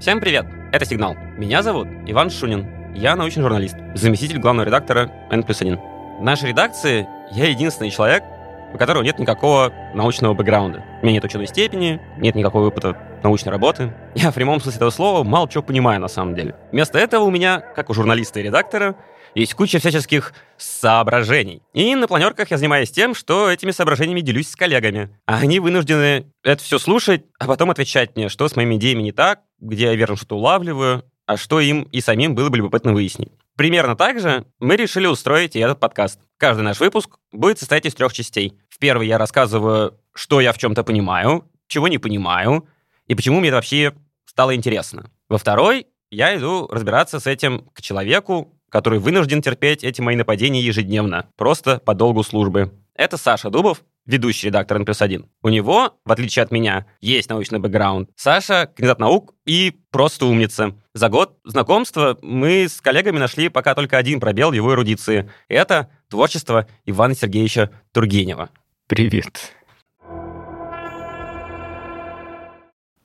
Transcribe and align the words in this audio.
Всем 0.00 0.18
привет! 0.18 0.46
Это 0.72 0.86
«Сигнал». 0.86 1.14
Меня 1.36 1.62
зовут 1.62 1.86
Иван 2.06 2.30
Шунин. 2.30 2.94
Я 2.94 3.16
научный 3.16 3.42
журналист, 3.42 3.76
заместитель 3.94 4.38
главного 4.38 4.64
редактора 4.64 5.12
N 5.30 5.42
плюс 5.42 5.60
1. 5.60 5.76
В 5.76 6.22
нашей 6.22 6.48
редакции 6.48 7.06
я 7.32 7.48
единственный 7.48 7.90
человек, 7.90 8.24
у 8.72 8.78
которого 8.78 9.02
нет 9.02 9.18
никакого 9.18 9.70
научного 9.92 10.32
бэкграунда. 10.32 10.82
У 11.02 11.04
меня 11.04 11.16
нет 11.16 11.24
ученой 11.24 11.48
степени, 11.48 12.00
нет 12.16 12.34
никакого 12.34 12.68
опыта 12.68 12.96
научной 13.22 13.50
работы. 13.50 13.92
Я 14.14 14.30
в 14.30 14.34
прямом 14.34 14.58
смысле 14.62 14.78
этого 14.78 14.88
слова 14.88 15.22
мало 15.22 15.46
чего 15.50 15.62
понимаю 15.62 16.00
на 16.00 16.08
самом 16.08 16.34
деле. 16.34 16.54
Вместо 16.72 16.98
этого 16.98 17.24
у 17.24 17.30
меня, 17.30 17.60
как 17.60 17.90
у 17.90 17.92
журналиста 17.92 18.40
и 18.40 18.44
редактора, 18.44 18.96
есть 19.34 19.52
куча 19.52 19.80
всяческих 19.80 20.32
соображений. 20.56 21.62
И 21.74 21.94
на 21.94 22.08
планерках 22.08 22.50
я 22.50 22.56
занимаюсь 22.56 22.90
тем, 22.90 23.14
что 23.14 23.50
этими 23.50 23.70
соображениями 23.70 24.22
делюсь 24.22 24.48
с 24.48 24.56
коллегами. 24.56 25.10
А 25.26 25.40
они 25.40 25.60
вынуждены 25.60 26.32
это 26.42 26.62
все 26.62 26.78
слушать, 26.78 27.26
а 27.38 27.46
потом 27.46 27.70
отвечать 27.70 28.16
мне, 28.16 28.30
что 28.30 28.48
с 28.48 28.56
моими 28.56 28.76
идеями 28.76 29.02
не 29.02 29.12
так, 29.12 29.40
где 29.60 29.86
я 29.86 29.94
верно 29.94 30.16
что 30.16 30.36
улавливаю, 30.36 31.04
а 31.26 31.36
что 31.36 31.60
им 31.60 31.82
и 31.92 32.00
самим 32.00 32.34
было 32.34 32.48
бы 32.48 32.56
любопытно 32.56 32.92
выяснить. 32.92 33.30
Примерно 33.56 33.94
так 33.94 34.20
же 34.20 34.46
мы 34.58 34.76
решили 34.76 35.06
устроить 35.06 35.54
и 35.54 35.60
этот 35.60 35.78
подкаст. 35.78 36.18
Каждый 36.38 36.62
наш 36.62 36.80
выпуск 36.80 37.18
будет 37.30 37.58
состоять 37.58 37.86
из 37.86 37.94
трех 37.94 38.12
частей. 38.12 38.58
В 38.68 38.78
первой 38.78 39.06
я 39.06 39.18
рассказываю, 39.18 39.98
что 40.14 40.40
я 40.40 40.52
в 40.52 40.58
чем-то 40.58 40.82
понимаю, 40.82 41.44
чего 41.68 41.88
не 41.88 41.98
понимаю, 41.98 42.66
и 43.06 43.14
почему 43.14 43.40
мне 43.40 43.48
это 43.48 43.56
вообще 43.56 43.92
стало 44.24 44.54
интересно. 44.54 45.10
Во 45.28 45.38
второй 45.38 45.86
я 46.10 46.36
иду 46.36 46.66
разбираться 46.68 47.20
с 47.20 47.26
этим 47.26 47.68
к 47.72 47.82
человеку, 47.82 48.52
который 48.68 48.98
вынужден 48.98 49.42
терпеть 49.42 49.84
эти 49.84 50.00
мои 50.00 50.16
нападения 50.16 50.60
ежедневно, 50.60 51.28
просто 51.36 51.78
по 51.78 51.94
долгу 51.94 52.22
службы. 52.22 52.72
Это 52.94 53.16
Саша 53.16 53.50
Дубов, 53.50 53.82
ведущий 54.06 54.48
редактор 54.48 54.78
N 54.78 54.84
плюс 54.84 55.02
1. 55.02 55.26
У 55.42 55.48
него, 55.48 55.98
в 56.04 56.12
отличие 56.12 56.42
от 56.42 56.50
меня, 56.50 56.86
есть 57.00 57.30
научный 57.30 57.58
бэкграунд. 57.58 58.10
Саша— 58.16 58.66
кандидат 58.76 58.98
наук 58.98 59.34
и 59.46 59.80
просто 59.90 60.26
умница. 60.26 60.74
За 60.94 61.08
год 61.08 61.38
знакомства 61.44 62.18
мы 62.22 62.68
с 62.68 62.80
коллегами 62.80 63.18
нашли 63.18 63.48
пока 63.48 63.74
только 63.74 63.96
один 63.96 64.20
пробел 64.20 64.50
в 64.50 64.54
его 64.54 64.72
эрудиции. 64.72 65.30
Это 65.48 65.90
творчество 66.08 66.66
Ивана 66.84 67.14
Сергеевича 67.14 67.70
Тургенева. 67.92 68.50
Привет. 68.86 69.54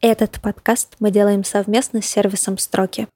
Этот 0.01 0.39
подкаст 0.41 0.97
мы 0.99 1.09
делаем 1.11 1.43
совместно 1.43 2.01
с 2.01 2.05
сервисом 2.05 2.57
«Строки». 2.57 3.07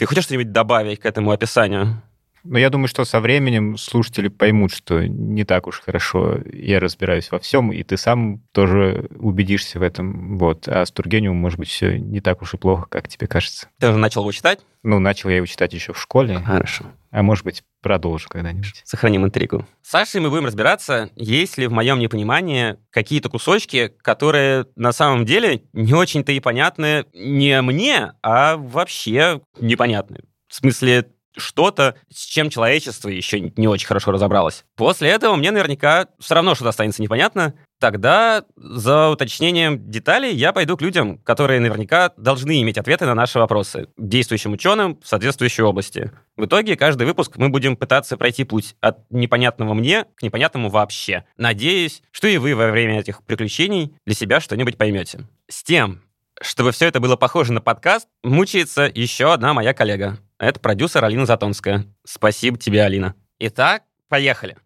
Ты 0.00 0.06
хочешь 0.06 0.24
что-нибудь 0.24 0.52
добавить 0.52 1.00
к 1.00 1.04
этому 1.04 1.30
описанию? 1.30 2.02
Но 2.44 2.58
я 2.58 2.70
думаю, 2.70 2.88
что 2.88 3.04
со 3.04 3.20
временем 3.20 3.76
слушатели 3.76 4.28
поймут, 4.28 4.72
что 4.72 5.06
не 5.06 5.44
так 5.44 5.66
уж 5.66 5.80
хорошо 5.80 6.38
я 6.52 6.80
разбираюсь 6.80 7.30
во 7.30 7.38
всем, 7.38 7.72
и 7.72 7.82
ты 7.82 7.96
сам 7.96 8.40
тоже 8.52 9.08
убедишься 9.18 9.78
в 9.78 9.82
этом. 9.82 10.38
Вот. 10.38 10.68
А 10.68 10.84
с 10.84 10.90
Тургеневым, 10.90 11.36
может 11.36 11.58
быть, 11.58 11.68
все 11.68 11.98
не 11.98 12.20
так 12.20 12.42
уж 12.42 12.54
и 12.54 12.56
плохо, 12.56 12.86
как 12.88 13.08
тебе 13.08 13.26
кажется. 13.26 13.68
Ты 13.78 13.88
уже 13.88 13.98
начал 13.98 14.22
его 14.22 14.32
читать? 14.32 14.60
Ну, 14.82 14.98
начал 14.98 15.28
я 15.28 15.36
его 15.36 15.46
читать 15.46 15.74
еще 15.74 15.92
в 15.92 16.00
школе. 16.00 16.38
Хорошо. 16.38 16.86
А 17.10 17.22
может 17.22 17.44
быть, 17.44 17.62
продолжу 17.82 18.28
когда-нибудь. 18.28 18.82
Сохраним 18.84 19.24
интригу. 19.24 19.66
С 19.82 19.90
Сашей 19.90 20.20
мы 20.20 20.30
будем 20.30 20.46
разбираться, 20.46 21.10
есть 21.16 21.58
ли 21.58 21.66
в 21.66 21.72
моем 21.72 21.98
непонимании 21.98 22.76
какие-то 22.90 23.28
кусочки, 23.28 23.92
которые 24.02 24.66
на 24.76 24.92
самом 24.92 25.24
деле 25.26 25.64
не 25.72 25.92
очень-то 25.92 26.32
и 26.32 26.40
понятны 26.40 27.04
не 27.12 27.60
мне, 27.62 28.12
а 28.22 28.56
вообще 28.56 29.42
непонятны. 29.60 30.20
В 30.48 30.54
смысле, 30.54 31.06
что-то, 31.36 31.96
с 32.12 32.24
чем 32.24 32.50
человечество 32.50 33.08
еще 33.08 33.40
не 33.40 33.68
очень 33.68 33.86
хорошо 33.86 34.12
разобралось. 34.12 34.64
После 34.76 35.10
этого 35.10 35.36
мне 35.36 35.50
наверняка 35.50 36.08
все 36.18 36.34
равно 36.34 36.54
что-то 36.54 36.70
останется 36.70 37.02
непонятно. 37.02 37.54
Тогда 37.78 38.44
за 38.56 39.08
уточнением 39.08 39.90
деталей 39.90 40.34
я 40.34 40.52
пойду 40.52 40.76
к 40.76 40.82
людям, 40.82 41.18
которые 41.18 41.60
наверняка 41.60 42.12
должны 42.18 42.60
иметь 42.60 42.76
ответы 42.76 43.06
на 43.06 43.14
наши 43.14 43.38
вопросы, 43.38 43.88
действующим 43.96 44.52
ученым 44.52 45.00
в 45.02 45.08
соответствующей 45.08 45.62
области. 45.62 46.12
В 46.36 46.44
итоге 46.44 46.76
каждый 46.76 47.06
выпуск 47.06 47.36
мы 47.36 47.48
будем 47.48 47.76
пытаться 47.76 48.18
пройти 48.18 48.44
путь 48.44 48.74
от 48.80 49.10
непонятного 49.10 49.72
мне 49.72 50.04
к 50.14 50.22
непонятному 50.22 50.68
вообще. 50.68 51.24
Надеюсь, 51.38 52.02
что 52.10 52.28
и 52.28 52.36
вы 52.36 52.54
во 52.54 52.70
время 52.70 53.00
этих 53.00 53.22
приключений 53.24 53.96
для 54.04 54.14
себя 54.14 54.40
что-нибудь 54.40 54.76
поймете. 54.76 55.26
С 55.48 55.62
тем, 55.62 56.02
чтобы 56.42 56.72
все 56.72 56.86
это 56.86 57.00
было 57.00 57.16
похоже 57.16 57.54
на 57.54 57.62
подкаст, 57.62 58.08
мучается 58.22 58.90
еще 58.94 59.32
одна 59.32 59.54
моя 59.54 59.72
коллега. 59.72 60.18
Это 60.40 60.58
продюсер 60.58 61.04
Алина 61.04 61.26
Затонская. 61.26 61.84
Спасибо 62.02 62.56
тебе, 62.56 62.82
Алина. 62.82 63.14
Итак, 63.40 63.82
поехали. 64.08 64.56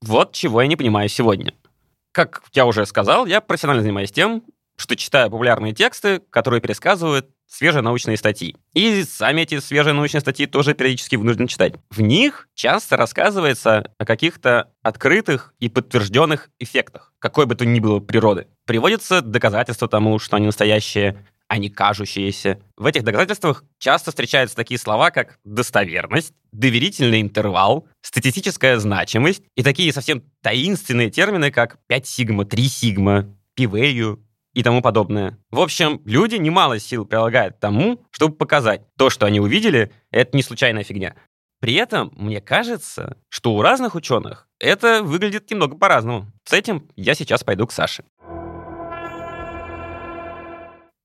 Вот 0.00 0.32
чего 0.32 0.62
я 0.62 0.66
не 0.66 0.76
понимаю 0.76 1.10
сегодня. 1.10 1.52
Как 2.12 2.42
я 2.54 2.64
уже 2.64 2.86
сказал, 2.86 3.26
я 3.26 3.42
профессионально 3.42 3.82
занимаюсь 3.82 4.10
тем, 4.10 4.42
что 4.76 4.96
читаю 4.96 5.30
популярные 5.30 5.74
тексты, 5.74 6.20
которые 6.30 6.62
пересказывают 6.62 7.28
свежие 7.46 7.82
научные 7.82 8.16
статьи. 8.16 8.56
И 8.72 9.04
сами 9.04 9.42
эти 9.42 9.60
свежие 9.60 9.92
научные 9.92 10.22
статьи 10.22 10.46
тоже 10.46 10.72
периодически 10.72 11.16
вынужден 11.16 11.48
читать. 11.48 11.74
В 11.90 12.00
них 12.00 12.48
часто 12.54 12.96
рассказывается 12.96 13.92
о 13.98 14.06
каких-то 14.06 14.70
открытых 14.82 15.52
и 15.60 15.68
подтвержденных 15.68 16.48
эффектах, 16.58 17.12
какой 17.18 17.44
бы 17.44 17.54
то 17.54 17.66
ни 17.66 17.80
было 17.80 18.00
природы. 18.00 18.46
Приводятся 18.64 19.20
доказательства 19.20 19.88
тому, 19.88 20.18
что 20.18 20.36
они 20.36 20.46
настоящие, 20.46 21.26
а 21.52 21.58
не 21.58 21.68
кажущиеся. 21.68 22.62
В 22.78 22.86
этих 22.86 23.04
доказательствах 23.04 23.62
часто 23.78 24.10
встречаются 24.10 24.56
такие 24.56 24.80
слова, 24.80 25.10
как 25.10 25.38
достоверность, 25.44 26.32
доверительный 26.50 27.20
интервал, 27.20 27.86
статистическая 28.00 28.78
значимость 28.78 29.42
и 29.54 29.62
такие 29.62 29.92
совсем 29.92 30.22
таинственные 30.40 31.10
термины, 31.10 31.50
как 31.50 31.76
5 31.88 32.06
сигма, 32.06 32.46
3 32.46 32.62
сигма, 32.64 33.36
пивею 33.52 34.26
и 34.54 34.62
тому 34.62 34.80
подобное. 34.80 35.38
В 35.50 35.60
общем, 35.60 36.00
люди 36.06 36.36
немало 36.36 36.78
сил 36.78 37.04
прилагают 37.04 37.60
тому, 37.60 38.02
чтобы 38.12 38.34
показать, 38.34 38.86
то, 38.96 39.10
что 39.10 39.26
они 39.26 39.38
увидели, 39.38 39.92
это 40.10 40.34
не 40.34 40.42
случайная 40.42 40.84
фигня. 40.84 41.16
При 41.60 41.74
этом 41.74 42.14
мне 42.16 42.40
кажется, 42.40 43.18
что 43.28 43.54
у 43.54 43.60
разных 43.60 43.94
ученых 43.94 44.48
это 44.58 45.02
выглядит 45.02 45.50
немного 45.50 45.76
по-разному. 45.76 46.32
С 46.44 46.54
этим 46.54 46.88
я 46.96 47.14
сейчас 47.14 47.44
пойду 47.44 47.66
к 47.66 47.72
Саше. 47.72 48.04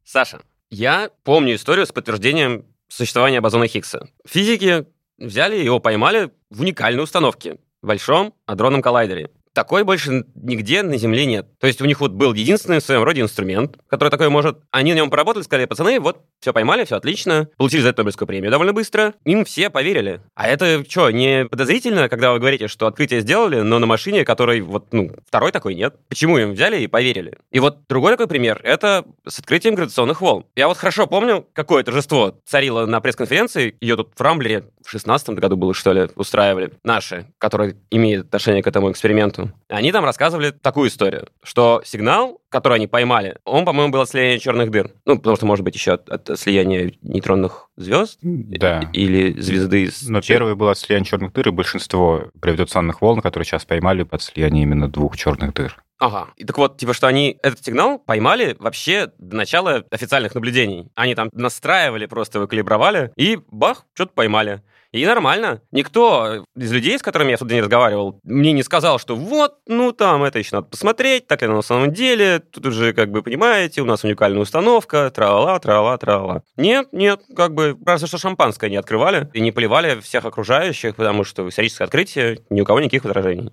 Саша, 0.09 0.39
я 0.69 1.11
помню 1.25 1.55
историю 1.55 1.85
с 1.85 1.91
подтверждением 1.91 2.65
существования 2.87 3.41
бозона 3.41 3.67
Хиггса. 3.67 4.07
Физики 4.25 4.85
взяли 5.17 5.57
его, 5.57 5.81
поймали 5.81 6.31
в 6.49 6.61
уникальной 6.61 7.03
установке 7.03 7.57
в 7.81 7.87
Большом 7.87 8.33
адронном 8.45 8.81
коллайдере 8.81 9.31
такой 9.57 9.83
больше 9.83 10.23
нигде 10.35 10.83
на 10.83 10.97
Земле 10.97 11.25
нет. 11.25 11.47
То 11.59 11.65
есть 11.65 11.81
у 11.81 11.85
них 11.85 11.99
вот 11.99 12.11
был 12.11 12.35
единственный 12.35 12.77
в 12.77 12.83
своем 12.83 13.01
роде 13.01 13.21
инструмент, 13.21 13.75
который 13.87 14.09
такой 14.09 14.29
может. 14.29 14.59
Они 14.69 14.93
на 14.93 14.97
нем 14.97 15.09
поработали, 15.09 15.41
сказали, 15.41 15.65
пацаны, 15.65 15.99
вот, 15.99 16.21
все 16.39 16.53
поймали, 16.53 16.85
все 16.85 16.95
отлично. 16.95 17.49
Получили 17.57 17.81
за 17.81 17.89
это 17.89 18.03
Нобелевскую 18.03 18.27
премию 18.27 18.51
довольно 18.51 18.73
быстро. 18.73 19.15
Им 19.25 19.45
все 19.45 19.71
поверили. 19.71 20.21
А 20.35 20.47
это 20.47 20.85
что, 20.87 21.09
не 21.09 21.45
подозрительно, 21.45 22.07
когда 22.07 22.33
вы 22.33 22.39
говорите, 22.39 22.67
что 22.67 22.85
открытие 22.85 23.21
сделали, 23.21 23.61
но 23.61 23.79
на 23.79 23.87
машине, 23.87 24.25
которой 24.25 24.61
вот, 24.61 24.93
ну, 24.93 25.09
второй 25.25 25.51
такой 25.51 25.73
нет? 25.73 25.95
Почему 26.07 26.37
им 26.37 26.51
взяли 26.51 26.79
и 26.81 26.85
поверили? 26.85 27.39
И 27.51 27.59
вот 27.59 27.79
другой 27.89 28.11
такой 28.11 28.27
пример— 28.27 28.61
это 28.63 29.05
с 29.27 29.39
открытием 29.39 29.73
гравитационных 29.73 30.21
волн. 30.21 30.45
Я 30.55 30.67
вот 30.67 30.77
хорошо 30.77 31.07
помню, 31.07 31.47
какое 31.53 31.83
торжество 31.83 32.39
царило 32.45 32.85
на 32.85 33.01
пресс-конференции. 33.01 33.75
Ее 33.81 33.95
тут 33.95 34.11
в 34.15 34.21
Рамблере 34.21 34.65
в 34.85 34.91
16 34.91 35.29
году 35.29 35.57
было, 35.57 35.73
что 35.73 35.93
ли, 35.93 36.09
устраивали. 36.15 36.73
Наши, 36.83 37.25
которые 37.39 37.75
имеют 37.89 38.27
отношение 38.27 38.61
к 38.61 38.67
этому 38.67 38.91
эксперименту. 38.91 39.46
Они 39.69 39.91
там 39.91 40.05
рассказывали 40.05 40.51
такую 40.51 40.89
историю, 40.89 41.27
что 41.43 41.81
сигнал, 41.85 42.39
который 42.49 42.75
они 42.75 42.87
поймали, 42.87 43.37
он, 43.43 43.65
по-моему, 43.65 43.91
был 43.91 44.01
от 44.01 44.09
слияния 44.09 44.39
черных 44.39 44.71
дыр. 44.71 44.91
Ну, 45.05 45.17
потому 45.17 45.35
что, 45.35 45.45
может 45.45 45.65
быть, 45.65 45.75
еще 45.75 45.93
от, 45.93 46.09
от 46.09 46.39
слияния 46.39 46.93
нейтронных 47.01 47.69
звезд 47.75 48.19
да. 48.21 48.89
или 48.93 49.39
звезды. 49.39 49.89
Но 50.07 50.21
первый 50.21 50.55
был 50.55 50.69
от 50.69 50.77
слияния 50.77 51.05
черных 51.05 51.33
дыр, 51.33 51.49
и 51.49 51.51
большинство 51.51 52.25
гравитационных 52.35 53.01
волн, 53.01 53.21
которые 53.21 53.45
сейчас 53.45 53.65
поймали, 53.65 54.03
под 54.03 54.21
слияние 54.21 54.63
именно 54.63 54.89
двух 54.89 55.17
черных 55.17 55.53
дыр. 55.53 55.77
Ага. 55.99 56.27
И 56.37 56.45
так 56.45 56.57
вот, 56.57 56.77
типа, 56.77 56.93
что 56.93 57.07
они 57.07 57.39
этот 57.41 57.63
сигнал 57.63 57.97
поймали 57.99 58.55
вообще 58.59 59.11
до 59.17 59.35
начала 59.35 59.83
официальных 59.89 60.35
наблюдений. 60.35 60.89
Они 60.95 61.15
там 61.15 61.29
настраивали, 61.33 62.05
просто 62.05 62.39
выкалибровали, 62.39 63.11
и 63.15 63.39
бах, 63.49 63.85
что-то 63.93 64.13
поймали. 64.13 64.61
И 64.91 65.05
нормально. 65.05 65.61
Никто 65.71 66.45
из 66.55 66.71
людей, 66.71 66.97
с 66.97 67.01
которыми 67.01 67.31
я 67.31 67.37
тот 67.37 67.47
день 67.47 67.61
разговаривал, 67.61 68.19
мне 68.23 68.53
не 68.53 68.63
сказал, 68.63 68.99
что 68.99 69.15
вот, 69.15 69.55
ну 69.67 69.91
там 69.91 70.23
это 70.23 70.39
еще 70.39 70.55
надо 70.55 70.67
посмотреть, 70.67 71.27
так 71.27 71.41
ли 71.41 71.47
на 71.47 71.61
самом 71.61 71.91
деле, 71.91 72.39
тут 72.39 72.65
уже, 72.65 72.93
как 72.93 73.11
бы, 73.11 73.21
понимаете, 73.21 73.81
у 73.81 73.85
нас 73.85 74.03
уникальная 74.03 74.41
установка, 74.41 75.11
тра-ла, 75.13 75.59
тра-ла, 75.59 75.97
тра-ла. 75.97 76.43
Нет, 76.55 76.89
нет, 76.91 77.21
как 77.35 77.53
бы, 77.53 77.77
разве 77.85 78.07
что 78.07 78.17
шампанское 78.17 78.69
не 78.69 78.77
открывали 78.77 79.29
и 79.33 79.41
не 79.41 79.51
поливали 79.51 79.99
всех 79.99 80.25
окружающих, 80.25 80.95
потому 80.95 81.23
что 81.23 81.47
историческое 81.49 81.83
открытие, 81.83 82.39
ни 82.49 82.61
у 82.61 82.65
кого 82.65 82.79
никаких 82.79 83.03
возражений. 83.03 83.51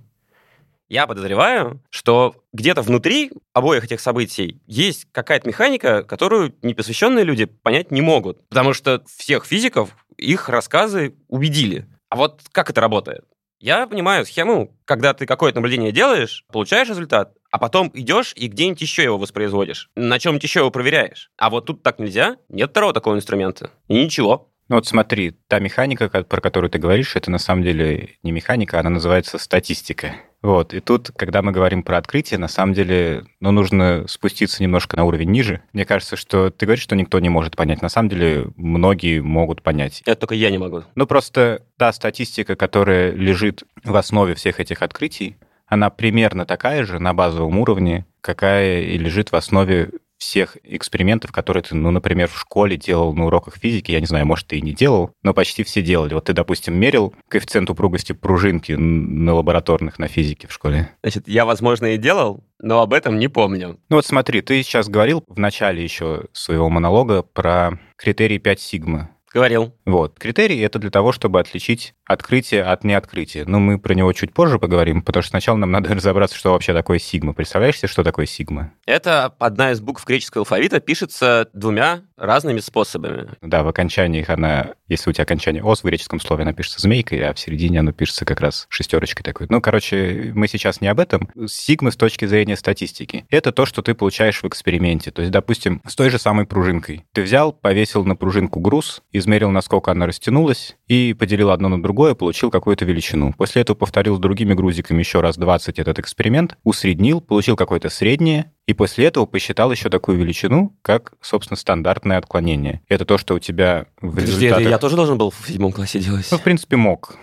Я 0.88 1.06
подозреваю, 1.06 1.80
что 1.90 2.37
где-то 2.52 2.82
внутри 2.82 3.32
обоих 3.54 3.84
этих 3.84 4.00
событий 4.00 4.60
есть 4.66 5.06
какая-то 5.12 5.48
механика, 5.48 6.02
которую 6.02 6.54
непосвященные 6.62 7.25
люди 7.25 7.46
понять 7.46 7.90
не 7.90 8.02
могут. 8.02 8.46
Потому 8.48 8.75
что 8.75 9.02
всех 9.16 9.46
физиков 9.46 9.96
их 10.16 10.49
рассказы 10.49 11.14
убедили. 11.28 11.87
А 12.08 12.16
вот 12.16 12.43
как 12.52 12.70
это 12.70 12.81
работает? 12.81 13.25
Я 13.61 13.87
понимаю 13.87 14.26
схему, 14.26 14.76
когда 14.84 15.14
ты 15.14 15.25
какое-то 15.25 15.61
наблюдение 15.61 15.90
делаешь, 15.90 16.44
получаешь 16.52 16.88
результат, 16.88 17.32
а 17.50 17.58
потом 17.58 17.90
идешь 17.94 18.34
и 18.37 18.49
где-нибудь 18.49 18.82
еще 18.82 19.05
его 19.05 19.16
воспроизводишь, 19.16 19.88
на 19.96 20.19
чем-нибудь 20.19 20.43
еще 20.43 20.61
его 20.61 20.70
проверяешь. 20.70 21.31
А 21.38 21.49
вот 21.49 21.66
тут 21.66 21.82
так 21.82 21.99
нельзя, 21.99 22.37
нет 22.49 22.70
второго 22.70 22.93
такого 22.93 23.14
инструмента. 23.14 23.70
И 23.88 23.94
ничего. 23.94 24.50
Ну 24.69 24.76
вот 24.76 24.87
смотри, 24.87 25.32
та 25.49 25.61
механика, 25.61 26.08
про 26.08 26.40
которую 26.40 26.70
ты 26.70 26.78
говоришь, 26.78 27.16
это 27.16 27.31
на 27.31 27.38
самом 27.38 27.62
деле 27.62 28.16
не 28.22 28.32
механика, 28.32 28.81
она 28.81 28.90
называется 28.90 29.38
статистика. 29.38 30.16
Вот, 30.44 30.75
и 30.75 30.81
тут, 30.81 31.11
когда 31.17 31.41
мы 31.41 31.52
говорим 31.52 31.82
про 31.82 31.96
открытие, 31.96 32.37
на 32.37 32.49
самом 32.49 32.75
деле, 32.75 33.25
ну, 33.41 33.50
нужно 33.50 34.05
спуститься 34.06 34.62
немножко 34.62 34.94
на 34.94 35.05
уровень 35.05 35.31
ниже. 35.31 35.62
Мне 35.73 35.87
кажется, 35.87 36.17
что 36.17 36.50
ты 36.50 36.67
говоришь, 36.67 36.85
что 36.85 36.94
никто 36.94 37.19
не 37.19 37.31
может 37.31 37.56
понять. 37.56 37.81
На 37.81 37.88
самом 37.88 38.11
деле, 38.11 38.49
многие 38.56 39.20
могут 39.20 39.62
понять. 39.62 40.02
Это 40.05 40.20
только 40.20 40.35
я 40.35 40.50
не 40.50 40.58
могу. 40.58 40.82
Ну, 40.96 41.06
просто 41.06 41.62
та 41.79 41.91
статистика, 41.94 42.56
которая 42.56 43.12
лежит 43.12 43.64
в 43.85 43.96
основе 43.96 44.35
всех 44.35 44.61
этих 44.61 44.82
открытий, 44.82 45.38
она 45.67 45.88
примерно 45.88 46.44
такая 46.44 46.85
же 46.85 46.99
на 46.99 47.14
базовом 47.14 47.58
уровне, 47.58 48.05
какая 48.20 48.82
и 48.82 48.99
лежит 48.99 49.32
в 49.32 49.37
основе 49.37 49.93
всех 50.19 50.56
экспериментов, 50.62 51.32
которые 51.32 51.62
ты, 51.62 51.75
ну, 51.75 51.90
например, 51.90 52.28
в 52.28 52.38
школе 52.38 52.76
делал 52.76 53.14
на 53.14 53.26
уроках 53.26 53.56
физики, 53.56 53.93
я 53.93 54.00
не 54.00 54.06
знаю, 54.06 54.26
может, 54.26 54.46
ты 54.46 54.58
и 54.58 54.62
не 54.62 54.72
делал, 54.72 55.11
но 55.22 55.34
почти 55.34 55.62
все 55.64 55.82
делали. 55.82 56.14
Вот 56.14 56.25
ты, 56.25 56.32
допустим, 56.32 56.75
мерил 56.75 57.14
коэффициент 57.28 57.69
упругости 57.70 58.12
пружинки 58.12 58.72
на 58.72 59.34
лабораторных 59.34 59.99
на 59.99 60.08
физике 60.08 60.49
в 60.49 60.52
школе. 60.52 60.90
Значит, 61.02 61.28
я, 61.28 61.44
возможно, 61.44 61.94
и 61.94 61.99
делал, 61.99 62.44
но 62.61 62.81
об 62.81 62.93
этом 62.93 63.19
не 63.19 63.28
помню. 63.28 63.78
Ну 63.88 63.96
вот 63.96 64.06
смотри, 64.06 64.40
ты 64.40 64.62
сейчас 64.62 64.88
говорил 64.88 65.25
в 65.26 65.38
начале 65.38 65.82
еще 65.82 66.25
своего 66.32 66.69
монолога 66.70 67.22
про 67.22 67.78
критерий 67.96 68.38
5 68.38 68.61
сигма. 68.61 69.11
Говорил. 69.34 69.75
Вот. 69.84 70.16
Критерий— 70.16 70.58
это 70.61 70.78
для 70.78 70.90
того, 70.90 71.11
чтобы 71.11 71.40
отличить 71.40 71.94
открытие 72.06 72.62
от 72.62 72.84
неоткрытия. 72.84 73.44
Но 73.46 73.60
мы 73.60 73.78
про 73.78 73.94
него 73.94 74.12
чуть 74.12 74.32
позже 74.32 74.58
поговорим, 74.58 75.02
потому 75.02 75.22
что 75.22 75.30
сначала 75.30 75.56
нам 75.56 75.70
надо 75.70 75.94
разобраться, 75.94 76.36
что 76.36 76.52
вообще 76.52 76.72
такое 76.72 76.98
сигма. 76.98 77.32
Представляешь 77.32 77.78
себе, 77.78 77.88
что 77.88 78.02
такое 78.02 78.26
сигма? 78.26 78.72
Это 78.86 79.26
одна 79.38 79.72
из 79.72 79.80
букв 79.80 80.06
греческого 80.06 80.42
алфавита, 80.42 80.80
пишется 80.80 81.48
двумя 81.52 82.02
разными 82.16 82.60
способами. 82.60 83.28
Да, 83.42 83.62
в 83.62 83.68
окончаниях 83.68 84.30
она, 84.30 84.74
если 84.88 85.10
у 85.10 85.12
тебя 85.12 85.24
окончание 85.24 85.62
«ос», 85.62 85.80
в 85.80 85.84
греческом 85.84 86.20
слове 86.20 86.42
она 86.42 86.52
пишется 86.52 86.80
змейкой, 86.80 87.20
а 87.28 87.34
в 87.34 87.38
середине 87.38 87.80
оно 87.80 87.92
пишется 87.92 88.24
как 88.24 88.40
раз 88.40 88.66
шестерочкой 88.68 89.24
такой. 89.24 89.46
Ну, 89.50 89.60
короче, 89.60 90.32
мы 90.34 90.48
сейчас 90.48 90.80
не 90.80 90.88
об 90.88 91.00
этом. 91.00 91.28
Сигма 91.46 91.90
с 91.90 91.96
точки 91.96 92.24
зрения 92.26 92.56
статистики. 92.56 93.26
Это 93.30 93.52
то, 93.52 93.66
что 93.66 93.82
ты 93.82 93.94
получаешь 93.94 94.42
в 94.42 94.48
эксперименте. 94.48 95.10
То 95.10 95.22
есть, 95.22 95.32
допустим, 95.32 95.82
с 95.86 95.94
той 95.94 96.10
же 96.10 96.18
самой 96.18 96.46
пружинкой. 96.46 97.04
Ты 97.12 97.22
взял, 97.22 97.52
повесил 97.52 98.04
на 98.04 98.16
пружинку 98.16 98.60
груз 98.60 99.02
измерил, 99.12 99.50
насколько 99.50 99.90
она 99.92 100.06
растянулась, 100.06 100.76
и 100.88 101.14
поделил 101.14 101.50
одно 101.50 101.68
на 101.68 101.82
другое, 101.82 101.94
получил 101.94 102.50
какую-то 102.50 102.85
величину. 102.85 103.32
После 103.37 103.62
этого 103.62 103.76
повторил 103.76 104.17
с 104.17 104.19
другими 104.19 104.55
грузиками 104.55 104.99
еще 104.99 105.20
раз 105.20 105.37
20 105.37 105.79
этот 105.79 105.99
эксперимент, 105.99 106.56
усреднил, 106.64 107.20
получил 107.20 107.56
какое-то 107.56 107.88
среднее, 107.88 108.52
и 108.67 108.75
после 108.75 109.06
этого 109.06 109.26
посчитал 109.26 109.70
еще 109.70 109.88
такую 109.88 110.19
величину, 110.19 110.76
как, 110.82 111.12
собственно, 111.20 111.56
стандартное 111.56 112.19
отклонение. 112.19 112.82
Это 112.88 113.05
то, 113.05 113.19
что 113.19 113.35
у 113.35 113.38
тебя 113.38 113.87
в 114.00 114.19
результатах... 114.19 114.61
это 114.61 114.70
я 114.70 114.79
тоже 114.79 114.96
должен 114.96 115.19
был 115.19 115.31
в 115.31 115.46
седьмом 115.46 115.73
классе 115.73 116.00
делать? 116.00 116.26
Ну, 116.31 116.38
в 116.38 116.43
принципе, 116.43 116.76
мог. 116.76 117.17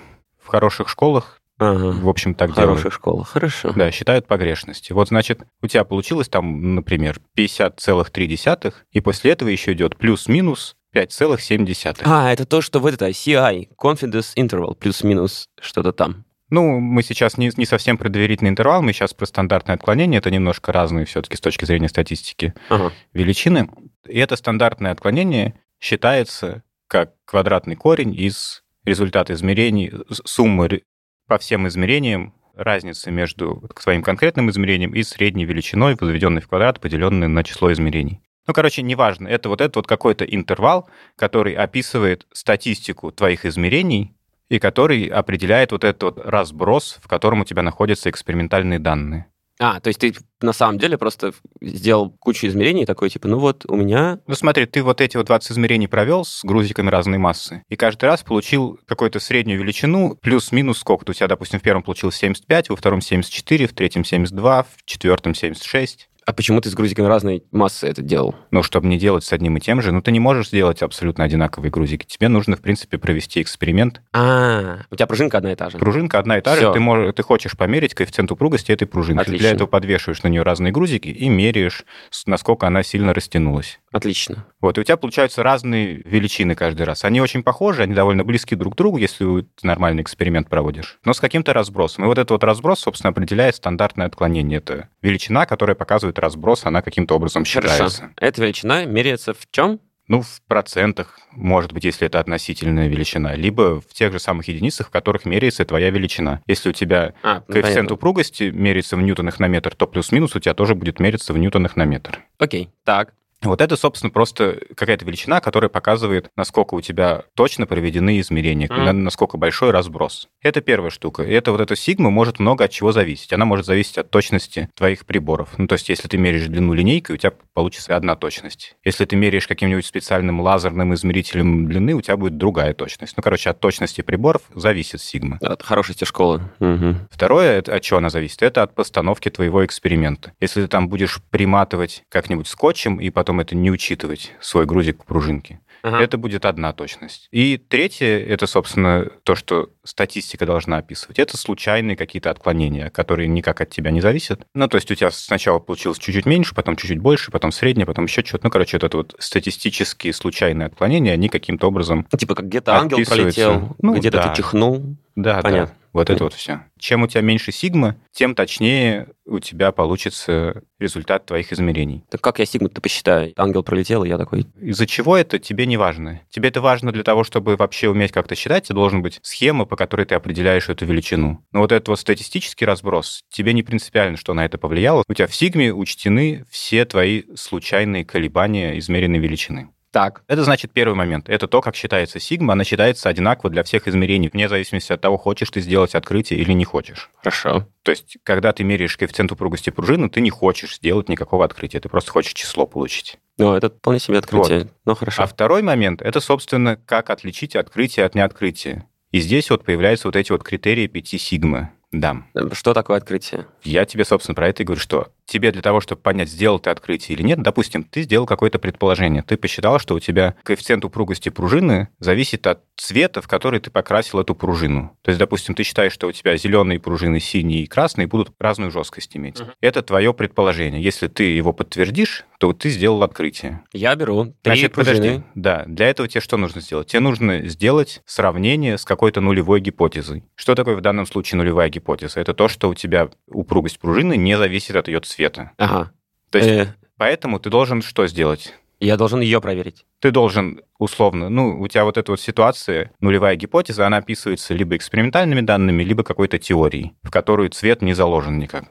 В 0.44 0.48
хороших 0.48 0.90
школах 0.90 1.42
Ага. 1.62 1.92
В 1.92 2.10
общем, 2.10 2.34
так 2.34 2.56
делают. 2.56 2.80
Хорошая 2.80 2.92
школа, 2.92 3.24
хорошо. 3.24 3.72
Да, 3.76 3.92
считают 3.92 4.26
погрешности. 4.26 4.94
Вот, 4.94 5.10
значит, 5.10 5.42
у 5.62 5.68
тебя 5.68 5.84
получилось 5.84 6.28
там, 6.28 6.74
например, 6.74 7.22
50,3, 7.38 8.74
и 8.92 9.00
после 9.00 9.32
этого 9.32 9.50
еще 9.50 9.74
идет 9.74 9.96
плюс-минус 9.96 10.76
5,7. 10.94 12.02
А, 12.04 12.32
это 12.32 12.46
то, 12.46 12.62
что 12.62 12.80
в 12.80 12.86
этот 12.86 13.02
CI, 13.02 13.70
Confidence 13.78 14.36
Interval, 14.36 14.76
плюс-минус 14.76 15.50
что-то 15.60 15.94
там. 15.94 16.26
Ну, 16.50 16.82
мы 16.82 17.02
сейчас 17.02 17.38
не, 17.38 17.50
не 17.56 17.66
совсем 17.66 17.98
про 17.98 18.10
доверительный 18.10 18.50
интервал, 18.50 18.82
мы 18.82 18.92
сейчас 18.92 19.14
про 19.14 19.26
стандартное 19.26 19.76
отклонение, 19.76 20.18
это 20.18 20.30
немножко 20.30 20.74
разные 20.74 21.06
все-таки 21.06 21.38
с 21.38 21.40
точки 21.40 21.64
зрения 21.64 21.88
статистики 21.88 22.54
ага. 22.70 22.92
величины. 23.14 23.70
И 24.06 24.20
это 24.20 24.36
стандартное 24.36 24.92
отклонение 24.92 25.54
считается 25.80 26.64
как 26.88 27.14
квадратный 27.24 27.78
корень 27.78 28.14
из 28.14 28.64
результата 28.84 29.32
измерений, 29.32 29.94
суммы 30.26 30.82
по 31.26 31.38
всем 31.38 31.70
измерениям 31.70 32.34
разницы 32.54 33.12
между 33.12 33.70
своим 33.80 34.04
конкретным 34.04 34.50
измерением 34.50 34.94
и 34.94 35.04
средней 35.04 35.46
величиной, 35.46 35.96
возведенной 35.98 36.42
в 36.42 36.50
квадрат, 36.50 36.82
поделенной 36.82 37.30
на 37.30 37.46
число 37.46 37.72
измерений. 37.72 38.20
Ну, 38.48 38.54
короче, 38.54 38.82
неважно, 38.82 39.28
это 39.28 39.50
вот 39.50 39.62
этот 39.62 39.76
вот 39.76 39.88
какой-то 39.88 40.26
интервал, 40.26 40.90
который 41.16 41.54
описывает 41.54 42.28
статистику 42.34 43.12
твоих 43.12 43.46
измерений 43.46 44.16
и 44.50 44.60
который 44.60 45.06
определяет 45.06 45.72
вот 45.72 45.84
этот 45.84 46.04
вот 46.04 46.26
разброс, 46.26 47.00
в 47.02 47.08
котором 47.08 47.42
у 47.42 47.46
тебя 47.46 47.62
находятся 47.62 48.10
экспериментальные 48.10 48.80
данные. 48.80 49.28
А, 49.64 49.80
то 49.80 49.90
есть 49.90 50.00
ты 50.00 50.16
на 50.42 50.54
самом 50.54 50.80
деле 50.80 50.98
просто 50.98 51.34
сделал 51.62 52.10
кучу 52.10 52.48
измерений, 52.48 52.88
такой 52.88 53.12
типа, 53.12 53.28
ну 53.28 53.38
вот 53.38 53.64
у 53.68 53.76
меня... 53.76 54.20
Ну 54.26 54.34
смотри, 54.34 54.66
ты 54.66 54.82
вот 54.82 55.02
эти 55.02 55.18
вот 55.18 55.28
20 55.28 55.52
измерений 55.52 55.88
провел 55.88 56.26
с 56.26 56.44
грузиками 56.44 56.90
разной 56.90 57.20
массы, 57.20 57.64
и 57.70 57.76
каждый 57.76 58.06
раз 58.06 58.24
получил 58.24 58.80
какую-то 58.88 59.20
среднюю 59.20 59.60
величину, 59.60 60.18
плюс-минус 60.20 60.80
сколько-то. 60.80 61.12
У 61.12 61.14
тебя, 61.14 61.28
допустим, 61.28 61.60
в 61.60 61.62
первом 61.62 61.84
получилось 61.84 62.16
75, 62.16 62.70
во 62.70 62.76
втором 62.76 63.02
74, 63.02 63.68
в 63.68 63.74
третьем 63.74 64.04
72, 64.04 64.64
в 64.64 64.68
четвертом 64.86 65.36
76. 65.36 66.10
А 66.32 66.34
почему 66.34 66.62
ты 66.62 66.70
с 66.70 66.74
грузиками 66.74 67.08
разной 67.08 67.44
массы 67.52 67.86
это 67.88 68.02
делал? 68.02 68.36
Ну, 68.52 68.64
чтобы 68.64 68.88
не 68.88 68.98
делать 68.98 69.26
с 69.26 69.34
одним 69.34 69.58
и 69.58 69.60
тем 69.60 69.82
же. 69.82 69.92
Ну, 69.92 70.02
ты 70.02 70.14
не 70.14 70.22
можешь 70.22 70.48
сделать 70.48 70.82
абсолютно 70.82 71.26
одинаковые 71.26 71.70
грузики. 71.70 72.06
Тебе 72.06 72.30
нужно, 72.30 72.56
в 72.56 72.62
принципе, 72.62 72.98
провести 72.98 73.42
эксперимент. 73.42 74.02
А, 74.14 74.78
у 74.90 74.96
тебя 74.96 75.08
пружинка 75.08 75.40
одна 75.40 75.52
и 75.52 75.56
та 75.56 75.70
же. 75.70 75.78
Пружинка 75.78 76.20
одна 76.20 76.38
и 76.38 76.42
та 76.42 76.56
же. 76.56 76.72
Ты, 76.72 76.80
можешь, 76.80 77.14
ты 77.16 77.22
хочешь 77.22 77.58
померить 77.58 77.96
коэффициент 77.96 78.32
упругости 78.32 78.72
этой 78.72 78.86
пружинки. 78.86 79.24
Отлично. 79.24 79.40
Для 79.40 79.56
этого 79.56 79.68
подвешиваешь 79.68 80.24
на 80.24 80.30
нее 80.30 80.44
разные 80.44 80.72
грузики 80.72 81.10
и 81.10 81.28
меряешь, 81.28 81.84
насколько 82.26 82.66
она 82.66 82.82
сильно 82.82 83.14
растянулась. 83.14 83.82
Отлично. 83.92 84.46
Вот, 84.62 84.78
и 84.78 84.82
у 84.82 84.84
тебя 84.86 84.96
получаются 84.96 85.44
разные 85.44 85.96
величины 86.06 86.56
каждый 86.56 86.84
раз. 86.84 87.04
Они 87.04 87.20
очень 87.20 87.44
похожи, 87.44 87.84
они 87.84 87.94
довольно 87.94 88.24
близки 88.24 88.56
друг 88.56 88.76
к 88.76 88.78
другу, 88.78 88.98
если 88.98 89.42
ты 89.42 89.68
нормальный 89.68 90.02
эксперимент 90.02 90.48
проводишь, 90.48 91.00
но 91.04 91.14
с 91.14 91.20
каким-то 91.20 91.52
разбросом. 91.52 92.06
И 92.06 92.08
вот 92.08 92.18
этот 92.18 92.32
вот 92.32 92.44
разброс, 92.46 92.80
собственно, 92.80 93.10
определяет 93.10 93.58
стандартное 93.58 94.08
отклонение. 94.08 94.60
Это 94.60 94.88
величина, 95.02 95.46
которая 95.46 95.76
показывает 95.76 96.20
разброс, 96.22 96.66
она 96.66 96.82
каким-то 96.82 97.16
образом 97.16 97.44
считается. 97.46 98.02
Хорошо. 98.02 98.14
Эта 98.18 98.42
величина 98.42 98.86
меряется 98.86 99.34
в 99.34 99.50
чем? 99.52 99.80
Ну, 100.08 100.22
в 100.22 100.42
процентах, 100.48 101.20
может 101.32 101.72
быть, 101.72 101.86
если 101.86 102.06
это 102.06 102.20
относительная 102.20 102.90
величина, 102.90 103.34
либо 103.34 103.80
в 103.80 103.94
тех 103.94 104.12
же 104.12 104.20
самых 104.20 104.48
единицах, 104.50 104.88
в 104.88 104.90
которых 104.90 105.24
меряется 105.24 105.64
твоя 105.64 105.90
величина. 105.90 106.42
Если 106.48 106.70
у 106.70 106.74
тебя 106.74 107.14
а, 107.24 107.36
ну, 107.36 107.54
коэффициент 107.54 107.76
понятно. 107.76 107.96
упругости 107.96 108.44
меряется 108.52 108.98
в 108.98 109.02
ньютонах 109.02 109.40
на 109.40 109.48
метр, 109.48 109.74
то 109.74 109.88
плюс-минус 109.88 110.36
у 110.36 110.40
тебя 110.40 110.54
тоже 110.54 110.76
будет 110.76 111.00
мериться 111.00 111.32
в 111.32 111.38
ньютонах 111.38 111.78
на 111.78 111.86
метр. 111.86 112.20
Окей, 112.40 112.70
так. 112.84 113.14
Вот 113.44 113.62
это, 113.62 113.76
собственно, 113.76 114.12
просто 114.12 114.60
какая-то 114.76 115.06
величина, 115.06 115.42
которая 115.42 115.70
показывает, 115.70 116.30
насколько 116.36 116.76
у 116.76 116.82
тебя 116.82 117.24
точно 117.36 117.66
проведены 117.66 118.20
измерения, 118.20 118.68
mm. 118.68 118.92
насколько 118.92 119.38
большой 119.38 119.72
разброс. 119.72 120.28
Это 120.42 120.62
первая 120.62 120.92
штука. 120.92 121.24
И 121.24 121.32
это 121.34 121.52
вот 121.52 121.62
эта 121.62 121.76
сигма 121.76 122.10
может 122.12 122.40
много 122.40 122.66
от 122.66 122.72
чего 122.72 122.92
зависеть. 122.92 123.34
Она 123.34 123.46
может 123.46 123.66
зависеть 123.66 123.98
от 123.98 124.12
точности 124.12 124.70
твоих 124.76 125.06
приборов. 125.06 125.50
Ну, 125.58 125.68
то 125.68 125.74
есть, 125.74 125.90
если 125.90 126.08
ты 126.08 126.18
меряешь 126.18 126.48
длину 126.48 126.74
линейкой, 126.74 127.16
у 127.16 127.18
тебя 127.18 127.34
получится 127.54 127.96
одна 127.96 128.16
точность. 128.16 128.76
Если 128.84 129.06
ты 129.06 129.16
меряешь 129.16 129.48
каким-нибудь 129.48 129.86
специальным 129.86 130.42
лазерным 130.42 130.94
измерителем 130.94 131.68
длины, 131.68 131.94
у 131.94 132.02
тебя 132.02 132.18
будет 132.18 132.38
другая 132.38 132.74
точность. 132.74 133.18
Ну, 133.18 133.24
короче, 133.24 133.50
от 133.50 133.60
точности 133.60 134.02
приборов 134.02 134.44
зависит 134.54 135.02
сигма. 135.02 135.38
От 135.42 135.64
хорошести 135.64 136.06
школы. 136.06 136.42
Угу. 136.60 136.96
Второе, 137.10 137.60
от 137.60 137.82
чего 137.82 137.98
она 137.98 138.10
зависит, 138.10 138.44
это 138.44 138.64
от 138.64 138.76
постановки 138.76 139.30
твоего 139.30 139.66
эксперимента. 139.66 140.34
Если 140.40 140.62
ты 140.62 140.68
там 140.68 140.90
будешь 140.90 141.20
приматывать 141.30 142.04
как-нибудь 142.10 142.48
скотчем 142.48 143.00
и 143.00 143.10
потом 143.10 143.31
это 143.40 143.56
не 143.56 143.72
учитывать, 143.72 144.34
свой 144.42 144.66
грузик 144.66 145.00
к 145.00 145.06
пружинке, 145.06 145.60
Ага. 145.84 146.02
Это 146.02 146.18
будет 146.18 146.46
одна 146.46 146.74
точность. 146.74 147.28
И 147.32 147.58
третье, 147.58 148.06
это, 148.06 148.46
собственно, 148.46 149.10
то, 149.24 149.36
что 149.36 149.70
статистика 149.84 150.46
должна 150.46 150.78
описывать. 150.78 151.20
Это 151.20 151.38
случайные 151.38 151.96
какие-то 151.96 152.30
отклонения, 152.32 152.90
которые 152.90 153.28
никак 153.28 153.62
от 153.62 153.70
тебя 153.70 153.92
не 153.92 154.02
зависят. 154.02 154.46
Ну, 154.54 154.68
то 154.68 154.76
есть 154.76 154.90
у 154.92 154.96
тебя 154.96 155.12
сначала 155.12 155.60
получилось 155.60 156.00
чуть-чуть 156.00 156.26
меньше, 156.26 156.56
потом 156.56 156.76
чуть-чуть 156.76 157.00
больше, 157.00 157.32
потом 157.32 157.52
среднее, 157.52 157.86
потом 157.86 158.06
еще 158.06 158.24
что-то. 158.24 158.46
Ну, 158.46 158.52
короче, 158.52 158.78
вот 158.78 158.84
это 158.84 158.98
вот 158.98 159.16
статистические 159.20 160.14
случайные 160.14 160.68
отклонения, 160.68 161.14
они 161.14 161.30
каким-то 161.30 161.68
образом 161.68 162.06
Типа 162.18 162.36
как 162.36 162.48
где-то 162.48 162.76
ангел 162.76 162.98
пролетел, 163.06 163.76
ну, 163.82 163.96
где-то 163.96 164.18
да. 164.18 164.30
ты 164.30 164.38
чихнул. 164.38 164.98
Да, 165.16 165.42
Понятно. 165.42 165.76
да. 165.76 165.82
Вот 165.94 166.10
это 166.10 166.24
вот 166.24 166.34
все. 166.34 166.62
Чем 166.80 167.04
у 167.04 167.08
тебя 167.08 167.22
меньше 167.22 167.52
сигма, 167.52 167.98
тем 168.14 168.34
точнее 168.34 169.10
у 169.26 169.40
тебя 169.40 169.74
получится 169.74 170.64
результат 170.80 171.26
твоих 171.26 171.52
измерений. 171.52 172.04
Так 172.10 172.22
как 172.22 172.40
я 172.40 172.46
сигму-то 172.46 172.80
посчитаю? 172.80 173.34
Ангел 173.36 173.62
пролетел, 173.62 174.04
и 174.06 174.10
я 174.10 174.18
такой... 174.18 174.48
Из-за 174.62 174.88
чего 174.88 175.18
это 175.18 175.38
тебе 175.38 175.66
не 175.66 175.76
важно? 175.76 176.22
Тебе 176.30 176.50
это 176.50 176.62
важно 176.62 176.94
для 176.94 177.04
того, 177.04 177.24
чтобы 177.26 177.58
вообще 177.58 177.90
уметь 177.90 178.12
как-то 178.14 178.36
считать, 178.36 178.66
тебе 178.66 178.76
должен 178.76 179.02
быть 179.02 179.20
схема, 179.22 179.66
по 179.72 179.78
которой 179.78 180.06
ты 180.06 180.16
определяешь 180.16 180.68
эту 180.68 180.86
величину. 180.86 181.46
Но 181.54 181.62
вот 181.62 181.72
этот 181.72 181.88
вот 181.88 181.98
статистический 181.98 182.66
разброс, 182.66 183.24
тебе 183.30 183.54
не 183.54 183.64
принципиально, 183.64 184.18
что 184.18 184.34
на 184.34 184.44
это 184.44 184.58
повлияло. 184.58 185.06
У 185.08 185.14
тебя 185.14 185.28
в 185.28 185.34
сигме 185.34 185.74
учтены 185.74 186.44
все 186.50 186.84
твои 186.84 187.24
случайные 187.38 188.04
колебания 188.04 188.78
измеренной 188.78 189.20
величины. 189.20 189.70
Так. 189.92 190.24
Это 190.28 190.44
значит 190.44 190.74
первый 190.74 190.96
момент. 190.96 191.30
Это 191.30 191.48
то, 191.48 191.62
как 191.62 191.78
считается 191.78 192.20
сигма. 192.20 192.52
Она 192.52 192.66
считается 192.66 193.08
одинаково 193.08 193.50
для 193.50 193.64
всех 193.64 193.88
измерений, 193.88 194.30
вне 194.32 194.50
зависимости 194.50 194.92
от 194.92 195.00
того, 195.00 195.18
хочешь 195.18 195.50
ты 195.50 195.62
сделать 195.62 195.96
открытие 195.96 196.42
или 196.42 196.52
не 196.52 196.66
хочешь. 196.66 197.10
Хорошо. 197.20 197.66
То 197.84 197.92
есть, 197.92 198.18
когда 198.24 198.52
ты 198.52 198.66
меряешь 198.66 198.98
коэффициент 198.98 199.32
упругости 199.32 199.70
пружины, 199.70 200.10
ты 200.10 200.20
не 200.20 200.32
хочешь 200.32 200.76
сделать 200.76 201.08
никакого 201.08 201.46
открытия, 201.46 201.80
ты 201.80 201.88
просто 201.88 202.12
хочешь 202.12 202.34
число 202.34 202.68
получить. 202.68 203.20
Ну, 203.38 203.54
это 203.54 203.70
вполне 203.70 204.02
себе 204.02 204.18
открытие. 204.18 204.60
Вот. 204.60 204.74
Ну, 204.84 204.96
хорошо. 204.96 205.24
А 205.24 205.28
второй 205.28 205.62
момент— 205.62 206.02
это, 206.04 206.20
собственно, 206.20 206.76
как 206.76 207.10
отличить 207.10 207.56
открытие 207.56 208.06
от 208.06 208.16
неоткрытия. 208.16 208.86
И 209.12 209.20
здесь 209.20 209.50
вот 209.50 209.66
появляются 209.66 210.08
вот 210.08 210.16
эти 210.16 210.32
вот 210.32 210.44
критерии 210.44 210.88
5 210.88 211.08
сигмы. 211.08 211.70
Да. 211.92 212.24
Что 212.54 212.74
такое 212.74 212.98
открытие? 212.98 213.48
Я 213.64 213.86
тебе, 213.86 214.06
собственно, 214.06 214.36
про 214.36 214.48
это 214.48 214.64
и 214.64 214.66
говорю, 214.66 214.80
что 214.80 215.12
тебе 215.26 215.52
для 215.52 215.62
того, 215.62 215.82
чтобы 215.82 216.02
понять, 216.02 216.30
сделал 216.30 216.60
ты 216.60 216.70
открытие 216.70 217.16
или 217.16 217.24
нет, 217.24 217.42
допустим, 217.42 217.84
ты 217.84 218.04
сделал 218.04 218.26
какое-то 218.26 218.60
предположение. 218.60 219.24
Ты 219.24 219.38
посчитал, 219.38 219.80
что 219.80 219.96
у 219.96 220.00
тебя 220.00 220.36
коэффициент 220.44 220.84
упругости 220.86 221.30
пружины 221.30 221.90
зависит 222.00 222.48
от 222.48 222.62
цвета, 222.76 223.22
в 223.22 223.28
который 223.28 223.60
ты 223.60 223.70
покрасил 223.70 224.20
эту 224.20 224.36
пружину. 224.36 224.98
То 225.02 225.10
есть, 225.10 225.20
допустим, 225.20 225.56
ты 225.56 225.64
считаешь, 225.64 225.94
что 225.94 226.08
у 226.08 226.12
тебя 226.12 226.36
зеленые 226.36 226.80
пружины, 226.80 227.20
синие 227.20 227.64
и 227.64 227.68
красные 227.68 228.08
будут 228.08 228.32
разную 228.40 228.72
жесткость 228.72 229.16
иметь. 229.16 229.40
Угу. 229.40 229.52
Это 229.62 229.82
твое 229.82 230.14
предположение. 230.14 230.82
Если 230.82 231.08
ты 231.08 231.24
его 231.24 231.54
подтвердишь, 231.54 232.26
то 232.40 232.54
ты 232.54 232.70
сделал 232.70 233.04
открытие. 233.04 233.62
Я 233.72 233.96
беру 233.96 234.26
три 234.42 234.56
Значит, 234.56 234.74
пружины. 234.74 234.98
подожди. 234.98 235.24
Да, 235.36 235.64
для 235.68 235.88
этого 235.90 236.08
тебе 236.08 236.22
что 236.22 236.38
нужно 236.38 236.60
сделать? 236.62 236.88
Тебе 236.88 237.02
нужно 237.02 237.48
сделать 237.48 238.02
сравнение 238.06 238.78
с 238.78 238.86
какой-то 238.86 239.22
нулевой 239.22 239.62
гипотезой. 239.62 240.24
Что 240.36 240.56
такое 240.56 240.76
в 240.76 240.82
данном 240.82 241.06
случае 241.06 241.38
нулевая 241.38 241.70
гипотеза? 241.70 242.20
Это 242.20 242.34
то, 242.34 242.48
что 242.48 242.70
у 242.70 242.74
тебя 242.74 243.10
упругость 243.28 243.80
пружины 243.80 244.18
не 244.18 244.38
зависит 244.38 244.76
от 244.76 244.88
ее 244.88 245.00
цвета. 245.02 245.11
Ага. 245.58 245.92
То 246.30 246.38
есть, 246.38 246.50
э... 246.50 246.76
поэтому 246.98 247.40
ты 247.40 247.50
должен 247.50 247.82
что 247.82 248.08
сделать? 248.08 248.54
Я 248.80 248.98
должен 248.98 249.20
ее 249.22 249.40
проверить. 249.42 249.86
Ты 250.00 250.10
должен 250.10 250.62
условно, 250.80 251.30
ну, 251.30 251.62
у 251.62 251.68
тебя 251.68 251.86
вот 251.86 251.98
эта 251.98 252.12
вот 252.12 252.20
ситуация, 252.20 252.92
нулевая 253.00 253.36
гипотеза, 253.36 253.86
она 253.86 253.98
описывается 253.98 254.56
либо 254.56 254.76
экспериментальными 254.76 255.42
данными, 255.42 255.84
либо 255.84 256.04
какой-то 256.04 256.40
теорией, 256.40 256.94
в 257.04 257.12
которую 257.12 257.50
цвет 257.50 257.84
не 257.84 257.94
заложен 257.94 258.40
никак. 258.40 258.66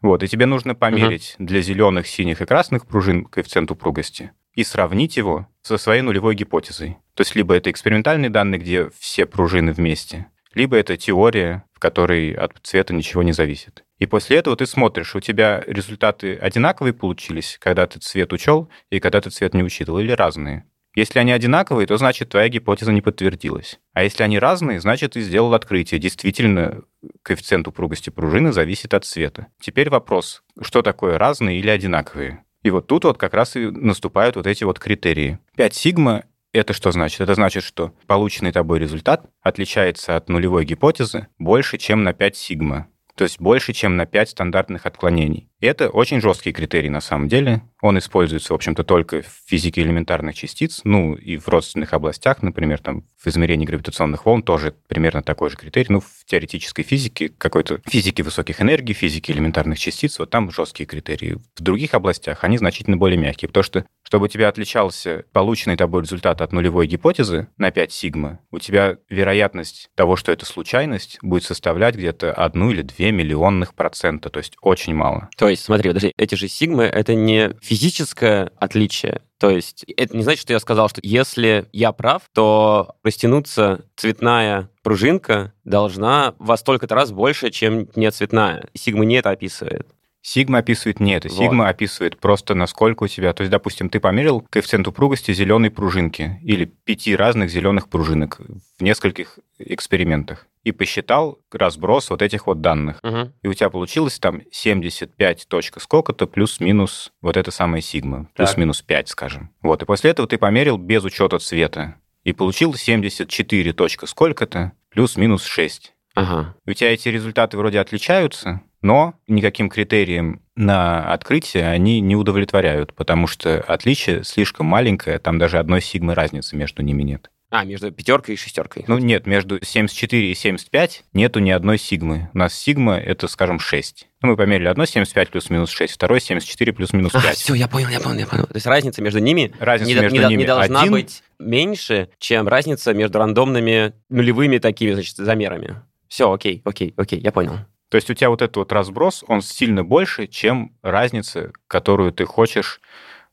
Вот, 0.00 0.22
и 0.22 0.28
тебе 0.28 0.46
нужно 0.46 0.76
померить 0.76 1.34
угу. 1.38 1.46
для 1.46 1.60
зеленых, 1.60 2.06
синих 2.06 2.40
и 2.40 2.46
красных 2.46 2.86
пружин 2.86 3.24
коэффициент 3.24 3.70
упругости 3.70 4.32
и 4.54 4.64
сравнить 4.64 5.16
его 5.16 5.48
со 5.62 5.78
своей 5.78 6.02
нулевой 6.02 6.36
гипотезой. 6.36 6.98
То 7.14 7.22
есть 7.22 7.34
либо 7.34 7.54
это 7.54 7.70
экспериментальные 7.70 8.30
данные, 8.30 8.60
где 8.60 8.90
все 8.98 9.26
пружины 9.26 9.72
вместе, 9.72 10.26
либо 10.54 10.76
это 10.76 10.96
теория, 10.96 11.64
в 11.82 11.84
которой 11.84 12.30
от 12.32 12.52
цвета 12.62 12.94
ничего 12.94 13.24
не 13.24 13.32
зависит. 13.32 13.82
И 13.98 14.06
после 14.06 14.36
этого 14.36 14.54
ты 14.54 14.66
смотришь, 14.66 15.16
у 15.16 15.20
тебя 15.20 15.64
результаты 15.66 16.36
одинаковые 16.36 16.92
получились, 16.92 17.58
когда 17.60 17.88
ты 17.88 17.98
цвет 17.98 18.32
учел 18.32 18.68
и 18.90 19.00
когда 19.00 19.20
ты 19.20 19.30
цвет 19.30 19.52
не 19.52 19.64
учитывал, 19.64 19.98
или 19.98 20.12
разные. 20.12 20.64
Если 20.94 21.18
они 21.18 21.32
одинаковые, 21.32 21.88
то 21.88 21.96
значит 21.96 22.28
твоя 22.28 22.48
гипотеза 22.48 22.92
не 22.92 23.00
подтвердилась. 23.00 23.80
А 23.94 24.04
если 24.04 24.22
они 24.22 24.38
разные, 24.38 24.80
значит 24.80 25.14
ты 25.14 25.22
сделал 25.22 25.54
открытие. 25.54 25.98
Действительно, 25.98 26.82
коэффициент 27.24 27.66
упругости 27.66 28.10
пружины 28.10 28.52
зависит 28.52 28.94
от 28.94 29.04
цвета. 29.04 29.48
Теперь 29.60 29.90
вопрос, 29.90 30.44
что 30.60 30.82
такое 30.82 31.18
разные 31.18 31.58
или 31.58 31.68
одинаковые? 31.68 32.44
И 32.62 32.70
вот 32.70 32.86
тут 32.86 33.02
вот 33.02 33.18
как 33.18 33.34
раз 33.34 33.56
и 33.56 33.66
наступают 33.66 34.36
вот 34.36 34.46
эти 34.46 34.62
вот 34.62 34.78
критерии. 34.78 35.40
5 35.56 35.74
сигма 35.74 36.22
это 36.52 36.72
что 36.72 36.92
значит? 36.92 37.20
Это 37.20 37.34
значит, 37.34 37.64
что 37.64 37.92
полученный 38.06 38.52
тобой 38.52 38.78
результат 38.78 39.30
отличается 39.42 40.16
от 40.16 40.28
нулевой 40.28 40.64
гипотезы 40.64 41.28
больше, 41.38 41.78
чем 41.78 42.02
на 42.02 42.12
5 42.12 42.36
сигма. 42.36 42.88
То 43.14 43.24
есть 43.24 43.40
больше, 43.40 43.72
чем 43.72 43.96
на 43.96 44.06
5 44.06 44.30
стандартных 44.30 44.86
отклонений. 44.86 45.48
Это 45.62 45.90
очень 45.90 46.20
жесткий 46.20 46.52
критерий 46.52 46.90
на 46.90 47.00
самом 47.00 47.28
деле. 47.28 47.62
Он 47.80 47.96
используется, 47.96 48.52
в 48.52 48.56
общем-то, 48.56 48.82
только 48.82 49.22
в 49.22 49.48
физике 49.48 49.82
элементарных 49.82 50.34
частиц, 50.34 50.80
ну 50.82 51.14
и 51.14 51.36
в 51.36 51.46
родственных 51.46 51.92
областях, 51.92 52.42
например, 52.42 52.80
там 52.80 53.04
в 53.16 53.28
измерении 53.28 53.64
гравитационных 53.64 54.26
волн 54.26 54.42
тоже 54.42 54.74
примерно 54.88 55.22
такой 55.22 55.50
же 55.50 55.56
критерий. 55.56 55.86
Ну, 55.90 56.00
в 56.00 56.24
теоретической 56.26 56.84
физике, 56.84 57.28
какой-то 57.28 57.80
физике 57.86 58.24
высоких 58.24 58.60
энергий, 58.60 58.92
физике 58.92 59.32
элементарных 59.32 59.78
частиц, 59.78 60.18
вот 60.18 60.30
там 60.30 60.50
жесткие 60.50 60.86
критерии. 60.86 61.38
В 61.54 61.62
других 61.62 61.94
областях 61.94 62.42
они 62.42 62.58
значительно 62.58 62.96
более 62.96 63.18
мягкие, 63.18 63.48
потому 63.48 63.62
что 63.62 63.84
чтобы 64.02 64.24
у 64.24 64.28
тебя 64.28 64.48
отличался 64.48 65.24
полученный 65.32 65.76
тобой 65.76 66.02
результат 66.02 66.40
от 66.42 66.52
нулевой 66.52 66.86
гипотезы 66.86 67.46
на 67.56 67.70
5 67.70 67.92
сигма, 67.92 68.40
у 68.50 68.58
тебя 68.58 68.98
вероятность 69.08 69.90
того, 69.94 70.16
что 70.16 70.32
это 70.32 70.44
случайность, 70.44 71.18
будет 71.22 71.44
составлять 71.44 71.94
где-то 71.94 72.32
одну 72.32 72.72
или 72.72 72.82
две 72.82 73.12
миллионных 73.12 73.74
процента, 73.74 74.28
то 74.28 74.38
есть 74.38 74.56
очень 74.60 74.94
мало. 74.94 75.30
То 75.36 75.48
есть, 75.52 75.64
смотри, 75.64 75.90
подожди, 75.90 76.12
эти 76.16 76.34
же 76.34 76.48
сигмы— 76.48 76.84
это 76.84 77.14
не 77.14 77.54
физическое 77.62 78.50
отличие, 78.58 79.22
то 79.42 79.50
есть 79.50 79.84
это 79.96 80.16
не 80.16 80.22
значит, 80.22 80.42
что 80.42 80.52
я 80.52 80.60
сказал, 80.60 80.88
что 80.88 81.00
если 81.02 81.66
я 81.72 81.90
прав, 81.90 82.22
то 82.32 82.94
растянуться 83.02 83.84
цветная 83.96 84.68
пружинка 84.84 85.52
должна 85.64 86.34
во 86.38 86.56
столько-то 86.56 86.94
раз 86.94 87.10
больше, 87.10 87.50
чем 87.50 87.88
не 87.96 88.08
цветная. 88.12 88.68
Сигма 88.74 89.04
не 89.04 89.16
это 89.16 89.30
описывает. 89.30 89.88
Сигма 90.22 90.58
описывает 90.58 91.00
не 91.00 91.14
это. 91.14 91.28
Сигма 91.28 91.64
вот. 91.64 91.70
описывает 91.70 92.16
просто 92.16 92.54
насколько 92.54 93.02
у 93.04 93.08
тебя... 93.08 93.32
То 93.32 93.42
есть, 93.42 93.50
допустим, 93.50 93.88
ты 93.88 93.98
померил 93.98 94.46
коэффициент 94.48 94.86
упругости 94.86 95.34
зеленой 95.34 95.70
пружинки 95.70 96.38
или 96.42 96.64
пяти 96.64 97.16
разных 97.16 97.50
зеленых 97.50 97.88
пружинок 97.88 98.40
в 98.78 98.82
нескольких 98.82 99.40
экспериментах 99.58 100.46
и 100.62 100.70
посчитал 100.70 101.40
разброс 101.50 102.08
вот 102.10 102.22
этих 102.22 102.46
вот 102.46 102.60
данных. 102.60 103.00
Угу. 103.02 103.32
И 103.42 103.48
у 103.48 103.54
тебя 103.54 103.68
получилось 103.68 104.20
там 104.20 104.42
75 104.52 105.46
точка 105.48 105.80
сколько-то 105.80 106.28
плюс-минус 106.28 107.12
вот 107.20 107.36
это 107.36 107.50
самое 107.50 107.82
сигма. 107.82 108.28
Плюс-минус 108.36 108.80
5, 108.82 109.08
скажем. 109.08 109.50
Вот. 109.60 109.82
И 109.82 109.86
после 109.86 110.12
этого 110.12 110.28
ты 110.28 110.38
померил 110.38 110.76
без 110.76 111.02
учета 111.02 111.40
цвета. 111.40 111.96
И 112.22 112.32
получил 112.32 112.74
74 112.74 113.72
точка 113.72 114.06
сколько-то 114.06 114.70
плюс-минус 114.90 115.44
6. 115.44 115.92
Ага. 116.14 116.54
У 116.64 116.72
тебя 116.72 116.92
эти 116.92 117.08
результаты 117.08 117.56
вроде 117.56 117.80
отличаются, 117.80 118.60
но 118.82 119.14
никаким 119.26 119.68
критерием 119.68 120.42
на 120.54 121.12
открытие 121.12 121.68
они 121.68 122.00
не 122.00 122.16
удовлетворяют, 122.16 122.94
потому 122.94 123.26
что 123.26 123.60
отличие 123.60 124.24
слишком 124.24 124.66
маленькое, 124.66 125.18
там 125.18 125.38
даже 125.38 125.58
одной 125.58 125.80
сигмы 125.80 126.14
разницы 126.14 126.56
между 126.56 126.82
ними 126.82 127.02
нет. 127.02 127.30
А, 127.52 127.64
между 127.64 127.92
пятеркой 127.92 128.34
и 128.34 128.38
шестеркой. 128.38 128.84
Ну 128.88 128.96
нет, 128.96 129.26
между 129.26 129.62
74 129.62 130.30
и 130.30 130.34
75 130.34 131.04
нету 131.12 131.38
ни 131.38 131.50
одной 131.50 131.76
сигмы. 131.76 132.30
У 132.32 132.38
нас 132.38 132.54
сигма 132.54 132.96
это, 132.96 133.28
скажем, 133.28 133.60
6. 133.60 134.08
Ну, 134.22 134.28
мы 134.30 134.36
померили 134.38 134.68
одно 134.68 134.86
75 134.86 135.28
плюс-минус 135.28 135.68
6, 135.68 135.92
второе 135.92 136.18
74 136.18 136.72
плюс-минус 136.72 137.12
5. 137.12 137.24
А, 137.24 137.32
все, 137.32 137.52
я 137.52 137.68
понял, 137.68 137.90
я 137.90 138.00
понял, 138.00 138.20
я 138.20 138.26
понял. 138.26 138.46
То 138.46 138.54
есть 138.54 138.66
разница 138.66 139.02
между 139.02 139.18
ними, 139.18 139.52
разница 139.58 139.92
не, 139.92 140.00
между 140.00 140.18
не, 140.18 140.26
ними 140.28 140.40
не 140.40 140.46
должна 140.46 140.80
один... 140.80 140.92
быть 140.92 141.22
меньше, 141.38 142.08
чем 142.18 142.48
разница 142.48 142.94
между 142.94 143.18
рандомными 143.18 143.92
нулевыми 144.08 144.56
такими, 144.56 144.92
значит, 144.92 145.16
замерами. 145.18 145.82
Все, 146.08 146.32
окей, 146.32 146.62
окей, 146.64 146.94
окей, 146.96 147.20
я 147.20 147.32
понял. 147.32 147.58
То 147.92 147.96
есть 147.96 148.08
у 148.08 148.14
тебя 148.14 148.30
вот 148.30 148.40
этот 148.40 148.56
вот 148.56 148.72
разброс, 148.72 149.22
он 149.28 149.42
сильно 149.42 149.84
больше, 149.84 150.26
чем 150.26 150.74
разница, 150.80 151.52
которую 151.66 152.10
ты 152.10 152.24
хочешь 152.24 152.80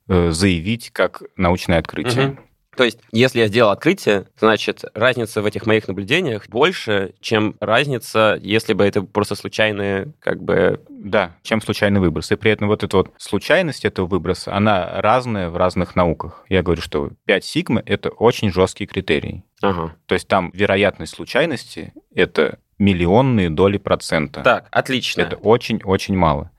э, 0.09 0.31
заявить 0.31 0.91
как 0.91 1.23
научное 1.37 1.79
открытие. 1.79 2.31
Угу. 2.31 2.37
То 2.75 2.83
есть, 2.83 2.99
если 3.13 3.39
я 3.39 3.47
сделал 3.47 3.71
открытие, 3.71 4.25
значит, 4.37 4.83
разница 4.93 5.41
в 5.41 5.45
этих 5.45 5.65
моих 5.65 5.87
наблюдениях 5.87 6.49
больше, 6.49 7.13
чем 7.21 7.55
разница, 7.61 8.37
если 8.41 8.73
бы 8.73 8.83
это 8.83 9.01
просто 9.01 9.35
случайные, 9.35 10.11
как 10.19 10.43
бы... 10.43 10.83
Да, 10.89 11.37
чем 11.41 11.61
случайный 11.61 12.01
выброс. 12.01 12.29
И 12.33 12.35
при 12.35 12.51
этом 12.51 12.67
вот 12.67 12.83
эта 12.83 12.97
вот 12.97 13.13
случайность 13.15 13.85
этого 13.85 14.07
выброса, 14.07 14.53
она 14.53 15.01
разная 15.01 15.49
в 15.49 15.55
разных 15.55 15.95
науках. 15.95 16.43
Я 16.49 16.63
говорю, 16.63 16.81
что 16.81 17.11
5 17.23 17.45
сигма— 17.45 17.81
это 17.85 18.09
очень 18.09 18.51
жесткий 18.51 18.87
критерий. 18.87 19.45
Ага. 19.61 19.95
То 20.05 20.15
есть 20.15 20.27
там 20.27 20.51
вероятность 20.53 21.15
случайности— 21.15 21.93
это 22.13 22.59
миллионные 22.79 23.50
доли 23.50 23.77
процента. 23.77 24.41
Так, 24.41 24.67
отлично. 24.71 25.21
Это 25.21 25.36
очень-очень 25.36 26.15
мало. 26.15 26.51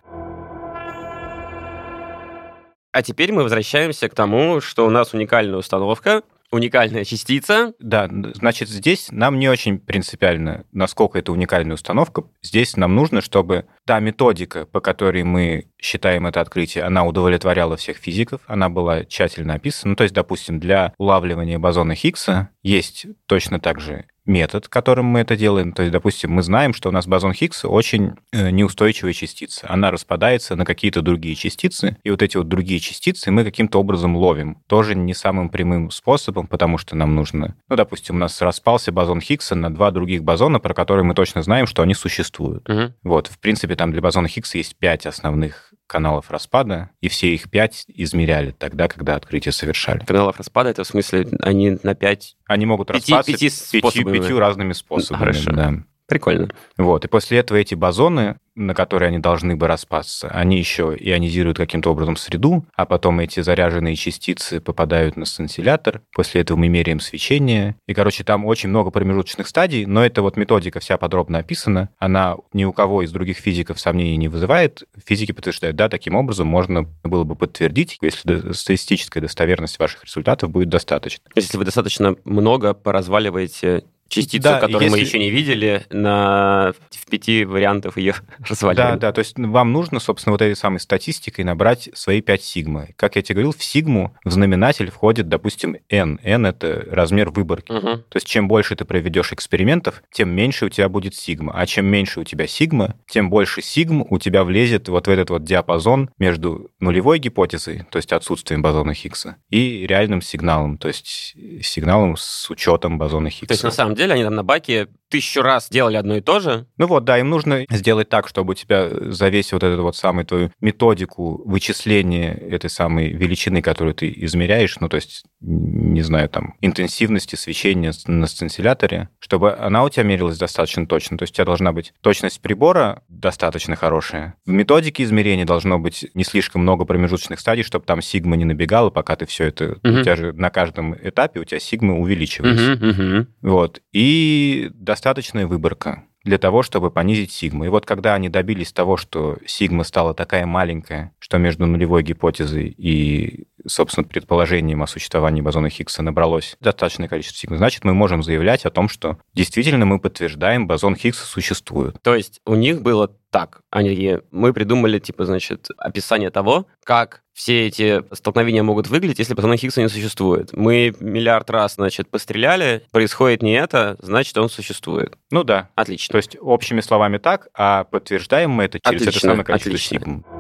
А 2.93 3.03
теперь 3.03 3.33
мы 3.33 3.43
возвращаемся 3.43 4.09
к 4.09 4.15
тому, 4.15 4.61
что 4.61 4.87
у 4.87 4.91
нас 4.91 5.15
уникальная 5.15 5.57
установка, 5.57 6.23
уникальная 6.50 7.05
частица. 7.05 7.73
Да, 7.79 8.09
значит, 8.35 8.69
здесь 8.69 9.09
нам 9.12 9.39
не 9.39 9.49
очень 9.49 9.79
принципиально, 9.79 10.65
насколько 10.73 11.19
это 11.19 11.31
уникальная 11.31 11.75
установка. 11.75 12.25
Здесь 12.43 12.77
нам 12.77 12.95
нужно, 12.97 13.21
чтобы 13.21 13.67
та 13.87 14.00
методика, 14.00 14.67
по 14.67 14.81
которой 14.81 15.23
мы 15.23 15.69
считаем 15.81 16.27
это 16.27 16.41
открытие, 16.41 16.85
она 16.85 17.05
удовлетворяла 17.07 17.77
всех 17.77 17.99
физиков, 17.99 18.41
она 18.47 18.69
была 18.69 19.05
тщательно 19.05 19.55
описана. 19.55 19.91
Ну, 19.91 19.97
то 19.97 20.03
есть, 20.03 20.15
допустим, 20.15 20.59
для 20.59 20.93
улавливания 20.99 21.59
бозона 21.59 21.95
Хиггса 21.95 22.50
есть 22.62 23.07
точно 23.27 23.61
так 23.61 23.81
же 23.81 24.07
метод, 24.31 24.69
которым 24.69 25.07
мы 25.07 25.21
это 25.21 25.37
делаем. 25.37 25.73
То 25.73 25.83
есть, 25.83 25.93
допустим, 25.93 26.33
мы 26.33 26.43
знаем, 26.43 26.73
что 26.73 26.89
у 26.89 26.93
нас 26.93 27.07
бозон 27.07 27.35
Хиггса 27.35 27.69
очень 27.69 28.13
э, 28.33 28.51
неустойчивая 28.51 29.13
частица. 29.13 29.67
Она 29.69 29.91
распадается 29.91 30.57
на 30.57 30.65
какие-то 30.65 31.03
другие 31.03 31.35
частицы, 31.35 31.99
и 32.03 32.11
вот 32.11 32.23
эти 32.23 32.37
вот 32.37 32.49
другие 32.49 32.81
частицы 32.81 33.31
мы 33.31 33.45
каким-то 33.45 33.79
образом 33.79 34.17
ловим. 34.17 34.57
Тоже 34.67 34.95
не 34.95 35.13
самым 35.13 35.51
прямым 35.51 35.91
способом, 35.91 36.47
потому 36.47 36.79
что 36.79 36.97
нам 36.97 37.15
нужно... 37.15 37.57
Ну, 37.69 37.77
допустим, 37.77 38.17
у 38.17 38.19
нас 38.19 38.41
распался 38.41 38.93
бозон 38.93 39.21
Хиггса 39.21 39.55
на 39.55 39.73
два 39.73 39.91
других 39.91 40.23
бозона, 40.23 40.61
про 40.61 40.73
которые 40.73 41.05
мы 41.05 41.15
точно 41.15 41.43
знаем, 41.43 41.67
что 41.67 41.83
они 41.83 41.95
существуют. 41.95 42.69
Угу. 42.69 42.95
Вот, 43.03 43.27
в 43.27 43.39
принципе, 43.39 43.75
там 43.75 43.93
для 43.93 44.01
бозона 44.01 44.29
Хиггса 44.29 44.59
есть 44.59 44.77
пять 44.77 45.07
основных 45.07 45.70
каналов 45.90 46.30
распада, 46.30 46.90
и 47.00 47.09
все 47.09 47.35
их 47.35 47.50
пять 47.50 47.85
измеряли 47.88 48.52
тогда, 48.52 48.87
когда 48.87 49.16
открытие 49.16 49.50
совершали. 49.50 50.04
Каналов 50.04 50.38
распада, 50.38 50.70
это 50.70 50.85
в 50.85 50.87
смысле 50.87 51.26
они 51.40 51.78
на 51.82 51.97
пять... 51.97 52.37
Они 52.47 52.64
могут 52.64 52.88
Пяти- 52.88 53.12
распаться 53.12 53.32
пяти 53.32 53.50
пятью, 53.80 54.12
пятью 54.12 54.38
разными 54.38 54.73
способами. 54.73 55.18
Хорошо. 55.18 55.50
да. 55.50 55.75
Прикольно. 56.11 56.49
Вот. 56.76 57.05
И 57.05 57.09
после 57.09 57.38
этого 57.38 57.57
эти 57.57 57.76
бозоны, 57.76 58.37
на 58.57 58.75
которые 58.75 59.09
они 59.09 59.21
должны 59.21 59.55
бы 59.55 59.69
распасться, 59.69 60.29
они 60.29 60.59
еще 60.59 60.97
ионизируют 60.99 61.57
каким-то 61.57 61.93
образом 61.93 62.17
среду, 62.17 62.67
а 62.75 62.85
потом 62.85 63.21
эти 63.21 63.38
заряженные 63.40 63.95
частицы 63.95 64.61
попадают 64.61 65.17
на 65.17 65.25
сцинтиллятор. 65.25 66.02
После 66.12 66.40
этого 66.40 66.59
мы 66.59 66.69
меряем 66.69 66.99
свечение. 66.99 67.76
И, 67.87 67.95
короче, 67.95 68.25
там 68.25 68.45
очень 68.45 68.71
много 68.71 68.90
промежуточных 68.90 69.47
стадий, 69.47 69.87
но 69.87 70.05
эта 70.05 70.21
вот 70.21 70.37
методика 70.37 70.81
вся 70.81 70.99
подробно 70.99 71.38
описана. 71.38 71.90
Она 72.00 72.37
ни 72.52 72.64
у 72.64 72.73
кого 72.73 73.02
из 73.02 73.12
других 73.12 73.37
физиков 73.37 73.79
сомнений 73.79 74.17
не 74.17 74.26
вызывает. 74.26 74.83
Физики 75.07 75.31
подтверждают, 75.31 75.76
да, 75.76 75.88
таким 75.88 76.17
образом 76.17 76.49
можно 76.49 76.88
было 77.05 77.23
бы 77.23 77.37
подтвердить, 77.37 77.99
если 78.02 78.52
статистическая 78.52 79.21
достоверность 79.21 79.79
ваших 79.79 80.02
результатов 80.02 80.50
будет 80.50 80.71
достаточно. 80.71 81.23
Если 81.37 81.57
вы 81.57 81.64
достаточно 81.64 82.17
много 82.25 82.75
поразваливаете 82.75 83.85
частицу, 84.11 84.43
Да, 84.43 84.61
которую 84.61 84.90
мы 84.90 84.99
если- 84.99 85.09
еще 85.09 85.19
не 85.19 85.31
видели, 85.31 85.85
на 85.90 86.75
в 86.90 87.11
пяти 87.11 87.45
вариантов 87.45 87.97
ее 87.97 88.14
Да, 88.38 88.45
разваливаем. 88.49 88.99
да, 88.99 89.12
то 89.12 89.21
есть 89.21 89.38
вам 89.38 89.73
нужно, 89.73 90.00
собственно, 90.00 90.33
вот 90.33 90.43
этой 90.43 90.57
самой 90.57 90.81
статистикой 90.81 91.45
набрать 91.45 91.88
свои 91.95 92.21
5 92.21 92.43
сигма. 92.43 92.88
Как 92.97 93.17
я 93.17 93.23
тебе 93.23 93.37
говорил, 93.37 93.52
в 93.57 93.62
сигму 93.64 94.14
в 94.25 94.31
знаменатель 94.31 94.90
входит, 94.90 95.29
допустим, 95.29 95.76
n. 95.88 96.19
n— 96.23 96.47
это 96.47 96.85
размер 96.90 97.31
выборки. 97.31 97.73
Мгм. 97.73 98.02
То 98.09 98.17
есть 98.17 98.26
чем 98.26 98.49
больше 98.49 98.76
ты 98.76 98.85
проведешь 98.85 99.33
экспериментов, 99.33 100.02
тем 100.12 100.31
меньше 100.31 100.67
у 100.67 100.69
тебя 100.69 100.88
будет 100.88 101.14
сигма. 101.14 101.52
А 101.57 101.67
чем 101.67 101.87
меньше 101.87 102.21
у 102.21 102.25
тебя 102.25 102.47
сигма, 102.47 102.97
тем 103.09 103.31
больше 103.31 103.62
сигм 103.62 104.05
у 104.09 104.19
тебя 104.19 104.45
влезет 104.45 104.88
вот 104.88 105.07
в 105.07 105.11
этот 105.11 105.31
вот 105.31 105.45
диапазон 105.45 106.11
между 106.19 106.71
нулевой 106.81 107.19
гипотезой, 107.21 107.85
то 107.90 107.97
есть 107.99 108.12
отсутствием 108.12 108.62
бозона 108.62 108.95
Хиггса, 108.95 109.37
и 109.50 109.87
реальным 109.87 110.21
сигналом, 110.23 110.79
то 110.79 110.88
есть 110.88 111.37
сигналом 111.62 112.17
с 112.17 112.50
учетом 112.50 112.99
бозона 112.99 113.31
Хиггса. 113.31 113.47
То 113.49 113.52
есть, 113.55 113.64
на 113.64 113.71
самом 113.71 113.95
деле, 113.95 114.00
они 114.09 114.25
там 114.25 114.35
на 114.35 114.45
баке 114.45 114.88
тысячу 115.11 115.42
раз 115.42 115.69
делали 115.69 115.97
одно 115.97 116.16
и 116.16 116.21
то 116.21 116.38
же. 116.38 116.66
Ну 116.78 116.87
вот, 116.87 117.04
да, 117.04 117.19
им 117.19 117.30
нужно 117.30 117.64
сделать 117.69 118.09
так, 118.09 118.28
чтобы 118.28 118.52
у 118.52 118.54
тебя 118.54 118.88
за 118.90 119.28
весь 119.28 119.52
вот 119.52 119.64
этот 119.64 119.80
вот 119.80 119.97
самый 119.97 120.25
твою 120.25 120.52
методику 120.61 121.42
вычисления 121.49 122.33
этой 122.33 122.71
самой 122.71 123.09
величины, 123.11 123.61
которую 123.61 123.95
ты 123.95 124.12
измеряешь, 124.16 124.78
ну 124.78 124.88
то 124.88 124.95
есть, 124.97 125.25
не 125.40 126.02
знаю, 126.02 126.28
там, 126.28 126.54
интенсивности 126.61 127.35
свечения 127.35 127.92
на 128.07 128.26
сцинтилляторе, 128.28 129.09
чтобы 129.19 129.52
она 129.54 129.83
у 129.83 129.88
тебя 129.88 130.04
мерилась 130.04 130.38
достаточно 130.38 130.87
точно. 130.87 131.19
То 131.19 131.25
есть 131.25 131.35
у 131.35 131.37
тебя 131.37 131.45
должна 131.45 131.73
быть 131.73 131.92
точность 132.02 132.40
прибора 132.40 133.02
достаточно 133.09 133.75
хорошая. 133.75 134.35
В 134.47 134.50
методике 134.50 135.02
измерения 135.02 135.45
должно 135.45 135.80
быть 135.80 136.07
не 136.14 136.23
слишком 136.23 136.62
много 136.62 136.85
промежуточных 136.85 137.40
стадий, 137.40 137.64
чтобы 137.64 137.85
там 137.85 138.00
сигма 138.00 138.37
не 138.37 138.45
набегала, 138.45 138.90
пока 138.90 139.16
ты 139.16 139.26
все 139.26 139.47
это... 139.47 139.78
У 139.83 139.88
Мгм. 139.88 140.02
тебя 140.04 140.14
же 140.14 140.33
на 140.33 140.50
каждом 140.50 140.95
этапе 140.95 141.40
у 141.40 141.45
тебя 141.45 141.59
сигма 141.59 141.99
увеличивается. 141.99 142.76
Мгм, 142.76 142.88
мгм. 142.88 143.28
Вот. 143.42 143.80
И 143.92 144.70
достаточная 144.75 145.47
выборка 145.47 146.04
для 146.23 146.38
того, 146.38 146.62
чтобы 146.62 146.90
понизить 146.90 147.32
сигму. 147.32 147.64
И 147.64 147.68
вот 147.68 147.87
когда 147.87 148.14
они 148.14 148.28
добились 148.28 148.73
того, 148.73 148.97
что 148.97 149.38
сигма 149.47 149.85
стала 149.85 150.14
такая 150.14 150.47
маленькая, 150.47 151.14
что 151.18 151.38
между 151.38 151.66
нулевой 151.66 152.02
гипотезой 152.02 152.68
и, 152.76 153.47
собственно, 153.67 154.07
предположением 154.07 154.83
о 154.83 154.87
существовании 154.87 155.40
бозона 155.40 155.71
Хиггса 155.71 156.02
набралось 156.02 156.57
достаточное 156.61 157.09
количество 157.09 157.38
сигмы, 157.38 157.57
значит, 157.57 157.85
мы 157.85 157.95
можем 157.95 158.23
заявлять 158.23 158.64
о 158.64 158.71
том, 158.71 158.88
что 158.88 159.19
действительно 159.35 159.87
мы 159.87 159.99
подтверждаем, 159.99 160.67
бозон 160.67 160.97
Хиггса 160.97 161.26
существует. 161.26 161.97
То 162.02 162.14
есть 162.14 162.40
у 162.47 162.55
них 162.55 162.83
было 162.83 163.11
так. 163.31 163.62
Они 163.71 164.19
мы 164.31 164.52
придумали, 164.52 164.99
типа, 164.99 165.25
значит, 165.25 165.69
описание 165.79 166.31
того, 166.31 166.67
как 166.85 167.23
все 167.33 167.69
эти 167.69 168.02
столкновения 168.14 168.62
могут 168.62 168.88
выглядеть, 168.88 169.19
если 169.19 169.35
бозона 169.35 169.57
Хиггса 169.57 169.81
не 169.81 169.88
существует. 169.88 170.52
Мы 170.52 170.95
миллиард 171.00 171.49
раз, 171.50 171.75
значит, 171.75 172.11
постреляли, 172.11 172.83
происходит 172.90 173.43
не 173.43 173.55
это, 173.55 173.97
значит, 174.00 174.37
он 174.37 174.50
существует. 174.50 175.17
Ну 175.31 175.45
да. 175.45 175.71
Отлично. 175.75 176.12
То 176.12 176.17
есть 176.19 176.37
общими 176.40 176.81
словами 176.81 177.19
так, 177.19 177.49
а 177.55 177.85
подтверждаем 177.85 178.50
мы 178.50 178.64
это 178.64 178.79
через 178.81 179.02
это 179.02 179.11
Отлично, 179.11 179.29
самое 179.31 179.45
количество 179.45 179.73
отлично. 179.73 179.99
сигм. 179.99 180.39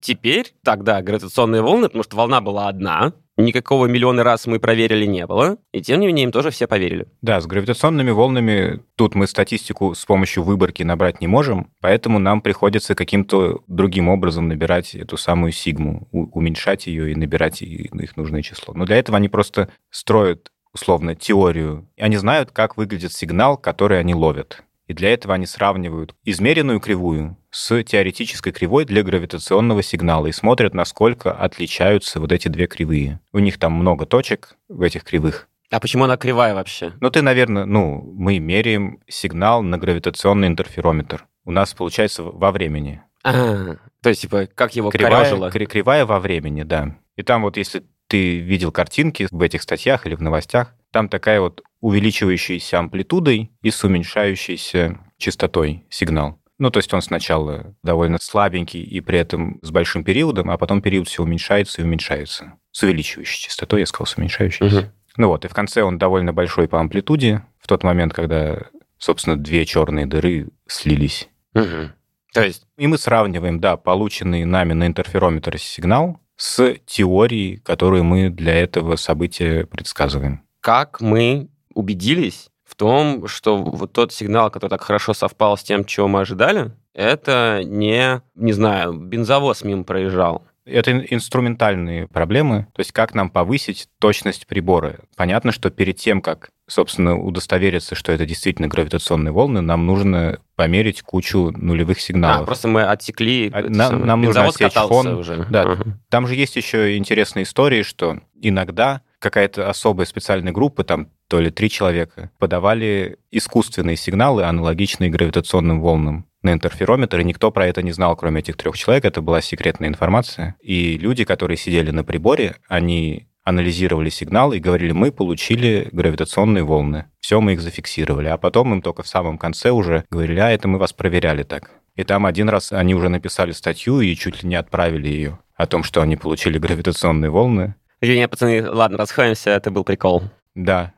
Теперь 0.00 0.54
тогда 0.64 1.02
гравитационные 1.02 1.62
волны, 1.62 1.88
потому 1.88 2.04
что 2.04 2.16
волна 2.16 2.40
была 2.40 2.68
одна, 2.68 3.12
никакого 3.36 3.86
миллионы 3.86 4.22
раз 4.22 4.46
мы 4.46 4.58
проверили 4.58 5.06
не 5.06 5.26
было, 5.26 5.58
и 5.72 5.82
тем 5.82 6.00
не 6.00 6.06
менее 6.06 6.24
им 6.24 6.32
тоже 6.32 6.50
все 6.50 6.66
поверили. 6.66 7.06
Да, 7.22 7.40
с 7.40 7.46
гравитационными 7.46 8.10
волнами 8.10 8.80
тут 8.96 9.14
мы 9.14 9.26
статистику 9.26 9.94
с 9.94 10.04
помощью 10.04 10.42
выборки 10.42 10.82
набрать 10.82 11.20
не 11.20 11.26
можем, 11.26 11.70
поэтому 11.80 12.18
нам 12.18 12.40
приходится 12.40 12.94
каким-то 12.94 13.62
другим 13.66 14.08
образом 14.08 14.48
набирать 14.48 14.94
эту 14.94 15.16
самую 15.16 15.52
сигму, 15.52 16.08
уменьшать 16.12 16.86
ее 16.86 17.12
и 17.12 17.14
набирать 17.14 17.62
их 17.62 18.16
нужное 18.16 18.42
число. 18.42 18.74
Но 18.74 18.84
для 18.84 18.96
этого 18.96 19.18
они 19.18 19.28
просто 19.28 19.70
строят 19.90 20.50
условно 20.72 21.14
теорию. 21.14 21.88
Они 21.98 22.16
знают, 22.16 22.52
как 22.52 22.76
выглядит 22.76 23.12
сигнал, 23.12 23.56
который 23.56 23.98
они 23.98 24.14
ловят. 24.14 24.62
И 24.86 24.92
для 24.92 25.12
этого 25.12 25.34
они 25.34 25.46
сравнивают 25.46 26.14
измеренную 26.24 26.80
кривую 26.80 27.36
с 27.50 27.82
теоретической 27.82 28.52
кривой 28.52 28.84
для 28.84 29.02
гравитационного 29.02 29.82
сигнала 29.82 30.26
и 30.26 30.32
смотрят, 30.32 30.74
насколько 30.74 31.32
отличаются 31.32 32.20
вот 32.20 32.32
эти 32.32 32.48
две 32.48 32.66
кривые. 32.66 33.20
У 33.32 33.38
них 33.38 33.58
там 33.58 33.72
много 33.72 34.06
точек 34.06 34.56
в 34.68 34.82
этих 34.82 35.04
кривых. 35.04 35.48
А 35.70 35.78
почему 35.78 36.04
она 36.04 36.16
кривая 36.16 36.54
вообще? 36.54 36.92
Ну, 37.00 37.10
ты, 37.10 37.22
наверное, 37.22 37.64
ну, 37.64 38.02
мы 38.16 38.38
меряем 38.38 39.00
сигнал 39.08 39.62
на 39.62 39.78
гравитационный 39.78 40.48
интерферометр. 40.48 41.26
У 41.44 41.52
нас 41.52 41.74
получается 41.74 42.22
во 42.24 42.50
времени. 42.50 43.02
А, 43.22 43.76
то 44.02 44.08
есть, 44.08 44.22
типа, 44.22 44.48
как 44.54 44.74
его 44.74 44.90
Кривая, 44.90 45.12
корежило? 45.12 45.50
кри- 45.50 45.66
кривая 45.66 46.06
во 46.06 46.18
времени, 46.20 46.62
да. 46.62 46.96
И 47.16 47.22
там 47.22 47.42
вот, 47.42 47.56
если 47.56 47.84
ты 48.08 48.38
видел 48.38 48.72
картинки 48.72 49.28
в 49.30 49.40
этих 49.42 49.62
статьях 49.62 50.06
или 50.06 50.14
в 50.14 50.22
новостях, 50.22 50.74
там 50.90 51.08
такая 51.08 51.40
вот 51.40 51.62
увеличивающаяся 51.80 52.78
амплитудой 52.78 53.52
и 53.62 53.70
с 53.70 53.84
уменьшающейся 53.84 54.98
частотой 55.18 55.84
сигнал. 55.90 56.40
Ну, 56.60 56.70
то 56.70 56.76
есть 56.76 56.92
он 56.92 57.00
сначала 57.00 57.74
довольно 57.82 58.18
слабенький 58.20 58.82
и 58.82 59.00
при 59.00 59.18
этом 59.18 59.58
с 59.62 59.70
большим 59.70 60.04
периодом, 60.04 60.50
а 60.50 60.58
потом 60.58 60.82
период 60.82 61.08
все 61.08 61.22
уменьшается 61.22 61.80
и 61.80 61.84
уменьшается. 61.84 62.52
С 62.70 62.82
увеличивающей 62.82 63.48
частотой, 63.48 63.80
я 63.80 63.86
сказал, 63.86 64.06
с 64.06 64.16
уменьшающейся. 64.18 64.76
Мгм. 64.76 64.92
Ну 65.16 65.28
вот, 65.28 65.46
и 65.46 65.48
в 65.48 65.54
конце 65.54 65.82
он 65.82 65.96
довольно 65.96 66.34
большой 66.34 66.68
по 66.68 66.78
амплитуде, 66.78 67.42
в 67.58 67.66
тот 67.66 67.82
момент, 67.82 68.12
когда, 68.12 68.58
собственно, 68.98 69.38
две 69.38 69.64
черные 69.64 70.04
дыры 70.04 70.48
слились. 70.66 71.30
Мгм. 71.54 71.94
То 72.34 72.44
есть, 72.44 72.66
И 72.76 72.86
мы 72.86 72.98
сравниваем, 72.98 73.58
да, 73.58 73.78
полученный 73.78 74.44
нами 74.44 74.74
на 74.74 74.86
интерферометре 74.86 75.58
сигнал 75.58 76.20
с 76.36 76.76
теорией, 76.84 77.56
которую 77.56 78.04
мы 78.04 78.28
для 78.28 78.54
этого 78.54 78.96
события 78.96 79.64
предсказываем. 79.64 80.42
как 80.60 81.00
мы 81.00 81.48
убедились 81.74 82.49
том, 82.80 83.28
что 83.28 83.56
вот 83.58 83.92
тот 83.92 84.12
сигнал, 84.12 84.50
который 84.50 84.70
так 84.70 84.82
хорошо 84.82 85.14
совпал 85.14 85.56
с 85.56 85.62
тем, 85.62 85.84
чего 85.84 86.08
мы 86.08 86.20
ожидали, 86.20 86.72
это 86.94 87.60
не, 87.64 88.20
не 88.34 88.52
знаю, 88.52 88.92
бензовоз 88.94 89.62
мимо 89.64 89.84
проезжал. 89.84 90.42
Это 90.66 90.92
ин- 90.92 91.06
инструментальные 91.10 92.06
проблемы, 92.06 92.66
то 92.74 92.80
есть 92.80 92.92
как 92.92 93.14
нам 93.14 93.30
повысить 93.30 93.88
точность 93.98 94.46
прибора. 94.46 95.00
Понятно, 95.16 95.52
что 95.52 95.70
перед 95.70 95.96
тем, 95.96 96.20
как, 96.20 96.50
собственно, 96.68 97.18
удостовериться, 97.18 97.94
что 97.94 98.12
это 98.12 98.24
действительно 98.26 98.68
гравитационные 98.68 99.32
волны, 99.32 99.62
нам 99.62 99.86
нужно 99.86 100.38
померить 100.56 101.02
кучу 101.02 101.50
нулевых 101.56 101.98
А, 101.98 102.00
сигналов. 102.00 102.46
просто 102.46 102.68
мы 102.68 102.82
отсекли... 102.84 103.50
А, 103.52 103.62
нам- 103.62 104.06
нам 104.06 104.22
нужно 104.22 104.44
отсечь 104.46 104.72
фон. 104.74 105.06
уже. 105.18 105.46
Да. 105.50 105.62
Ага. 105.62 105.84
Там 106.08 106.26
же 106.26 106.34
есть 106.34 106.56
еще 106.56 106.96
интересные 106.96 107.42
истории, 107.44 107.82
что 107.82 108.18
иногда 108.40 109.00
какая-то 109.20 109.68
особая 109.68 110.06
специальная 110.06 110.52
группа, 110.52 110.82
там 110.82 111.10
то 111.28 111.38
ли 111.38 111.50
три 111.50 111.70
человека, 111.70 112.30
подавали 112.38 113.18
искусственные 113.30 113.96
сигналы, 113.96 114.42
аналогичные 114.44 115.10
гравитационным 115.10 115.80
волнам 115.80 116.26
на 116.42 116.52
интерферометр, 116.52 117.20
и 117.20 117.24
никто 117.24 117.50
про 117.50 117.66
это 117.66 117.82
не 117.82 117.92
знал, 117.92 118.16
кроме 118.16 118.40
этих 118.40 118.56
трех 118.56 118.76
человек. 118.76 119.04
Это 119.04 119.20
была 119.20 119.40
секретная 119.40 119.88
информация. 119.88 120.56
И 120.60 120.96
люди, 120.96 121.24
которые 121.24 121.56
сидели 121.56 121.90
на 121.90 122.02
приборе, 122.02 122.56
они 122.66 123.26
анализировали 123.44 124.10
сигнал 124.10 124.52
и 124.52 124.58
говорили, 124.58 124.92
мы 124.92 125.12
получили 125.12 125.88
гравитационные 125.92 126.64
волны. 126.64 127.06
Все, 127.20 127.40
мы 127.40 127.54
их 127.54 127.60
зафиксировали. 127.60 128.28
А 128.28 128.38
потом 128.38 128.72
им 128.72 128.82
только 128.82 129.02
в 129.02 129.08
самом 129.08 129.38
конце 129.38 129.70
уже 129.70 130.04
говорили, 130.10 130.40
а 130.40 130.50
это 130.50 130.68
мы 130.68 130.78
вас 130.78 130.92
проверяли 130.92 131.42
так. 131.42 131.70
И 131.96 132.04
там 132.04 132.26
один 132.26 132.48
раз 132.48 132.72
они 132.72 132.94
уже 132.94 133.08
написали 133.08 133.52
статью 133.52 134.00
и 134.00 134.14
чуть 134.14 134.42
ли 134.42 134.48
не 134.48 134.56
отправили 134.56 135.08
ее 135.08 135.38
о 135.56 135.66
том, 135.66 135.82
что 135.82 136.00
они 136.00 136.16
получили 136.16 136.58
гравитационные 136.58 137.30
волны. 137.30 137.74
Извини, 138.00 138.26
пацаны, 138.26 138.68
ладно, 138.70 138.96
расходимся, 138.98 139.50
это 139.50 139.70
был 139.70 139.84
прикол. 139.84 140.22
Да. 140.54 140.92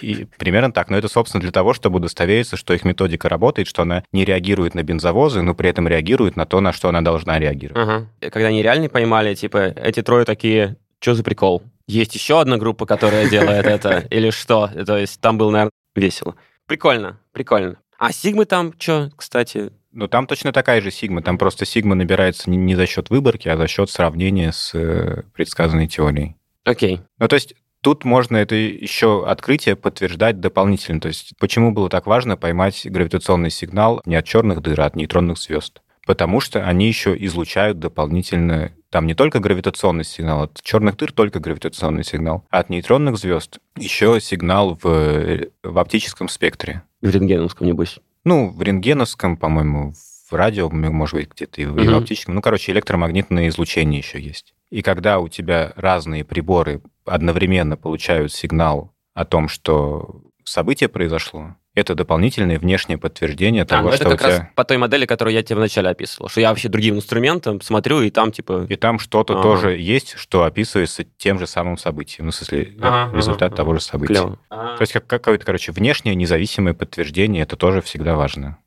И 0.00 0.26
примерно 0.38 0.72
так. 0.72 0.90
Но 0.90 0.96
это, 0.96 1.08
собственно, 1.08 1.40
для 1.40 1.50
того, 1.50 1.74
чтобы 1.74 1.96
удостовериться, 1.96 2.56
что 2.56 2.74
их 2.74 2.84
методика 2.84 3.28
работает, 3.28 3.68
что 3.68 3.82
она 3.82 4.04
не 4.12 4.24
реагирует 4.24 4.74
на 4.74 4.82
бензовозы, 4.82 5.42
но 5.42 5.54
при 5.54 5.70
этом 5.70 5.88
реагирует 5.88 6.36
на 6.36 6.46
то, 6.46 6.60
на 6.60 6.72
что 6.72 6.88
она 6.88 7.00
должна 7.00 7.38
реагировать. 7.38 7.82
Ага. 7.82 8.06
Когда 8.20 8.48
они 8.48 8.62
реально 8.62 8.88
поймали, 8.88 9.34
типа, 9.34 9.58
эти 9.58 10.02
трое 10.02 10.24
такие, 10.24 10.76
что 11.00 11.14
за 11.14 11.24
прикол? 11.24 11.62
Есть 11.86 12.14
еще 12.14 12.40
одна 12.40 12.56
группа, 12.56 12.86
которая 12.86 13.28
делает 13.28 13.66
это? 13.66 14.06
Или 14.10 14.30
что? 14.30 14.68
То 14.68 14.96
есть 14.96 15.20
там 15.20 15.36
было, 15.36 15.50
наверное, 15.50 15.72
весело. 15.94 16.36
Прикольно, 16.66 17.18
прикольно. 17.32 17.76
А 17.98 18.12
сигмы 18.12 18.44
там 18.44 18.72
что, 18.78 19.10
кстати? 19.16 19.70
Ну, 19.94 20.08
там 20.08 20.26
точно 20.26 20.52
такая 20.52 20.80
же 20.80 20.90
сигма. 20.90 21.22
Там 21.22 21.38
просто 21.38 21.64
сигма 21.64 21.94
набирается 21.94 22.50
не, 22.50 22.56
не 22.56 22.74
за 22.74 22.86
счет 22.86 23.10
выборки, 23.10 23.48
а 23.48 23.56
за 23.56 23.68
счет 23.68 23.88
сравнения 23.90 24.50
с 24.50 24.74
э, 24.74 25.22
предсказанной 25.32 25.86
теорией. 25.86 26.34
Окей. 26.64 27.00
Ну, 27.18 27.28
то 27.28 27.34
есть 27.34 27.54
тут 27.80 28.04
можно 28.04 28.36
это 28.36 28.56
еще 28.56 29.24
открытие 29.24 29.76
подтверждать 29.76 30.40
дополнительно. 30.40 31.00
То 31.00 31.08
есть 31.08 31.34
почему 31.38 31.70
было 31.70 31.88
так 31.88 32.06
важно 32.06 32.36
поймать 32.36 32.84
гравитационный 32.84 33.50
сигнал 33.50 34.02
не 34.04 34.16
от 34.16 34.24
черных 34.24 34.62
дыр, 34.62 34.80
а 34.80 34.86
от 34.86 34.96
нейтронных 34.96 35.38
звезд? 35.38 35.80
Потому 36.06 36.40
что 36.40 36.66
они 36.66 36.88
еще 36.88 37.16
излучают 37.16 37.78
дополнительно 37.78 38.72
там 38.90 39.06
не 39.06 39.14
только 39.14 39.38
гравитационный 39.38 40.04
сигнал, 40.04 40.42
от 40.42 40.60
черных 40.62 40.96
дыр 40.96 41.12
только 41.12 41.40
гравитационный 41.40 42.04
сигнал, 42.04 42.44
а 42.50 42.58
от 42.58 42.68
нейтронных 42.68 43.16
звезд 43.16 43.58
еще 43.76 44.20
сигнал 44.20 44.78
в, 44.82 45.48
в 45.62 45.78
оптическом 45.78 46.28
спектре. 46.28 46.82
В 47.00 47.10
рентгеновском, 47.10 47.66
небось. 47.66 48.00
Ну, 48.24 48.50
в 48.50 48.62
рентгеновском, 48.62 49.36
по-моему, 49.36 49.92
в 50.30 50.32
радио, 50.34 50.70
может 50.70 51.14
быть, 51.14 51.30
где-то 51.30 51.60
и 51.60 51.66
в, 51.66 51.78
и 51.78 51.86
в 51.86 51.94
оптическом. 51.94 52.34
Ну, 52.34 52.42
короче, 52.42 52.72
электромагнитное 52.72 53.48
излучение 53.48 53.98
еще 53.98 54.20
есть. 54.20 54.54
И 54.70 54.82
когда 54.82 55.20
у 55.20 55.28
тебя 55.28 55.72
разные 55.76 56.24
приборы 56.24 56.82
одновременно 57.04 57.76
получают 57.76 58.32
сигнал 58.32 58.94
о 59.12 59.24
том, 59.24 59.48
что 59.48 60.22
событие 60.44 60.88
произошло, 60.88 61.56
это 61.74 61.94
дополнительное 61.94 62.58
внешнее 62.58 62.98
подтверждение 62.98 63.62
А, 63.62 63.66
того, 63.66 63.90
ну 63.90 63.96
что 63.96 64.04
это 64.04 64.14
у 64.14 64.16
как 64.16 64.20
тебя... 64.20 64.38
раз 64.38 64.48
по 64.54 64.64
той 64.64 64.76
модели, 64.78 65.06
которую 65.06 65.34
я 65.34 65.42
тебе 65.42 65.56
вначале 65.56 65.88
описывал, 65.90 66.28
что 66.28 66.40
я 66.40 66.50
вообще 66.50 66.68
другим 66.68 66.96
инструментом 66.96 67.60
смотрю, 67.60 68.00
и 68.02 68.10
там 68.10 68.30
типа... 68.32 68.66
И 68.68 68.76
там 68.76 68.98
что-то 68.98 69.34
Ага. 69.34 69.42
тоже 69.42 69.76
есть, 69.76 70.14
что 70.16 70.44
описывается 70.44 71.04
тем 71.16 71.38
же 71.38 71.46
самым 71.46 71.76
событием. 71.76 72.26
Ну, 72.26 72.30
в 72.32 72.34
смысле, 72.34 72.74
результат 73.12 73.54
того 73.54 73.74
же 73.74 73.80
события. 73.80 74.14
Клево. 74.14 74.38
То 74.48 74.80
есть 74.80 74.92
как 74.92 75.06
какое-то, 75.06 75.44
короче, 75.44 75.72
внешнее 75.72 76.14
независимое 76.14 76.74
подтверждение, 76.74 77.42
это 77.42 77.56
тоже 77.56 77.82
всегда 77.82 78.14
важно. 78.14 78.58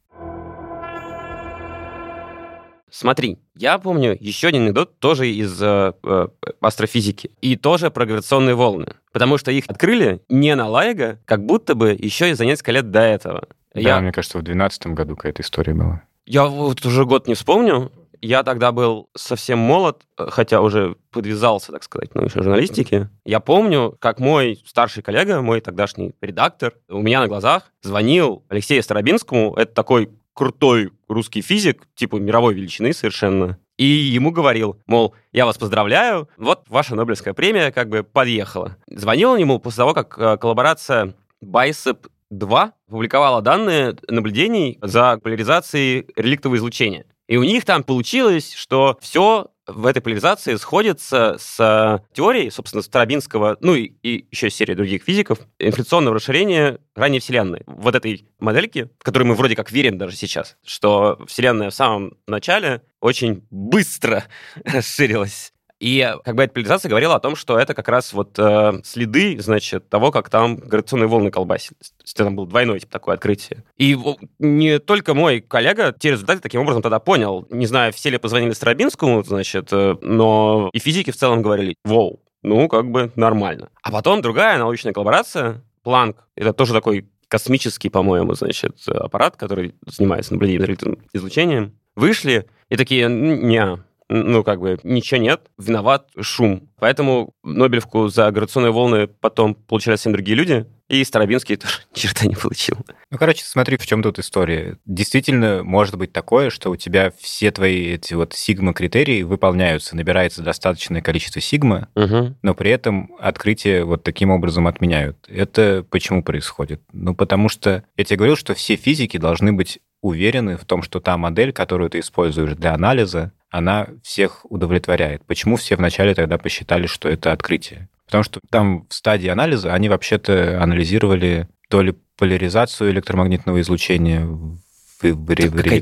Смотри, 2.90 3.38
я 3.56 3.78
помню 3.80 4.16
еще 4.20 4.48
один 4.48 4.64
анекдот 4.64 4.98
тоже 5.00 5.30
из 5.30 5.62
э, 5.62 5.94
э, 6.04 6.28
астрофизики. 6.62 7.32
И 7.42 7.56
тоже 7.56 7.92
про 7.92 8.06
гравитационные 8.06 8.56
волны. 8.56 8.94
Потому 9.12 9.38
что 9.38 9.52
их 9.52 9.66
открыли 9.68 10.22
не 10.30 10.56
на 10.56 10.68
Лайго, 10.70 11.20
как 11.26 11.46
будто 11.46 11.76
бы 11.76 11.90
еще 11.92 12.30
и 12.30 12.34
за 12.34 12.46
несколько 12.46 12.72
лет 12.72 12.90
до 12.92 13.02
этого. 13.02 13.48
Да, 13.74 13.80
Я, 13.80 14.00
мне 14.00 14.12
кажется, 14.12 14.38
в 14.38 14.42
2012 14.42 14.88
году 14.88 15.16
какая-то 15.16 15.42
история 15.42 15.74
была. 15.74 16.02
я 16.26 16.46
вот 16.46 16.86
уже 16.86 17.06
год 17.06 17.28
не 17.28 17.34
вспомню. 17.34 17.92
Я 18.20 18.42
тогда 18.44 18.72
был 18.72 19.10
совсем 19.16 19.60
молод, 19.60 20.02
э, 20.18 20.28
хотя 20.32 20.62
уже 20.62 20.96
подвязался, 21.12 21.72
так 21.72 21.84
сказать, 21.84 22.12
в 22.12 22.16
научной 22.16 22.42
журналистике. 22.44 23.10
Я 23.26 23.40
помню, 23.40 23.96
как 24.00 24.20
мой 24.20 24.64
старший 24.66 25.04
коллега, 25.04 25.42
мой 25.42 25.62
тогдашний 25.62 26.16
редактор, 26.22 26.74
у 26.90 27.02
меня 27.02 27.20
на 27.20 27.28
глазах 27.28 27.72
звонил 27.84 28.44
Алексею 28.50 28.82
Старобинскому. 28.82 29.54
Это 29.56 29.74
такой 29.74 30.10
крутой 30.38 30.92
русский 31.08 31.42
физик, 31.42 31.88
типа 31.96 32.18
мировой 32.18 32.54
величины 32.54 32.94
совершенно. 32.94 33.58
И 33.78 33.86
ему 33.86 34.32
говорил, 34.32 34.80
мол, 34.86 35.16
я 35.32 35.46
вас 35.46 35.58
поздравляю, 35.58 36.30
вот 36.38 36.64
ваша 36.70 36.96
Нобелевская 36.96 37.34
премия 37.34 37.72
как 37.72 37.90
бы 37.90 38.04
подъехала. 38.04 38.78
Звонил 38.88 39.32
он 39.32 39.40
ему 39.40 39.60
после 39.60 39.78
того, 39.78 39.94
как 39.96 40.18
э, 40.18 40.38
коллаборация 40.38 41.16
Bicep 41.44 42.08
2 42.30 42.74
публиковала 42.88 43.42
данные 43.42 43.98
наблюдений 44.08 44.78
за 44.82 45.18
поляризацией 45.18 46.08
реликтового 46.16 46.58
излучения. 46.58 47.06
И 47.28 47.38
у 47.38 47.44
них 47.44 47.66
там 47.66 47.84
получилось, 47.84 48.54
что 48.54 48.98
все 49.02 49.48
в 49.68 49.86
этой 49.86 50.02
поляризации 50.02 50.56
сходится 50.56 51.36
с 51.38 51.60
э, 51.60 52.00
теорией, 52.14 52.50
собственно, 52.50 52.82
Старобинского, 52.82 53.58
ну 53.60 53.76
и, 53.76 53.94
и 54.02 54.26
еще 54.32 54.50
серии 54.50 54.74
других 54.74 55.04
физиков, 55.04 55.40
инфляционного 55.60 56.16
расширения 56.16 56.80
ранней 56.96 57.20
Вселенной. 57.20 57.64
Вот 57.68 57.94
этой 57.96 58.26
модельки, 58.40 58.90
в 59.00 59.04
которой 59.04 59.24
мы 59.24 59.36
вроде 59.36 59.56
как 59.56 59.72
верим 59.72 59.98
даже 59.98 60.16
сейчас, 60.16 60.58
что 60.66 61.20
Вселенная 61.28 61.70
в 61.70 61.74
самом 61.76 62.18
начале 62.28 62.82
очень 63.02 63.46
быстро 63.52 64.24
расширилась. 64.66 65.54
И 65.80 66.12
как 66.24 66.36
бы 66.36 66.44
эта 66.44 66.54
поляризация 66.54 66.90
говорила 66.90 67.16
о 67.16 67.20
том, 67.20 67.36
что 67.36 67.60
это 67.60 67.74
как 67.74 67.88
раз 67.88 68.14
вот 68.14 68.38
э, 68.40 68.82
следы, 68.84 69.40
значит, 69.40 69.90
того, 69.90 70.12
как 70.12 70.30
там 70.30 70.56
гравитационные 70.56 71.08
волны 71.08 71.30
колбасили. 71.30 71.78
То 71.80 72.04
есть 72.04 72.18
там 72.18 72.36
был 72.36 72.46
двойной 72.48 72.80
типа, 72.80 72.92
такое 72.92 73.16
открытие. 73.16 73.64
И 73.78 73.98
не 74.40 74.80
только 74.80 75.14
мой 75.14 75.40
коллега 75.42 75.94
те 75.98 76.12
результаты 76.12 76.42
таким 76.42 76.62
образом 76.62 76.82
тогда 76.82 77.00
понял. 77.00 77.46
Не 77.52 77.68
знаю, 77.68 77.94
все 77.94 78.10
ли 78.10 78.18
позвонили 78.18 78.54
Старобинскому, 78.54 79.24
значит, 79.24 79.70
э, 79.72 79.96
но 80.02 80.70
и 80.74 80.80
физики 80.80 81.12
в 81.12 81.18
целом 81.18 81.44
говорили, 81.44 81.76
воу, 81.86 82.22
ну, 82.42 82.68
как 82.68 82.90
бы 82.90 83.12
нормально. 83.16 83.70
А 83.84 83.92
потом 83.92 84.22
другая 84.22 84.58
научная 84.58 84.94
коллаборация, 84.94 85.64
Планк, 85.84 86.28
это 86.36 86.54
тоже 86.54 86.74
такой 86.74 87.08
космический, 87.28 87.90
по-моему, 87.90 88.34
значит, 88.34 88.78
аппарат, 88.88 89.36
который 89.36 89.76
занимается 89.86 90.34
наблюдением 90.34 90.98
за 91.14 91.20
излучением, 91.20 91.78
вышли 91.96 92.48
и 92.70 92.78
такие, 92.78 93.08
не, 93.10 93.80
ну, 94.10 94.44
как 94.44 94.60
бы, 94.60 94.80
ничего 94.84 95.20
нет, 95.20 95.42
виноват 95.58 96.08
шум. 96.22 96.70
Поэтому 96.80 97.34
Нобелевку 97.44 98.08
за 98.08 98.30
гравитационные 98.32 98.72
волны 98.72 99.08
потом 99.08 99.56
получали 99.56 99.96
совсем 99.96 100.14
другие 100.14 100.38
люди, 100.38 100.66
и 100.88 101.04
Старобинский 101.04 101.58
тоже 101.58 101.80
ни 101.94 101.96
черта 102.00 102.26
не 102.26 102.36
получил. 102.36 102.78
Ну, 103.12 103.18
короче, 103.18 103.44
смотри, 103.44 103.78
в 103.78 103.86
чем 103.86 104.02
тут 104.02 104.20
история. 104.20 104.78
Действительно, 104.86 105.62
может 105.64 105.96
быть 105.98 106.14
такое, 106.14 106.50
что 106.50 106.70
у 106.70 106.76
тебя 106.78 107.12
все 107.20 107.52
твои 107.52 107.94
эти 107.94 108.14
вот 108.14 108.34
сигма-критерии 108.34 109.24
выполняются, 109.24 109.96
набирается 109.96 110.42
достаточное 110.44 111.02
количество 111.02 111.42
сигма, 111.42 111.90
Угу. 111.96 112.36
но 112.42 112.54
при 112.54 112.72
этом 112.72 113.12
открытие 113.20 113.84
вот 113.84 114.04
таким 114.04 114.30
образом 114.30 114.68
отменяют. 114.68 115.18
Это 115.28 115.86
почему 115.90 116.24
происходит? 116.24 116.82
Ну, 116.94 117.16
потому 117.16 117.50
что 117.50 117.84
я 117.98 118.04
тебе 118.04 118.18
говорил, 118.18 118.36
что 118.38 118.54
все 118.54 118.76
физики 118.76 119.18
должны 119.18 119.52
быть 119.52 119.80
уверены 120.02 120.58
в 120.58 120.66
том, 120.66 120.84
что 120.84 121.00
та 121.00 121.18
модель, 121.18 121.52
которую 121.52 121.90
ты 121.90 122.00
используешь 122.00 122.54
для 122.56 122.74
анализа, 122.74 123.32
она 123.50 123.88
всех 124.04 124.46
удовлетворяет. 124.50 125.26
Почему 125.26 125.56
все 125.56 125.76
вначале 125.76 126.14
тогда 126.14 126.38
посчитали, 126.38 126.88
что 126.88 127.10
это 127.10 127.32
открытие? 127.32 127.90
Потому 128.06 128.24
что 128.24 128.40
там 128.50 128.86
в 128.90 128.94
стадии 128.94 129.28
анализа 129.28 129.74
они 129.74 129.90
вообще-то 129.90 130.62
анализировали 130.62 131.48
то 131.70 131.82
ли 131.82 131.96
поляризацию 132.18 132.92
электромагнитного 132.92 133.62
излучения 133.62 134.26
в, 134.26 134.58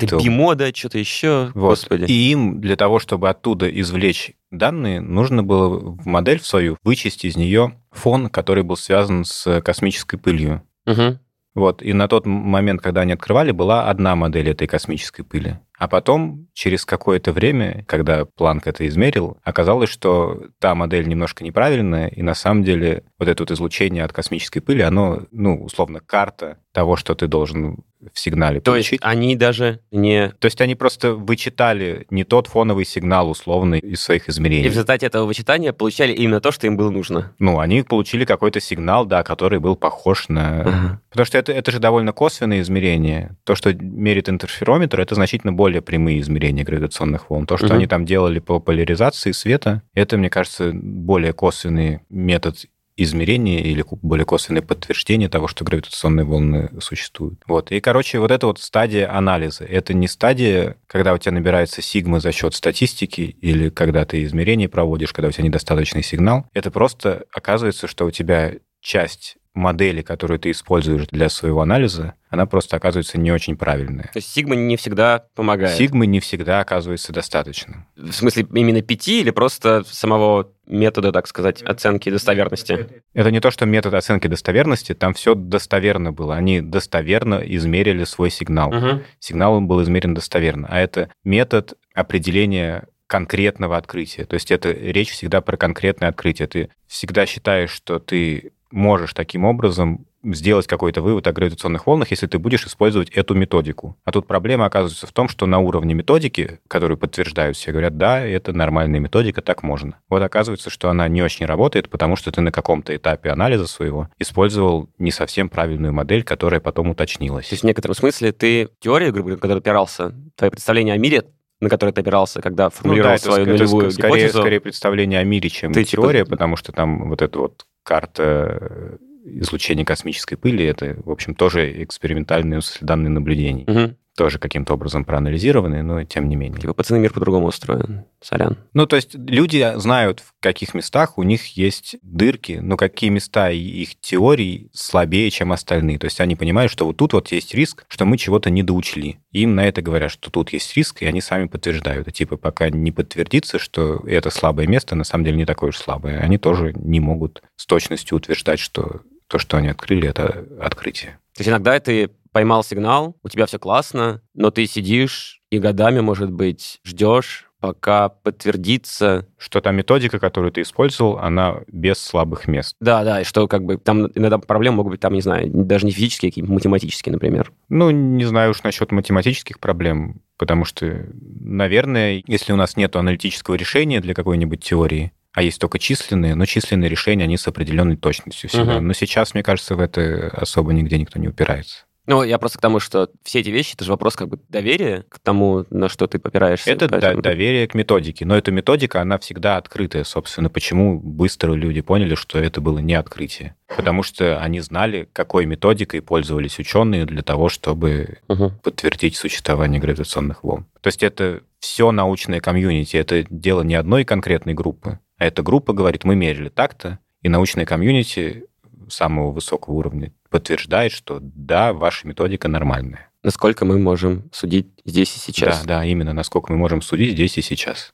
Какая-то 0.07 0.17
бимода, 0.17 0.75
что-то 0.75 0.97
еще, 0.97 1.51
вот. 1.53 1.69
господи. 1.69 2.05
И 2.11 2.31
им 2.31 2.59
для 2.59 2.75
того, 2.75 2.99
чтобы 2.99 3.29
оттуда 3.29 3.69
извлечь 3.69 4.33
данные, 4.51 4.99
нужно 4.99 5.41
было 5.41 5.69
в 5.79 6.05
модель 6.05 6.39
в 6.39 6.45
свою 6.45 6.77
вычесть 6.83 7.23
из 7.23 7.37
нее 7.37 7.79
фон, 7.91 8.29
который 8.29 8.63
был 8.63 8.75
связан 8.75 9.23
с 9.23 9.61
космической 9.61 10.17
пылью. 10.17 10.63
Мгм. 10.85 11.19
Вот. 11.53 11.81
И 11.81 11.93
на 11.93 12.07
тот 12.09 12.25
момент, 12.25 12.81
когда 12.81 13.01
они 13.01 13.13
открывали, 13.13 13.51
была 13.51 13.89
одна 13.89 14.15
модель 14.15 14.49
этой 14.49 14.67
космической 14.67 15.23
пыли. 15.23 15.59
А 15.77 15.87
потом, 15.87 16.47
через 16.53 16.85
какое-то 16.85 17.31
время, 17.31 17.83
когда 17.87 18.25
Планк 18.25 18.67
это 18.67 18.87
измерил, 18.87 19.37
оказалось, 19.43 19.89
что 19.89 20.47
та 20.59 20.73
модель 20.73 21.07
немножко 21.07 21.43
неправильная, 21.43 22.07
и 22.07 22.21
на 22.21 22.33
самом 22.33 22.63
деле 22.63 23.03
вот 23.19 23.27
это 23.27 23.43
вот 23.43 23.51
излучение 23.51 24.03
от 24.03 24.13
космической 24.13 24.61
пыли, 24.61 24.81
оно, 24.81 25.23
ну, 25.31 25.61
условно, 25.61 25.99
карта 25.99 26.59
того, 26.75 26.97
что 26.97 27.15
ты 27.15 27.27
должен 27.27 27.77
в 28.13 28.19
сигнале 28.19 28.59
То 28.59 28.75
есть 28.75 28.89
получить. 28.89 28.99
они 29.03 29.35
даже 29.35 29.79
не... 29.91 30.29
То 30.39 30.45
есть 30.45 30.59
они 30.61 30.75
просто 30.75 31.13
вычитали 31.13 32.05
не 32.11 32.23
тот 32.25 32.47
фоновый 32.47 32.85
сигнал 32.85 33.29
условный 33.29 33.79
из 33.79 34.01
своих 34.01 34.27
И 34.27 34.31
измерений. 34.31 34.67
в 34.67 34.71
результате 34.73 35.05
этого 35.07 35.25
вычитания 35.25 35.71
получали 35.73 36.11
именно 36.13 36.39
то, 36.41 36.51
что 36.51 36.67
им 36.67 36.75
было 36.77 36.89
нужно. 36.91 37.33
Ну, 37.39 37.59
они 37.59 37.81
получили 37.81 38.25
какой-то 38.25 38.59
сигнал, 38.59 39.05
да, 39.05 39.23
который 39.23 39.59
был 39.59 39.75
похож 39.75 40.27
на... 40.29 40.61
Ага. 40.61 41.01
Потому 41.09 41.25
что 41.25 41.37
это, 41.37 41.53
это 41.53 41.71
же 41.71 41.79
довольно 41.79 42.11
косвенные 42.11 42.61
измерения. 42.61 43.37
То, 43.45 43.55
что 43.55 43.73
мерит 43.73 44.27
интерферометр, 44.29 44.99
это 44.99 45.15
значительно 45.15 45.53
более 45.53 45.81
прямые 45.81 46.19
измерения 46.19 46.63
гравитационных 46.65 47.29
волн. 47.29 47.47
То, 47.47 47.55
что 47.57 47.67
Мгм. 47.67 47.75
они 47.75 47.87
там 47.87 48.05
делали 48.05 48.39
по 48.39 48.59
поляризации 48.59 49.31
света, 49.31 49.81
это, 49.93 50.17
мне 50.17 50.29
кажется, 50.29 50.71
более 50.73 51.31
косвенный 51.33 52.01
метод 52.09 52.57
измерения 52.97 53.59
или 53.59 53.83
более 54.01 54.25
косвенное 54.25 54.61
подтверждение 54.61 55.29
того, 55.29 55.47
что 55.47 55.65
гравитационные 55.65 56.25
волны 56.25 56.69
существуют. 56.79 57.41
Вот. 57.47 57.71
И, 57.71 57.79
короче, 57.79 58.19
вот 58.19 58.31
это 58.31 58.47
вот 58.47 58.59
стадия 58.59 59.11
анализа. 59.13 59.65
Это 59.65 59.93
не 59.93 60.07
стадия, 60.07 60.77
когда 60.87 61.13
у 61.13 61.17
тебя 61.17 61.33
набирается 61.33 61.81
сигма 61.81 62.19
за 62.19 62.31
счет 62.31 62.53
статистики 62.53 63.35
или 63.41 63.69
когда 63.69 64.05
ты 64.05 64.23
измерения 64.23 64.69
проводишь, 64.69 65.13
когда 65.13 65.27
у 65.27 65.31
тебя 65.31 65.43
недостаточный 65.45 66.03
сигнал. 66.03 66.45
Это 66.53 66.71
просто 66.71 67.25
оказывается, 67.33 67.87
что 67.87 68.05
у 68.05 68.11
тебя 68.11 68.53
часть 68.81 69.37
модели, 69.55 70.01
которую 70.01 70.39
ты 70.39 70.51
используешь 70.51 71.07
для 71.07 71.29
своего 71.29 71.61
анализа, 71.61 72.13
она 72.29 72.45
просто 72.45 72.75
оказывается 72.75 73.17
не 73.17 73.31
очень 73.31 73.55
правильная. 73.57 74.09
То 74.13 74.17
есть 74.17 74.31
сигма 74.31 74.55
не 74.55 74.77
всегда 74.77 75.25
помогает. 75.35 75.75
Сигмы 75.75 76.05
не 76.05 76.19
всегда 76.19 76.59
оказывается 76.59 77.13
достаточно. 77.13 77.87
В 77.95 78.11
смысле, 78.11 78.45
именно 78.53 78.81
пяти 78.81 79.21
или 79.21 79.31
просто 79.31 79.83
самого 79.85 80.51
метода, 80.67 81.11
так 81.11 81.27
сказать, 81.27 81.61
оценки 81.63 82.09
достоверности? 82.09 83.03
Это 83.13 83.31
не 83.31 83.39
то, 83.39 83.51
что 83.51 83.65
метод 83.65 83.93
оценки 83.93 84.27
достоверности, 84.27 84.93
там 84.93 85.13
все 85.13 85.35
достоверно 85.35 86.11
было. 86.11 86.35
Они 86.35 86.61
достоверно 86.61 87.35
измерили 87.35 88.03
свой 88.03 88.29
сигнал. 88.29 88.71
Мгм. 88.71 89.03
Сигнал 89.19 89.61
был 89.61 89.81
измерен 89.83 90.13
достоверно. 90.13 90.67
А 90.69 90.79
это 90.79 91.09
метод 91.23 91.75
определения 91.93 92.87
конкретного 93.07 93.77
открытия. 93.77 94.25
То 94.25 94.33
есть 94.33 94.51
это 94.51 94.71
речь 94.71 95.11
всегда 95.11 95.41
про 95.41 95.57
конкретное 95.57 96.09
открытие. 96.09 96.47
Ты 96.47 96.69
всегда 96.87 97.25
считаешь, 97.25 97.69
что 97.69 97.99
ты 97.99 98.51
можешь 98.75 99.13
таким 99.13 99.45
образом 99.45 100.05
сделать 100.23 100.67
какой-то 100.67 101.01
вывод 101.01 101.27
о 101.27 101.33
гравитационных 101.33 101.87
волнах, 101.87 102.11
если 102.11 102.27
ты 102.27 102.39
будешь 102.39 102.65
использовать 102.65 103.09
эту 103.09 103.35
методику. 103.35 103.95
А 104.03 104.11
тут 104.11 104.27
проблема 104.27 104.65
оказывается 104.65 105.07
в 105.07 105.11
том, 105.11 105.29
что 105.29 105.45
на 105.45 105.59
уровне 105.59 105.93
методики, 105.93 106.59
которую 106.67 106.97
подтверждают 106.97 107.55
все, 107.57 107.71
говорят, 107.71 107.97
да, 107.97 108.19
это 108.19 108.53
нормальная 108.53 108.99
методика, 108.99 109.41
так 109.41 109.63
можно. 109.63 109.99
Вот 110.09 110.21
оказывается, 110.21 110.69
что 110.69 110.89
она 110.89 111.07
не 111.07 111.21
очень 111.21 111.45
работает, 111.45 111.89
потому 111.89 112.15
что 112.15 112.31
ты 112.31 112.41
на 112.41 112.51
каком-то 112.51 112.95
этапе 112.95 113.29
анализа 113.29 113.67
своего 113.67 114.09
использовал 114.19 114.89
не 114.97 115.11
совсем 115.11 115.49
правильную 115.49 115.93
модель, 115.93 116.23
которая 116.23 116.59
потом 116.59 116.89
уточнилась. 116.89 117.47
То 117.47 117.53
есть 117.53 117.63
в 117.63 117.67
некотором 117.67 117.95
смысле 117.95 118.31
ты 118.31 118.69
теорию, 118.79 119.13
грубо 119.13 119.29
говоря, 119.29 119.41
которой 119.41 119.59
опирался, 119.59 120.13
твое 120.35 120.51
представление 120.51 120.95
о 120.95 120.97
мире 120.97 121.23
на 121.61 121.69
которой 121.69 121.91
ты 121.91 122.01
опирался, 122.01 122.41
когда 122.41 122.69
формулировал 122.69 123.11
ну, 123.11 123.17
да, 123.17 123.23
свою 123.23 123.43
это, 123.43 123.51
нулевую 123.51 123.85
это 123.85 123.95
скорее, 123.95 124.15
гипотезу. 124.15 124.39
скорее 124.39 124.59
представление 124.59 125.19
о 125.19 125.23
мире, 125.23 125.49
чем 125.49 125.71
Ты 125.71 125.85
теория, 125.85 126.19
типа- 126.19 126.31
потому 126.31 126.57
что 126.57 126.73
там 126.73 127.09
вот 127.09 127.21
эта 127.21 127.39
вот 127.39 127.65
карта 127.85 128.97
излучения 129.23 129.85
космической 129.85 130.35
пыли, 130.35 130.65
это, 130.65 130.97
в 131.03 131.09
общем, 131.09 131.35
тоже 131.35 131.83
экспериментальные 131.83 132.59
данные 132.81 133.09
наблюдений. 133.09 133.63
Мгм. 133.67 133.97
Тоже 134.15 134.39
каким-то 134.39 134.75
образом 134.75 135.03
проанализированные, 135.03 135.83
но 135.83 136.03
тем 136.03 136.29
не 136.29 136.35
менее. 136.35 136.59
Типа, 136.59 136.73
пацаны, 136.73 136.99
мир 136.99 137.11
по-другому 137.11 137.47
устроен. 137.47 138.05
Сорян. 138.21 138.57
Ну, 138.73 138.85
то 138.85 138.95
есть 138.95 139.13
люди 139.13 139.73
знают, 139.75 140.21
в 140.21 140.33
каких 140.39 140.73
местах 140.73 141.17
у 141.17 141.23
них 141.23 141.57
есть 141.57 141.97
дырки, 142.01 142.59
но 142.61 142.77
какие 142.77 143.09
места 143.09 143.49
их 143.49 143.99
теорий 143.99 144.69
слабее, 144.73 145.29
чем 145.31 145.51
остальные. 145.51 145.99
То 145.99 146.05
есть 146.05 146.21
они 146.21 146.35
понимают, 146.35 146.71
что 146.71 146.85
вот 146.85 146.97
тут 146.97 147.13
вот 147.13 147.31
есть 147.31 147.53
риск, 147.53 147.85
что 147.89 148.05
мы 148.05 148.17
чего-то 148.17 148.49
не 148.49 148.63
доучли. 148.63 149.19
Им 149.31 149.55
на 149.55 149.67
это 149.67 149.81
говорят, 149.81 150.11
что 150.11 150.31
тут 150.31 150.53
есть 150.53 150.75
риск, 150.77 151.01
и 151.01 151.05
они 151.05 151.19
сами 151.19 151.47
подтверждают. 151.47 152.07
И 152.07 152.11
типа 152.11 152.37
пока 152.37 152.69
не 152.69 152.91
подтвердится, 152.91 153.59
что 153.59 154.01
это 154.07 154.29
слабое 154.29 154.65
место, 154.65 154.95
на 154.95 155.03
самом 155.03 155.25
деле 155.25 155.37
не 155.37 155.45
такое 155.45 155.69
уж 155.69 155.77
слабое, 155.77 156.19
они 156.19 156.37
тоже 156.37 156.73
не 156.75 157.01
могут 157.01 157.43
с 157.57 157.65
точностью 157.65 158.17
утверждать, 158.17 158.59
что 158.59 159.01
то, 159.27 159.39
что 159.39 159.57
они 159.57 159.67
открыли, 159.67 160.07
это 160.07 160.45
открытие. 160.61 161.19
То 161.35 161.41
есть 161.41 161.49
иногда 161.49 161.79
ты 161.79 162.11
поймал 162.35 162.65
сигнал, 162.65 163.15
у 163.23 163.29
тебя 163.29 163.45
все 163.45 163.57
классно, 163.59 164.21
но 164.33 164.51
ты 164.51 164.67
сидишь 164.67 165.41
и 165.51 165.57
годами, 165.57 166.01
может 166.01 166.33
быть, 166.33 166.81
ждешь, 166.83 167.49
пока 167.61 168.09
подтвердится. 168.09 169.25
Что 169.37 169.61
та 169.61 169.71
методика, 169.71 170.19
которую 170.19 170.51
ты 170.51 170.63
использовал, 170.63 171.17
она 171.17 171.61
без 171.67 171.97
слабых 171.97 172.49
мест. 172.49 172.75
Да, 172.81 173.05
да, 173.05 173.21
и 173.21 173.23
что 173.23 173.47
как 173.47 173.63
бы 173.63 173.77
там 173.77 174.07
иногда 174.15 174.37
проблемы 174.37 174.75
могут 174.75 174.91
быть 174.91 174.99
там, 174.99 175.13
не 175.13 175.21
знаю, 175.21 175.49
даже 175.49 175.85
не 175.85 175.93
физические, 175.93 176.27
а 176.27 176.31
какие-нибудь 176.31 176.55
математические, 176.55 177.13
например. 177.13 177.53
Ну, 177.69 177.89
не 177.91 178.25
знаю 178.25 178.51
уж 178.51 178.63
насчет 178.63 178.91
математических 178.91 179.61
проблем, 179.61 180.21
потому 180.37 180.65
что, 180.65 181.07
наверное, 181.39 182.21
если 182.27 182.51
у 182.51 182.57
нас 182.57 182.75
нет 182.75 182.97
аналитического 182.97 183.55
решения 183.55 184.01
для 184.01 184.13
какой-нибудь 184.13 184.61
теории, 184.61 185.13
а 185.31 185.41
есть 185.41 185.61
только 185.61 185.79
численные, 185.79 186.35
но 186.35 186.45
численные 186.45 186.89
решения, 186.89 187.23
они 187.23 187.37
с 187.37 187.47
определенной 187.47 187.95
точностью 187.95 188.49
всегда. 188.49 188.75
Мгм. 188.75 188.87
Но 188.87 188.93
сейчас, 188.93 189.33
мне 189.33 189.41
кажется, 189.41 189.77
в 189.77 189.79
это 189.79 190.27
особо 190.33 190.73
нигде 190.73 190.97
никто 190.97 191.17
не 191.17 191.29
упирается. 191.29 191.85
Ну, 192.07 192.23
я 192.23 192.37
просто 192.37 192.57
к 192.59 192.61
тому, 192.61 192.79
что 192.79 193.09
все 193.23 193.39
эти 193.39 193.49
вещи, 193.49 193.73
это 193.73 193.83
же 193.83 193.91
вопрос 193.91 194.15
как 194.15 194.27
бы 194.29 194.39
доверия 194.49 195.05
к 195.09 195.19
тому, 195.19 195.65
на 195.69 195.89
что 195.89 196.07
ты 196.07 196.19
попираешься. 196.19 196.69
Это 196.71 196.87
да- 196.87 197.15
доверие 197.15 197.67
к 197.67 197.73
методике. 197.73 198.25
Но 198.25 198.37
эта 198.37 198.51
методика, 198.51 199.01
она 199.01 199.17
всегда 199.17 199.57
открытая, 199.57 200.03
собственно. 200.03 200.49
Почему 200.49 200.99
быстро 200.99 201.53
люди 201.53 201.81
поняли, 201.81 202.15
что 202.15 202.37
это 202.39 202.61
было 202.61 202.79
не 202.79 202.93
открытие? 202.93 203.55
Потому 203.75 204.03
что 204.03 204.39
они 204.39 204.59
знали, 204.59 205.09
какой 205.13 205.45
методикой 205.45 206.01
пользовались 206.01 206.59
ученые 206.59 207.05
для 207.05 207.23
того, 207.23 207.49
чтобы 207.49 208.19
Мгм. 208.27 208.51
подтвердить 208.61 209.15
существование 209.15 209.81
гравитационных 209.81 210.43
волн. 210.43 210.65
То 210.81 210.87
есть 210.87 211.01
это 211.01 211.41
все 211.59 211.91
научное 211.91 212.39
комьюнити, 212.39 212.95
это 212.97 213.25
дело 213.29 213.63
не 213.63 213.73
одной 213.73 214.03
конкретной 214.05 214.53
группы, 214.53 214.99
а 215.17 215.25
эта 215.25 215.41
группа 215.41 215.73
говорит, 215.73 216.03
мы 216.03 216.15
мерили 216.15 216.49
так-то, 216.49 216.99
и 217.23 217.29
научное 217.29 217.65
комьюнити 217.65 218.45
самого 218.89 219.31
высокого 219.31 219.75
уровня 219.75 220.13
подтверждает, 220.29 220.91
что 220.91 221.19
да, 221.21 221.73
ваша 221.73 222.07
методика 222.07 222.47
нормальная. 222.47 223.09
Насколько 223.23 223.65
мы 223.65 223.79
можем 223.79 224.29
судить 224.31 224.67
здесь 224.85 225.15
и 225.15 225.19
сейчас. 225.19 225.61
Да, 225.61 225.79
да, 225.79 225.85
именно 225.85 226.13
насколько 226.13 226.51
мы 226.51 226.57
можем 226.57 226.81
судить 226.81 227.13
здесь 227.13 227.37
и 227.37 227.41
сейчас. 227.41 227.93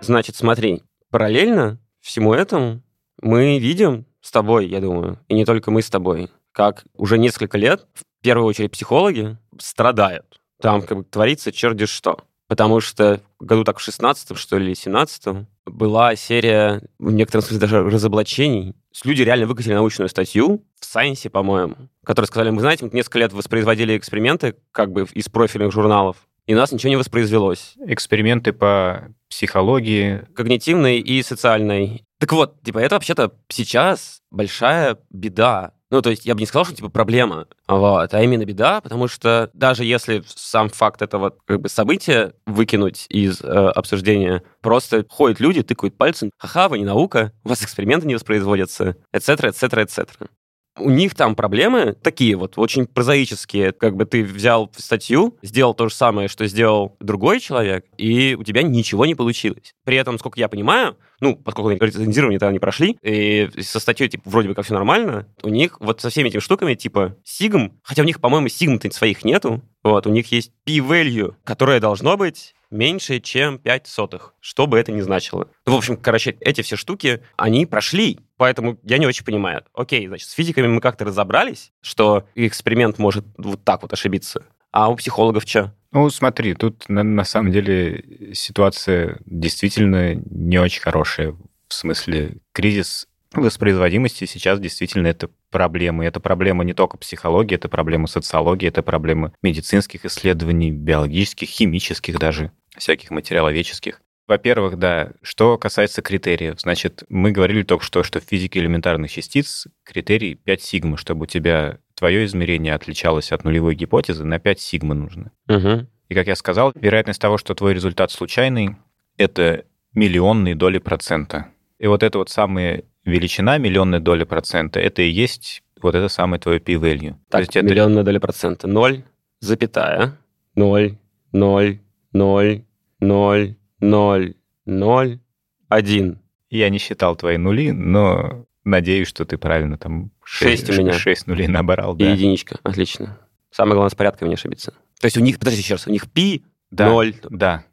Значит, 0.00 0.36
смотри, 0.36 0.82
параллельно 1.10 1.78
всему 2.00 2.34
этому 2.34 2.82
мы 3.22 3.58
видим 3.58 4.06
с 4.20 4.30
тобой, 4.30 4.68
я 4.68 4.80
думаю, 4.80 5.18
и 5.28 5.34
не 5.34 5.44
только 5.44 5.70
мы 5.70 5.82
с 5.82 5.90
тобой, 5.90 6.30
как 6.52 6.84
уже 6.94 7.18
несколько 7.18 7.58
лет, 7.58 7.86
в 7.94 8.02
первую 8.22 8.46
очередь, 8.46 8.72
психологи 8.72 9.36
страдают. 9.58 10.40
Там 10.60 10.82
как 10.82 10.98
бы 10.98 11.04
творится 11.04 11.52
черти 11.52 11.86
что. 11.86 12.20
Потому 12.48 12.80
что 12.80 13.20
году 13.40 13.64
так 13.64 13.78
в 13.78 13.82
16 13.82 14.36
что 14.38 14.58
ли, 14.58 14.66
или 14.66 14.74
17 14.74 15.46
была 15.66 16.14
серия, 16.14 16.82
в 16.98 17.12
некотором 17.12 17.42
смысле, 17.42 17.58
даже 17.58 17.82
разоблачений. 17.82 18.74
Люди 19.04 19.22
реально 19.22 19.46
выкатили 19.46 19.74
научную 19.74 20.08
статью 20.08 20.64
в 20.78 20.84
Сайенсе, 20.84 21.28
по-моему, 21.28 21.76
которые 22.04 22.28
сказали, 22.28 22.50
мы, 22.50 22.60
знаете, 22.60 22.84
мы 22.84 22.90
несколько 22.92 23.18
лет 23.18 23.32
воспроизводили 23.32 23.96
эксперименты 23.96 24.54
как 24.72 24.92
бы 24.92 25.06
из 25.12 25.28
профильных 25.28 25.72
журналов, 25.72 26.16
и 26.46 26.54
у 26.54 26.56
нас 26.56 26.70
ничего 26.70 26.90
не 26.90 26.96
воспроизвелось 26.96 27.74
Эксперименты 27.86 28.52
по 28.52 29.08
психологии. 29.28 30.26
когнитивной 30.34 31.00
и 31.00 31.22
социальной. 31.22 32.04
Так 32.18 32.32
вот, 32.32 32.62
типа, 32.62 32.78
это 32.78 32.94
вообще-то 32.94 33.32
сейчас 33.48 34.22
большая 34.30 34.98
беда. 35.10 35.72
Ну, 35.90 36.02
то 36.02 36.10
есть 36.10 36.26
я 36.26 36.34
бы 36.34 36.40
не 36.40 36.46
сказал, 36.46 36.64
что 36.64 36.74
типа 36.74 36.88
проблема, 36.88 37.46
вот, 37.68 38.12
а 38.12 38.22
именно 38.22 38.44
беда, 38.44 38.80
потому 38.80 39.06
что 39.06 39.50
даже 39.54 39.84
если 39.84 40.24
сам 40.26 40.68
факт 40.68 41.00
этого 41.00 41.34
как 41.44 41.60
бы 41.60 41.68
события 41.68 42.34
выкинуть 42.44 43.06
из 43.08 43.40
э, 43.40 43.44
обсуждения, 43.44 44.42
просто 44.62 45.06
ходят 45.08 45.38
люди, 45.38 45.62
тыкают 45.62 45.96
пальцем, 45.96 46.30
ха-ха, 46.38 46.68
вы 46.68 46.78
не 46.80 46.84
наука, 46.84 47.32
у 47.44 47.50
вас 47.50 47.62
эксперименты 47.62 48.06
не 48.08 48.14
воспроизводятся, 48.14 48.96
etc., 49.12 49.50
etc., 49.50 49.82
etc. 49.82 50.28
У 50.78 50.90
них 50.90 51.14
там 51.14 51.34
проблемы 51.34 51.94
такие 51.94 52.36
вот, 52.36 52.54
очень 52.56 52.86
прозаические. 52.86 53.72
Как 53.72 53.96
бы 53.96 54.04
ты 54.04 54.22
взял 54.22 54.70
статью, 54.76 55.36
сделал 55.42 55.74
то 55.74 55.88
же 55.88 55.94
самое, 55.94 56.28
что 56.28 56.46
сделал 56.46 56.96
другой 57.00 57.40
человек, 57.40 57.86
и 57.96 58.36
у 58.38 58.44
тебя 58.44 58.62
ничего 58.62 59.06
не 59.06 59.14
получилось. 59.14 59.74
При 59.84 59.96
этом, 59.96 60.18
сколько 60.18 60.38
я 60.38 60.48
понимаю, 60.48 60.96
ну, 61.20 61.34
поскольку 61.36 61.70
они 61.70 61.78
рецензирование 61.80 62.38
тогда 62.38 62.52
не 62.52 62.58
прошли, 62.58 62.98
и 63.02 63.48
со 63.60 63.80
статьей, 63.80 64.08
типа, 64.08 64.28
вроде 64.28 64.48
бы 64.48 64.54
как 64.54 64.64
все 64.64 64.74
нормально, 64.74 65.26
у 65.42 65.48
них 65.48 65.78
вот 65.80 66.00
со 66.00 66.10
всеми 66.10 66.28
этими 66.28 66.40
штуками, 66.40 66.74
типа, 66.74 67.16
сигм, 67.24 67.80
хотя 67.82 68.02
у 68.02 68.04
них, 68.04 68.20
по-моему, 68.20 68.48
сигм-то 68.48 68.90
своих 68.90 69.24
нету, 69.24 69.62
вот, 69.82 70.06
у 70.06 70.10
них 70.10 70.30
есть 70.32 70.52
p-value, 70.64 71.34
которое 71.44 71.80
должно 71.80 72.16
быть 72.16 72.54
меньше, 72.70 73.20
чем 73.20 73.58
5 73.58 73.86
сотых, 73.86 74.34
что 74.40 74.66
бы 74.66 74.78
это 74.78 74.92
ни 74.92 75.00
значило. 75.00 75.48
Ну, 75.66 75.74
в 75.74 75.76
общем, 75.76 75.96
короче, 75.96 76.36
эти 76.40 76.62
все 76.62 76.76
штуки, 76.76 77.22
они 77.36 77.66
прошли, 77.66 78.20
поэтому 78.36 78.78
я 78.82 78.98
не 78.98 79.06
очень 79.06 79.24
понимаю. 79.24 79.64
Окей, 79.74 80.06
значит, 80.06 80.28
с 80.28 80.32
физиками 80.32 80.66
мы 80.66 80.80
как-то 80.80 81.04
разобрались, 81.04 81.72
что 81.80 82.26
эксперимент 82.34 82.98
может 82.98 83.24
вот 83.36 83.64
так 83.64 83.82
вот 83.82 83.92
ошибиться, 83.92 84.44
а 84.72 84.90
у 84.90 84.96
психологов 84.96 85.44
что? 85.46 85.74
Ну, 85.92 86.10
смотри, 86.10 86.54
тут 86.54 86.88
на, 86.88 87.02
на 87.02 87.24
самом 87.24 87.52
деле 87.52 88.32
ситуация 88.34 89.18
действительно 89.24 90.14
не 90.14 90.58
очень 90.58 90.82
хорошая. 90.82 91.34
В 91.68 91.74
смысле, 91.74 92.38
кризис 92.52 93.08
воспроизводимости 93.42 94.24
сейчас 94.24 94.60
действительно 94.60 95.08
это 95.08 95.30
проблема. 95.50 96.04
И 96.04 96.08
это 96.08 96.20
проблема 96.20 96.64
не 96.64 96.74
только 96.74 96.96
психологии, 96.96 97.54
это 97.54 97.68
проблема 97.68 98.06
социологии, 98.06 98.68
это 98.68 98.82
проблема 98.82 99.32
медицинских 99.42 100.04
исследований, 100.04 100.70
биологических, 100.70 101.48
химических 101.48 102.18
даже, 102.18 102.52
всяких 102.76 103.10
материаловедческих. 103.10 104.00
Во-первых, 104.26 104.76
да, 104.76 105.12
что 105.22 105.56
касается 105.56 106.02
критериев, 106.02 106.60
значит, 106.60 107.04
мы 107.08 107.30
говорили 107.30 107.62
только 107.62 107.84
что, 107.84 108.02
что 108.02 108.20
в 108.20 108.24
физике 108.24 108.58
элементарных 108.58 109.10
частиц 109.10 109.66
критерий 109.84 110.34
5 110.34 110.62
сигма, 110.62 110.96
чтобы 110.96 111.24
у 111.24 111.26
тебя 111.26 111.78
твое 111.94 112.24
измерение 112.24 112.74
отличалось 112.74 113.30
от 113.30 113.44
нулевой 113.44 113.76
гипотезы, 113.76 114.24
на 114.24 114.40
5 114.40 114.60
сигма 114.60 114.94
нужно. 114.94 115.30
Угу. 115.48 115.86
И, 116.08 116.14
как 116.14 116.26
я 116.26 116.34
сказал, 116.34 116.72
вероятность 116.74 117.20
того, 117.20 117.38
что 117.38 117.54
твой 117.54 117.74
результат 117.74 118.10
случайный, 118.10 118.76
это 119.16 119.64
миллионные 119.94 120.54
доли 120.54 120.78
процента. 120.78 121.48
И 121.78 121.86
вот 121.86 122.02
эта 122.02 122.18
вот 122.18 122.28
самая 122.28 122.84
величина, 123.06 123.56
миллионная 123.58 124.00
доля 124.00 124.26
процента, 124.26 124.78
это 124.80 125.00
и 125.02 125.08
есть 125.08 125.62
вот 125.80 125.94
это 125.94 126.08
самое 126.08 126.40
твое 126.40 126.58
p-value. 126.58 127.12
То 127.12 127.18
Так, 127.30 127.40
есть 127.42 127.56
это 127.56 127.64
миллионная 127.66 128.02
доля 128.02 128.18
процента. 128.20 128.66
0, 128.66 129.04
запятая, 129.40 130.18
0, 130.54 130.98
0, 131.32 131.80
0, 132.12 132.64
0, 133.00 133.56
0, 133.80 134.34
0, 134.66 135.20
1. 135.68 136.18
Я 136.50 136.68
не 136.70 136.78
считал 136.78 137.16
твои 137.16 137.36
нули, 137.36 137.70
но 137.72 138.46
надеюсь, 138.64 139.08
что 139.08 139.24
ты 139.24 139.38
правильно 139.38 139.78
там 139.78 140.10
Шесть 140.24 140.68
у 140.70 140.72
меня. 140.72 140.92
6 140.92 141.26
нулей 141.28 141.46
набрал. 141.46 141.94
И 141.96 141.98
Да. 142.04 142.10
единичка. 142.10 142.58
Отлично. 142.62 143.18
Самое 143.50 143.74
главное, 143.74 143.90
с 143.90 143.94
порядком 143.94 144.28
не 144.28 144.34
ошибиться. 144.34 144.72
То 145.00 145.06
есть 145.06 145.16
у 145.16 145.20
них, 145.20 145.38
подожди 145.38 145.60
еще 145.60 145.74
раз, 145.74 145.86
у 145.86 145.90
них 145.90 146.10
пи 146.10 146.44
Да, 146.70 146.88
0. 146.88 147.14
да. 147.30 147.64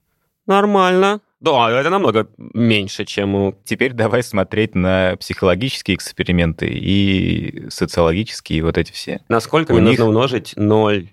Нормально. 0.46 1.22
Да, 1.44 1.70
это 1.70 1.90
намного 1.90 2.30
меньше, 2.38 3.04
чем 3.04 3.36
у... 3.36 3.54
Теперь 3.66 3.92
давай 3.92 4.24
смотреть 4.24 4.76
на 4.76 5.18
психологические 5.20 5.96
эксперименты 5.96 6.68
и 6.68 7.70
социологические, 7.70 8.60
и 8.60 8.62
вот 8.62 8.78
эти 8.78 8.94
все. 8.94 9.20
Насколько 9.28 9.74
У 9.74 9.76
мне 9.76 9.82
них- 9.90 10.00
нужно 10.00 10.08
умножить 10.08 10.54
0, 10.56 11.10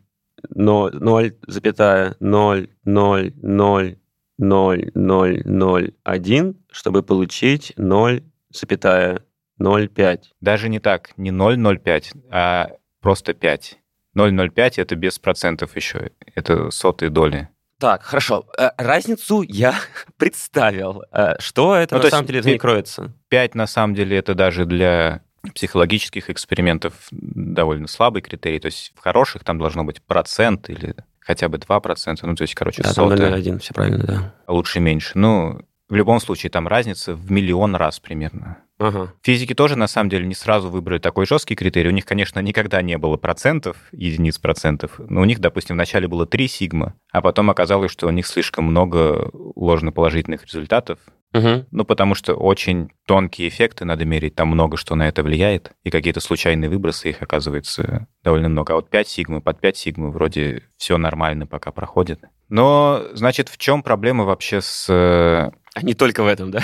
0, 0.50 0.90
0, 0.94 1.34
запятая, 1.48 2.14
0, 2.20 2.68
0, 2.84 3.32
0, 3.42 3.96
0, 4.38 4.90
0, 4.94 5.42
0, 5.44 5.92
1, 6.04 6.56
чтобы 6.70 7.02
получить 7.02 7.72
0, 7.76 8.22
запятая, 8.50 9.24
0,5. 9.60 10.20
Даже 10.40 10.68
не 10.68 10.78
так, 10.78 11.10
не 11.16 11.32
0,05, 11.32 12.12
а 12.30 12.70
просто 13.00 13.34
5. 13.34 13.78
0,05 14.16 14.80
это 14.80 14.94
без 14.94 15.18
процентов 15.18 15.74
еще, 15.74 16.12
это 16.36 16.70
сотые 16.70 17.10
доли. 17.10 17.48
Так, 17.80 18.02
хорошо. 18.02 18.44
Э, 18.58 18.70
разницу 18.76 19.42
я 19.42 19.74
представил. 20.18 21.02
Э, 21.12 21.34
что 21.40 21.74
это 21.74 21.96
Ну, 21.96 22.02
на 22.02 22.10
самом 22.10 22.26
деле 22.26 22.38
это 22.40 22.48
ты- 22.48 22.52
не 22.52 22.58
кроется? 22.58 23.12
5 23.28 23.54
на 23.54 23.66
самом 23.66 23.94
деле 23.94 24.16
это 24.18 24.34
даже 24.34 24.66
для 24.66 25.22
психологических 25.54 26.28
экспериментов 26.28 26.92
довольно 27.10 27.88
слабый 27.88 28.20
критерий. 28.22 28.60
То 28.60 28.66
есть 28.66 28.92
в 28.94 29.00
хороших 29.00 29.42
там 29.44 29.58
должно 29.58 29.84
быть 29.84 30.02
процент 30.02 30.68
или 30.68 30.94
хотя 31.20 31.48
бы 31.48 31.56
2%. 31.58 32.18
Ну, 32.26 32.36
то 32.36 32.42
есть, 32.42 32.54
короче, 32.54 32.82
Да, 32.82 32.92
сотая, 32.92 33.32
0,01, 33.38 33.58
все 33.58 33.72
правильно, 33.74 34.04
да. 34.04 34.34
лучше 34.46 34.80
меньше. 34.80 35.12
Ну, 35.14 35.60
в 35.88 35.94
любом 35.94 36.20
случае, 36.20 36.50
там 36.50 36.68
разница 36.68 37.14
в 37.14 37.30
миллион 37.30 37.74
раз 37.76 37.98
примерно. 38.00 38.58
Ага. 38.80 39.12
Физики 39.22 39.54
тоже, 39.54 39.76
на 39.76 39.86
самом 39.86 40.08
деле, 40.08 40.26
не 40.26 40.34
сразу 40.34 40.70
выбрали 40.70 40.98
такой 40.98 41.26
жесткий 41.26 41.54
критерий. 41.54 41.90
У 41.90 41.92
них, 41.92 42.06
конечно, 42.06 42.40
никогда 42.40 42.80
не 42.80 42.96
было 42.96 43.18
процентов, 43.18 43.76
единиц 43.92 44.38
процентов. 44.38 44.98
Но 44.98 45.20
у 45.20 45.24
них, 45.26 45.38
допустим, 45.38 45.76
вначале 45.76 46.08
было 46.08 46.26
3 46.26 46.48
сигма, 46.48 46.94
а 47.12 47.20
потом 47.20 47.50
оказалось, 47.50 47.92
что 47.92 48.06
у 48.06 48.10
них 48.10 48.26
слишком 48.26 48.64
много 48.64 49.30
ложноположительных 49.34 50.46
результатов. 50.46 50.98
Мгм. 51.34 51.66
Ну, 51.70 51.84
потому 51.84 52.14
что 52.14 52.34
очень 52.34 52.90
тонкие 53.06 53.48
эффекты 53.48 53.84
надо 53.84 54.06
мерить, 54.06 54.34
там 54.34 54.48
много 54.48 54.78
что 54.78 54.94
на 54.94 55.06
это 55.06 55.22
влияет, 55.22 55.72
и 55.84 55.90
какие-то 55.90 56.20
случайные 56.20 56.70
выбросы, 56.70 57.10
их 57.10 57.20
оказывается 57.20 58.08
довольно 58.24 58.48
много. 58.48 58.72
А 58.72 58.76
вот 58.76 58.88
5 58.88 59.06
сигмы, 59.06 59.42
под 59.42 59.60
5 59.60 59.76
сигмы 59.76 60.10
вроде 60.10 60.62
все 60.78 60.96
нормально 60.96 61.46
пока 61.46 61.70
проходит. 61.70 62.22
Но, 62.50 63.04
значит, 63.12 63.48
в 63.48 63.56
чем 63.56 63.82
проблема 63.82 64.24
вообще 64.24 64.60
с... 64.60 64.86
э, 64.88 65.50
А 65.74 65.82
не 65.82 65.94
только 65.94 66.22
в 66.22 66.26
этом, 66.26 66.50
да? 66.50 66.60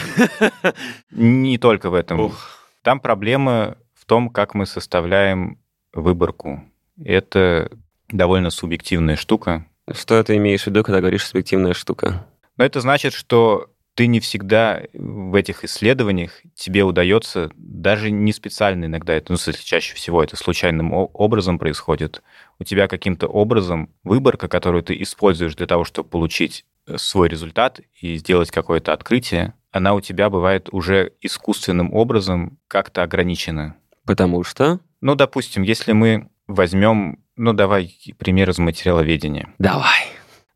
Не 1.11 1.59
только 1.59 1.91
в 1.91 1.95
этом. 1.95 2.21
Ух. 2.21 2.59
Там 2.83 3.01
проблема 3.01 3.77
в 3.95 4.05
том, 4.05 4.29
как 4.29 4.55
мы 4.55 4.67
составляем 4.67 5.59
выборку. 5.93 6.63
Это 7.03 7.71
довольно 8.09 8.51
субъективная 8.51 9.17
штука. 9.17 9.67
Что 9.93 10.23
ты 10.23 10.37
имеешь 10.37 10.65
в 10.65 10.67
виду, 10.67 10.83
когда 10.83 11.01
говоришь 11.01 11.25
субъективная 11.27 11.73
штука? 11.73 12.27
Но 12.57 12.65
это 12.65 12.81
значит, 12.81 13.13
что 13.13 13.71
ты 13.97 14.07
не 14.09 14.21
всегда 14.21 14.83
в 14.93 15.35
этих 15.35 15.65
исследованиях 15.65 16.43
тебе 16.55 16.85
удается, 16.85 17.51
даже 17.57 18.11
не 18.11 18.31
специально 18.33 18.85
иногда, 18.85 19.15
это, 19.15 19.33
ну, 19.33 19.39
чаще 19.39 19.95
всего 19.95 20.23
это 20.23 20.37
случайным 20.37 20.93
образом 20.93 21.59
происходит, 21.59 22.23
у 22.59 22.65
тебя 22.65 22.89
каким-то 22.89 23.27
образом 23.27 23.89
выборка, 24.05 24.49
которую 24.49 24.83
ты 24.83 25.01
используешь 25.01 25.57
для 25.57 25.67
того, 25.67 25.85
чтобы 25.85 26.11
получить 26.11 26.67
э, 26.87 26.99
свой 26.99 27.29
результат 27.29 27.81
и 27.99 28.17
сделать 28.17 28.51
какое-то 28.51 28.93
открытие, 28.93 29.55
она 29.73 29.95
у 29.95 30.03
тебя 30.03 30.29
бывает 30.29 30.69
уже 30.73 31.13
искусственным 31.23 31.95
образом 31.95 32.59
как-то 32.69 33.03
ограничена. 33.03 33.77
Потому 34.05 34.45
что... 34.45 34.81
Ну, 35.01 35.15
допустим, 35.15 35.63
если 35.63 35.93
мы 35.93 36.29
возьмем, 36.47 37.21
ну, 37.37 37.55
давай 37.55 37.97
пример 38.19 38.51
из 38.51 38.59
материаловедения. 38.59 39.49
Давай. 39.59 40.05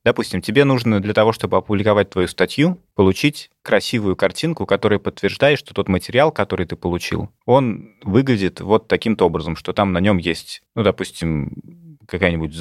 Допустим, 0.05 0.41
тебе 0.41 0.65
нужно 0.65 1.01
для 1.01 1.13
того, 1.13 1.33
чтобы 1.33 1.59
опубликовать 1.59 2.11
твою 2.11 2.27
статью, 2.27 2.81
получить 2.95 3.51
красивую 3.63 4.17
картинку, 4.17 4.65
которая 4.65 4.99
подтверждает, 4.99 5.59
что 5.59 5.75
тот 5.75 5.89
материал, 5.89 6.33
который 6.33 6.65
ты 6.67 6.77
получил, 6.77 7.31
он 7.45 7.95
выглядит 8.03 8.61
вот 8.61 8.89
таким-то 8.89 9.27
образом, 9.27 9.57
что 9.57 9.73
там 9.75 9.93
на 9.93 10.01
нем 10.01 10.17
есть, 10.17 10.63
ну, 10.75 10.83
допустим, 10.83 11.53
какая-нибудь 12.09 12.55